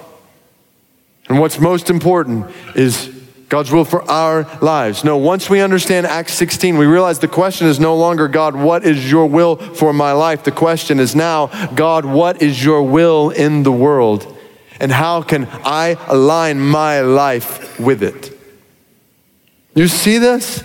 And 1.27 1.39
what's 1.39 1.59
most 1.59 1.89
important 1.89 2.45
is 2.75 3.14
God's 3.47 3.71
will 3.71 3.85
for 3.85 4.09
our 4.09 4.47
lives. 4.59 5.03
No, 5.03 5.17
once 5.17 5.49
we 5.49 5.61
understand 5.61 6.07
Acts 6.07 6.33
16, 6.33 6.77
we 6.77 6.85
realize 6.85 7.19
the 7.19 7.27
question 7.27 7.67
is 7.67 7.79
no 7.79 7.95
longer, 7.95 8.27
God, 8.27 8.55
what 8.55 8.83
is 8.83 9.09
your 9.09 9.27
will 9.27 9.55
for 9.55 9.93
my 9.93 10.13
life? 10.13 10.43
The 10.43 10.51
question 10.51 10.99
is 10.99 11.15
now, 11.15 11.47
God, 11.75 12.05
what 12.05 12.41
is 12.41 12.63
your 12.63 12.81
will 12.81 13.29
in 13.29 13.63
the 13.63 13.71
world? 13.71 14.35
And 14.79 14.91
how 14.91 15.21
can 15.21 15.47
I 15.63 15.95
align 16.07 16.59
my 16.59 17.01
life 17.01 17.79
with 17.79 18.01
it? 18.01 18.37
You 19.75 19.87
see 19.87 20.17
this? 20.17 20.63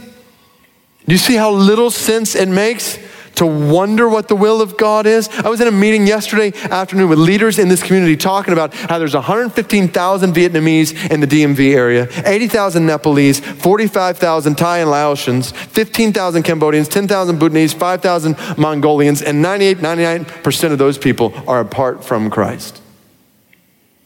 You 1.07 1.19
see 1.19 1.35
how 1.35 1.51
little 1.51 1.91
sense 1.91 2.35
it 2.35 2.49
makes 2.49 2.99
to 3.41 3.47
wonder 3.47 4.07
what 4.07 4.29
the 4.29 4.37
will 4.37 4.61
of 4.61 4.77
God 4.77 5.07
is? 5.07 5.27
I 5.31 5.49
was 5.49 5.63
in 5.63 5.67
a 5.67 5.73
meeting 5.73 6.07
yesterday 6.07 6.53
afternoon 6.65 7.09
with 7.09 7.19
leaders 7.19 7.59
in 7.59 7.69
this 7.69 7.83
community 7.83 8.15
talking 8.15 8.53
about 8.53 8.75
how 8.75 8.99
there's 8.99 9.15
115,000 9.15 10.35
Vietnamese 10.35 11.11
in 11.11 11.21
the 11.21 11.27
DMV 11.27 11.75
area, 11.75 12.07
80,000 12.27 12.85
Nepalese, 12.85 13.41
45,000 13.41 14.57
Thai 14.57 14.79
and 14.81 14.91
Laotians, 14.91 15.53
15,000 15.53 16.43
Cambodians, 16.43 16.87
10,000 16.87 17.39
Bhutanese, 17.39 17.73
5,000 17.73 18.37
Mongolians, 18.59 19.23
and 19.23 19.41
98, 19.41 19.79
99% 19.79 20.73
of 20.73 20.77
those 20.77 20.99
people 20.99 21.33
are 21.49 21.61
apart 21.61 22.05
from 22.05 22.29
Christ. 22.29 22.83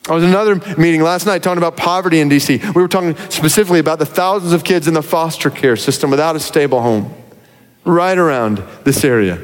I 0.08 0.14
was 0.14 0.22
in 0.22 0.30
another 0.30 0.54
meeting 0.78 1.02
last 1.02 1.26
night 1.26 1.42
talking 1.42 1.58
about 1.58 1.76
poverty 1.76 2.20
in 2.20 2.30
DC. 2.30 2.72
We 2.72 2.80
were 2.80 2.86
talking 2.86 3.16
specifically 3.30 3.80
about 3.80 3.98
the 3.98 4.06
thousands 4.06 4.52
of 4.52 4.62
kids 4.62 4.86
in 4.86 4.94
the 4.94 5.02
foster 5.02 5.50
care 5.50 5.74
system 5.74 6.10
without 6.10 6.36
a 6.36 6.40
stable 6.40 6.80
home 6.80 7.12
right 7.84 8.16
around 8.16 8.62
this 8.84 9.04
area. 9.04 9.38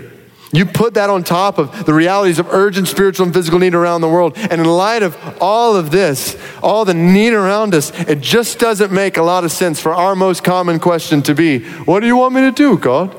You 0.52 0.66
put 0.66 0.94
that 0.94 1.10
on 1.10 1.22
top 1.22 1.58
of 1.58 1.86
the 1.86 1.94
realities 1.94 2.40
of 2.40 2.48
urgent 2.52 2.88
spiritual 2.88 3.24
and 3.24 3.32
physical 3.32 3.60
need 3.60 3.74
around 3.74 4.00
the 4.00 4.08
world. 4.08 4.36
And 4.36 4.60
in 4.60 4.64
light 4.64 5.04
of 5.04 5.16
all 5.40 5.76
of 5.76 5.92
this, 5.92 6.36
all 6.60 6.84
the 6.84 6.94
need 6.94 7.34
around 7.34 7.72
us, 7.72 7.92
it 8.08 8.20
just 8.20 8.58
doesn't 8.58 8.90
make 8.90 9.16
a 9.16 9.22
lot 9.22 9.44
of 9.44 9.52
sense 9.52 9.80
for 9.80 9.94
our 9.94 10.16
most 10.16 10.42
common 10.42 10.80
question 10.80 11.22
to 11.22 11.34
be, 11.34 11.60
What 11.84 12.00
do 12.00 12.08
you 12.08 12.16
want 12.16 12.34
me 12.34 12.40
to 12.40 12.50
do, 12.50 12.76
God? 12.76 13.16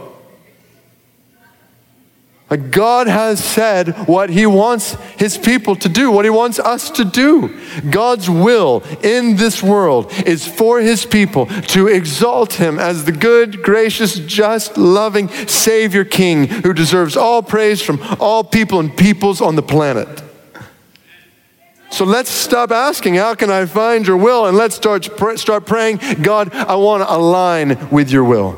God 2.57 3.07
has 3.07 3.43
said 3.43 4.07
what 4.07 4.29
He 4.29 4.45
wants 4.45 4.93
His 5.17 5.37
people 5.37 5.75
to 5.77 5.87
do, 5.87 6.11
what 6.11 6.25
He 6.25 6.31
wants 6.31 6.59
us 6.59 6.89
to 6.91 7.05
do. 7.05 7.57
God's 7.89 8.29
will 8.29 8.83
in 9.01 9.37
this 9.37 9.63
world 9.63 10.11
is 10.25 10.47
for 10.47 10.81
His 10.81 11.05
people 11.05 11.45
to 11.45 11.87
exalt 11.87 12.53
Him 12.53 12.77
as 12.77 13.05
the 13.05 13.13
good, 13.13 13.63
gracious, 13.63 14.19
just, 14.19 14.77
loving 14.77 15.29
Savior 15.47 16.03
King 16.03 16.47
who 16.47 16.73
deserves 16.73 17.15
all 17.15 17.41
praise 17.41 17.81
from 17.81 18.01
all 18.19 18.43
people 18.43 18.79
and 18.79 18.95
peoples 18.95 19.39
on 19.39 19.55
the 19.55 19.63
planet. 19.63 20.21
So 21.91 22.05
let's 22.05 22.29
stop 22.29 22.71
asking, 22.71 23.15
How 23.15 23.35
can 23.35 23.51
I 23.51 23.65
find 23.65 24.07
your 24.07 24.17
will? 24.17 24.45
And 24.47 24.57
let's 24.57 24.75
start, 24.75 25.05
start 25.37 25.65
praying, 25.65 25.99
God, 26.21 26.53
I 26.53 26.75
want 26.75 27.03
to 27.03 27.13
align 27.13 27.89
with 27.89 28.11
your 28.11 28.23
will. 28.23 28.57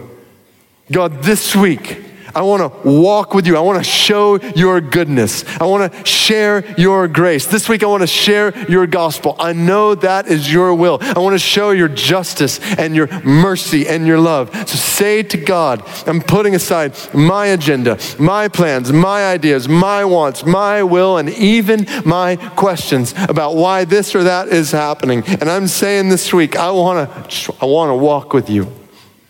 God, 0.92 1.24
this 1.24 1.56
week, 1.56 2.04
I 2.36 2.42
want 2.42 2.62
to 2.62 2.90
walk 2.90 3.34
with 3.34 3.46
you. 3.46 3.58
I 3.58 3.60
want 3.60 3.84
to 3.84 3.90
show 3.90 4.40
your 4.56 4.82
goodness. 4.82 5.44
I 5.60 5.66
want 5.66 5.92
to 5.92 6.06
share 6.06 6.66
your 6.80 7.08
grace. 7.08 7.46
This 7.46 7.70
week, 7.70 7.84
I 7.84 7.88
want 7.88 8.02
to 8.02 8.08
share 8.08 8.58
your 8.70 8.88
gospel. 8.88 9.36
I 9.40 9.54
know 9.54 9.96
that 9.96 10.28
is 10.28 10.52
your 10.52 10.74
will. 10.74 10.98
I 11.02 11.20
want 11.20 11.34
to 11.34 11.40
show 11.40 11.72
your 11.72 11.90
justice 11.90 12.60
and 12.78 12.96
your 12.96 13.08
mercy 13.24 13.88
and 13.88 14.08
your 14.08 14.20
love. 14.20 14.50
So 14.68 14.76
say 14.78 15.24
to 15.24 15.38
God, 15.38 15.84
I'm 16.08 16.22
putting 16.22 16.56
aside 16.56 16.98
my 17.14 17.48
agenda, 17.48 18.00
my 18.20 18.48
plans, 18.48 18.92
my 18.92 19.28
ideas, 19.28 19.68
my 19.68 20.04
wants, 20.06 20.46
my 20.46 20.84
will, 20.84 21.18
and 21.18 21.30
even 21.30 21.86
my 22.06 22.36
questions 22.56 23.14
about 23.30 23.56
why 23.56 23.86
this 23.86 24.16
or 24.16 24.24
that 24.24 24.48
is 24.48 24.72
happening. 24.72 25.24
And 25.26 25.44
I'm 25.44 25.68
saying 25.68 26.10
this 26.10 26.34
week, 26.34 26.56
I 26.56 26.72
want 26.72 27.30
to, 27.30 27.54
I 27.62 27.66
want 27.66 27.90
to 27.90 27.96
walk 27.96 28.34
with 28.34 28.50
you. 28.50 28.83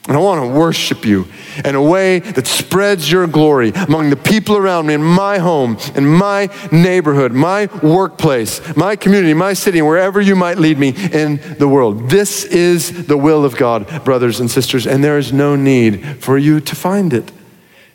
And 0.05 0.17
I 0.17 0.19
want 0.19 0.41
to 0.41 0.47
worship 0.47 1.05
you 1.05 1.27
in 1.63 1.75
a 1.75 1.81
way 1.81 2.19
that 2.19 2.45
spreads 2.45 3.09
your 3.09 3.25
glory 3.25 3.71
among 3.71 4.09
the 4.09 4.17
people 4.17 4.57
around 4.57 4.87
me 4.87 4.95
in 4.95 5.03
my 5.03 5.37
home, 5.37 5.77
in 5.95 6.05
my 6.05 6.49
neighborhood, 6.73 7.31
my 7.31 7.67
workplace, 7.81 8.75
my 8.75 8.97
community, 8.97 9.33
my 9.33 9.53
city, 9.53 9.81
wherever 9.81 10.19
you 10.19 10.35
might 10.35 10.57
lead 10.57 10.77
me 10.77 10.89
in 10.89 11.39
the 11.57 11.69
world. 11.69 12.09
This 12.09 12.43
is 12.43 13.07
the 13.07 13.15
will 13.15 13.45
of 13.45 13.55
God, 13.55 14.03
brothers 14.03 14.41
and 14.41 14.51
sisters, 14.51 14.85
and 14.85 15.01
there 15.01 15.17
is 15.17 15.31
no 15.31 15.55
need 15.55 16.21
for 16.21 16.37
you 16.37 16.59
to 16.59 16.75
find 16.75 17.13
it. 17.13 17.31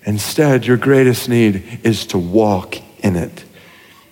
Instead, 0.05 0.65
your 0.65 0.79
greatest 0.79 1.29
need 1.29 1.81
is 1.83 2.07
to 2.07 2.17
walk 2.17 2.77
in 3.05 3.17
it 3.17 3.45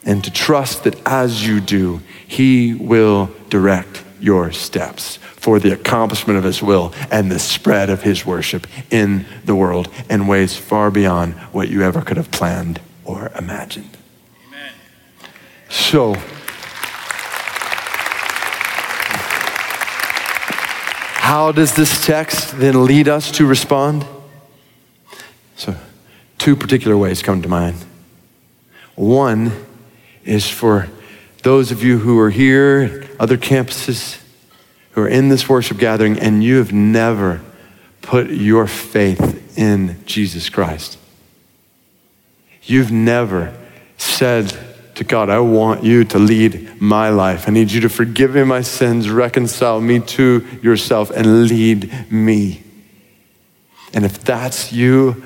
and 0.04 0.22
to 0.22 0.30
trust 0.30 0.84
that 0.84 1.00
as 1.06 1.46
you 1.46 1.60
do, 1.60 2.02
He 2.26 2.74
will 2.74 3.30
direct 3.48 4.04
your 4.20 4.52
steps 4.52 5.16
for 5.16 5.58
the 5.58 5.72
accomplishment 5.72 6.38
of 6.38 6.44
his 6.44 6.62
will 6.62 6.92
and 7.10 7.30
the 7.30 7.38
spread 7.38 7.90
of 7.90 8.02
his 8.02 8.26
worship 8.26 8.66
in 8.90 9.24
the 9.44 9.54
world 9.54 9.88
in 10.10 10.26
ways 10.26 10.56
far 10.56 10.90
beyond 10.90 11.34
what 11.52 11.68
you 11.68 11.82
ever 11.82 12.02
could 12.02 12.16
have 12.16 12.30
planned 12.30 12.80
or 13.04 13.30
imagined. 13.38 13.96
Amen. 14.48 14.72
So, 15.68 16.14
how 21.22 21.52
does 21.52 21.74
this 21.74 22.04
text 22.04 22.58
then 22.58 22.84
lead 22.84 23.08
us 23.08 23.30
to 23.32 23.46
respond? 23.46 24.04
So, 25.56 25.76
two 26.38 26.56
particular 26.56 26.96
ways 26.96 27.22
come 27.22 27.42
to 27.42 27.48
mind. 27.48 27.76
One 28.94 29.52
is 30.24 30.48
for 30.48 30.88
those 31.46 31.70
of 31.70 31.80
you 31.80 31.98
who 31.98 32.18
are 32.18 32.30
here, 32.30 33.08
other 33.20 33.36
campuses, 33.36 34.20
who 34.90 35.02
are 35.02 35.08
in 35.08 35.28
this 35.28 35.48
worship 35.48 35.78
gathering 35.78 36.18
and 36.18 36.42
you 36.42 36.56
have 36.56 36.72
never 36.72 37.40
put 38.02 38.28
your 38.28 38.66
faith 38.66 39.56
in 39.56 39.96
Jesus 40.06 40.48
Christ. 40.50 40.98
You've 42.64 42.90
never 42.90 43.56
said 43.96 44.58
to 44.96 45.04
God, 45.04 45.30
I 45.30 45.38
want 45.38 45.84
you 45.84 46.02
to 46.06 46.18
lead 46.18 46.82
my 46.82 47.10
life. 47.10 47.46
I 47.46 47.52
need 47.52 47.70
you 47.70 47.80
to 47.82 47.88
forgive 47.88 48.34
me 48.34 48.42
my 48.42 48.62
sins, 48.62 49.08
reconcile 49.08 49.80
me 49.80 50.00
to 50.00 50.44
yourself, 50.62 51.10
and 51.10 51.46
lead 51.46 52.10
me. 52.10 52.64
And 53.94 54.04
if 54.04 54.18
that's 54.24 54.72
you, 54.72 55.22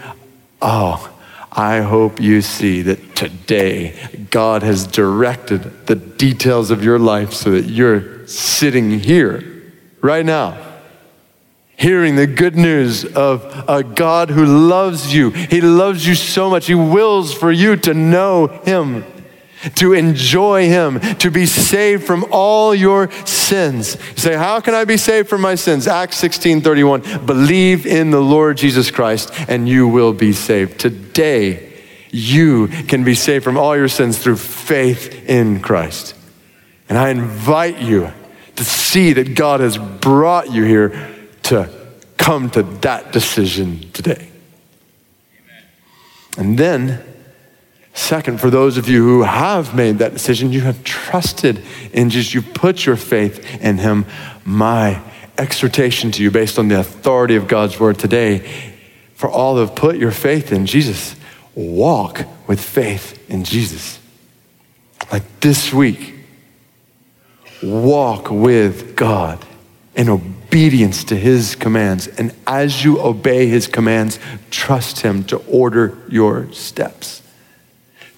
oh, 0.61 1.19
I 1.53 1.81
hope 1.81 2.21
you 2.21 2.43
see 2.43 2.83
that 2.83 3.17
today 3.17 4.27
God 4.31 4.63
has 4.63 4.87
directed 4.87 5.87
the 5.87 5.97
details 5.97 6.71
of 6.71 6.85
your 6.85 6.99
life 6.99 7.33
so 7.33 7.51
that 7.51 7.65
you're 7.65 8.27
sitting 8.29 9.01
here 9.01 9.73
right 10.01 10.25
now, 10.25 10.57
hearing 11.77 12.15
the 12.15 12.29
good 12.29 12.57
news 12.57 13.05
of 13.05 13.65
a 13.69 13.83
God 13.83 14.31
who 14.31 14.45
loves 14.45 15.13
you. 15.13 15.31
He 15.31 15.61
loves 15.61 16.07
you 16.07 16.15
so 16.15 16.51
much. 16.51 16.67
He 16.67 16.75
wills 16.75 17.35
for 17.35 17.51
you 17.51 17.75
to 17.79 17.95
know 17.95 18.47
Him, 18.47 19.05
to 19.77 19.93
enjoy 19.93 20.67
Him, 20.67 21.01
to 21.19 21.31
be 21.31 21.47
saved 21.47 22.05
from 22.05 22.25
all 22.31 22.75
your 22.75 23.11
sins. 23.27 23.97
You 24.13 24.17
say, 24.17 24.37
How 24.37 24.61
can 24.61 24.75
I 24.75 24.85
be 24.85 24.97
saved 24.97 25.29
from 25.29 25.41
my 25.41 25.55
sins? 25.55 25.87
Acts 25.87 26.17
16 26.17 26.63
31. 26.63 27.27
Believe 27.27 27.87
in 27.87 28.11
the 28.11 28.21
Lord 28.21 28.57
Jesus 28.57 28.91
Christ 28.91 29.33
and 29.49 29.69
you 29.69 29.89
will 29.89 30.13
be 30.13 30.33
saved. 30.33 30.81
Today, 30.81 31.71
you 32.11 32.69
can 32.69 33.05
be 33.05 33.15
saved 33.15 33.45
from 33.45 33.57
all 33.57 33.77
your 33.77 33.89
sins 33.89 34.19
through 34.19 34.37
faith 34.37 35.29
in 35.29 35.61
Christ. 35.61 36.15
And 36.89 36.99
I 36.99 37.11
invite 37.11 37.79
you 37.79 38.13
to 38.57 38.65
see 38.65 39.13
that 39.13 39.35
God 39.35 39.61
has 39.61 39.79
brought 39.79 40.51
you 40.51 40.65
here 40.65 41.15
to 41.45 41.71
come 42.17 42.51
to 42.51 42.63
that 42.63 43.13
decision 43.13 43.91
today. 43.93 44.29
Amen. 45.39 45.65
And 46.37 46.59
then, 46.59 47.10
second, 48.01 48.41
for 48.41 48.51
those 48.51 48.77
of 48.77 48.89
you 48.89 49.05
who 49.05 49.23
have 49.23 49.75
made 49.75 49.99
that 49.99 50.13
decision, 50.13 50.53
you 50.53 50.63
have 50.63 50.83
trusted 50.85 51.63
in 51.93 52.11
Jesus, 52.11 52.35
you 52.35 52.43
put 52.43 52.87
your 52.87 52.97
faith 52.97 53.63
in 53.63 53.79
Him. 53.79 54.07
My 54.45 55.01
exhortation 55.39 56.11
to 56.13 56.23
you, 56.23 56.31
based 56.31 56.59
on 56.59 56.69
the 56.69 56.79
authority 56.79 57.37
of 57.37 57.49
God's 57.49 57.79
word 57.79 57.99
today, 57.99 58.73
for 59.15 59.29
all 59.31 59.55
who 59.55 59.61
have 59.61 59.75
put 59.75 59.97
your 59.97 60.11
faith 60.11 60.53
in 60.53 60.67
Jesus, 60.67 61.17
walk 61.55 62.25
with 62.47 62.61
faith 62.61 63.31
in 63.31 63.45
Jesus. 63.45 63.99
Like 65.13 65.41
this 65.41 65.73
week, 65.73 66.15
walk 67.63 68.31
with 68.31 68.97
God 68.97 69.45
in 69.95 70.09
obedience 70.09 71.05
to 71.05 71.17
his 71.17 71.55
commands. 71.55 72.07
And 72.07 72.35
as 72.47 72.85
you 72.85 73.01
obey 73.01 73.47
his 73.47 73.67
commands, 73.67 74.19
trust 74.51 75.01
him 75.01 75.25
to 75.25 75.37
order 75.49 75.99
your 76.09 76.53
steps, 76.53 77.23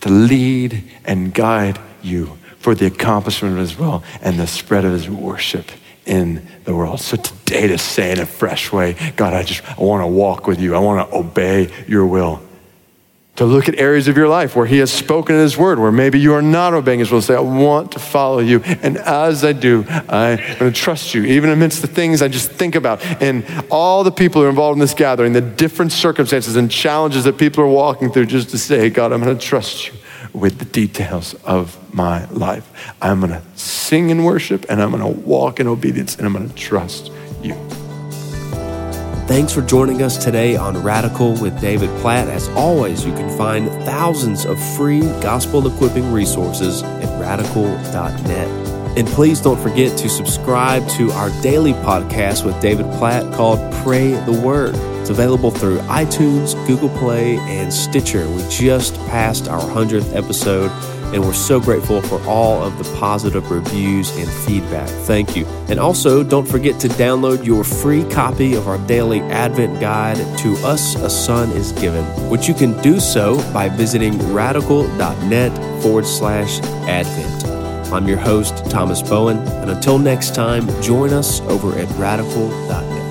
to 0.03 0.11
lead 0.11 0.85
and 1.05 1.33
guide 1.35 1.81
you 2.03 2.39
for 2.59 2.75
the 2.75 2.87
accomplishment 2.87 3.55
of 3.55 3.61
his 3.61 3.77
will 3.77 4.05
and 4.21 4.39
the 4.39 4.47
spread 4.47 4.85
of 4.85 4.93
his 4.93 5.09
worship 5.09 5.71
in 6.07 6.47
the 6.65 6.75
world. 6.75 7.01
So 7.01 7.17
today 7.17 7.69
to 7.69 7.79
say 7.79 8.13
in 8.13 8.21
a 8.21 8.27
fresh 8.27 8.73
way, 8.73 8.97
God, 9.17 9.33
I 9.35 9.43
just 9.43 9.63
I 9.69 9.83
want 9.83 10.03
to 10.03 10.07
walk 10.07 10.47
with 10.47 10.61
you. 10.61 10.75
I 10.75 10.79
want 10.79 11.09
to 11.09 11.17
obey 11.17 11.73
your 11.89 12.07
will. 12.07 12.43
To 13.35 13.47
look 13.47 13.67
at 13.67 13.79
areas 13.79 14.09
of 14.09 14.17
your 14.17 14.29
life 14.29 14.55
where 14.55 14.67
He 14.67 14.79
has 14.79 14.93
spoken 14.93 15.37
in 15.37 15.41
His 15.41 15.57
Word, 15.57 15.79
where 15.79 15.91
maybe 15.91 16.21
you 16.21 16.35
are 16.35 16.43
not 16.43 16.75
obeying 16.75 16.99
His 16.99 17.11
will. 17.11 17.23
Say, 17.23 17.35
I 17.35 17.41
want 17.41 17.93
to 17.93 17.99
follow 17.99 18.41
you. 18.41 18.61
And 18.61 18.99
as 18.99 19.43
I 19.43 19.53
do, 19.53 19.85
I'm 19.89 20.37
going 20.59 20.71
to 20.71 20.73
trust 20.73 21.15
you, 21.15 21.25
even 21.25 21.51
amidst 21.51 21.81
the 21.81 21.89
things 21.89 22.21
I 22.21 22.29
just 22.29 22.51
think 22.51 22.75
about. 22.75 23.03
And 23.23 23.45
all 23.71 24.05
the 24.05 24.13
people 24.13 24.43
who 24.43 24.47
are 24.47 24.51
involved 24.51 24.77
in 24.77 24.81
this 24.81 24.95
gathering, 24.95 25.33
the 25.33 25.41
different 25.41 25.93
circumstances 25.93 26.57
and 26.57 26.71
challenges 26.71 27.25
that 27.25 27.39
people 27.39 27.65
are 27.65 27.69
walking 27.69 28.13
through, 28.13 28.27
just 28.27 28.51
to 28.51 28.59
say, 28.59 28.91
God, 28.91 29.13
I'm 29.13 29.23
going 29.23 29.37
to 29.37 29.43
trust 29.43 29.89
you 29.89 29.95
with 30.35 30.59
the 30.59 30.67
details 30.67 31.35
of 31.45 31.79
my 31.95 32.27
life. 32.27 32.95
I'm 33.01 33.21
going 33.21 33.33
to 33.33 33.43
sing 33.55 34.11
and 34.11 34.27
worship, 34.27 34.67
and 34.69 34.83
I'm 34.83 34.91
going 34.91 35.03
to 35.03 35.21
walk 35.21 35.59
in 35.59 35.67
obedience, 35.67 36.17
and 36.17 36.27
I'm 36.27 36.33
going 36.35 36.49
to 36.49 36.55
trust 36.55 37.11
you. 37.43 37.55
Thanks 39.33 39.55
for 39.55 39.63
joining 39.63 40.03
us 40.03 40.23
today 40.23 40.57
on 40.57 40.83
Radical 40.83 41.33
with 41.41 41.59
David 41.59 41.89
Platt. 42.03 42.29
As 42.29 42.51
always, 42.51 43.03
you 43.07 43.15
can 43.15 43.35
find 43.39 43.67
thousands 43.87 44.45
of 44.45 44.63
free 44.77 45.01
gospel 45.23 45.67
equipping 45.67 46.13
resources 46.13 46.83
at 46.83 47.19
radical.net. 47.19 48.99
And 48.99 49.09
please 49.09 49.41
don't 49.41 49.59
forget 49.59 49.97
to 49.97 50.11
subscribe 50.11 50.87
to 50.91 51.11
our 51.13 51.31
daily 51.41 51.73
podcast 51.73 52.45
with 52.45 52.61
David 52.61 52.85
Platt 52.99 53.33
called 53.33 53.59
Pray 53.77 54.11
the 54.27 54.39
Word. 54.39 54.75
It's 55.01 55.09
available 55.09 55.51
through 55.51 55.79
iTunes, 55.79 56.55
Google 56.67 56.91
Play, 56.99 57.39
and 57.39 57.73
Stitcher. 57.73 58.29
We 58.29 58.47
just 58.51 58.97
passed 59.07 59.49
our 59.49 59.63
100th 59.63 60.15
episode 60.15 60.71
and 61.13 61.23
we're 61.23 61.33
so 61.33 61.61
grateful 61.61 62.01
for 62.03 62.21
all 62.27 62.63
of 62.63 62.79
the 62.79 62.99
positive 62.99 63.51
reviews 63.51 64.15
and 64.17 64.29
feedback. 64.29 64.89
Thank 64.89 65.37
you. 65.37 65.47
And 65.69 65.79
also, 65.79 66.23
don't 66.23 66.47
forget 66.47 66.81
to 66.81 66.89
download 66.89 67.45
your 67.45 67.65
free 67.65 68.05
copy 68.05 68.55
of 68.55 68.67
our 68.69 68.79
daily 68.87 69.21
Advent 69.23 69.81
guide, 69.81 70.17
To 70.39 70.55
Us 70.67 70.95
a 70.97 71.11
Son 71.11 71.51
is 71.53 71.73
Given, 71.73 72.05
which 72.31 72.49
you 72.49 72.55
can 72.55 72.81
do 72.83 73.01
so 73.01 73.37
by 73.53 73.69
visiting 73.69 74.19
radical.net 74.33 75.83
forward 75.83 76.07
slash 76.07 76.61
Advent. 76.89 77.53
I'm 77.93 78.09
your 78.09 78.19
host, 78.19 78.71
Thomas 78.71 79.03
Bowen, 79.03 79.37
and 79.37 79.71
until 79.71 79.99
next 79.99 80.35
time, 80.35 80.67
join 80.81 81.13
us 81.13 81.41
over 81.43 81.79
at 81.79 81.89
radical.net. 81.99 83.02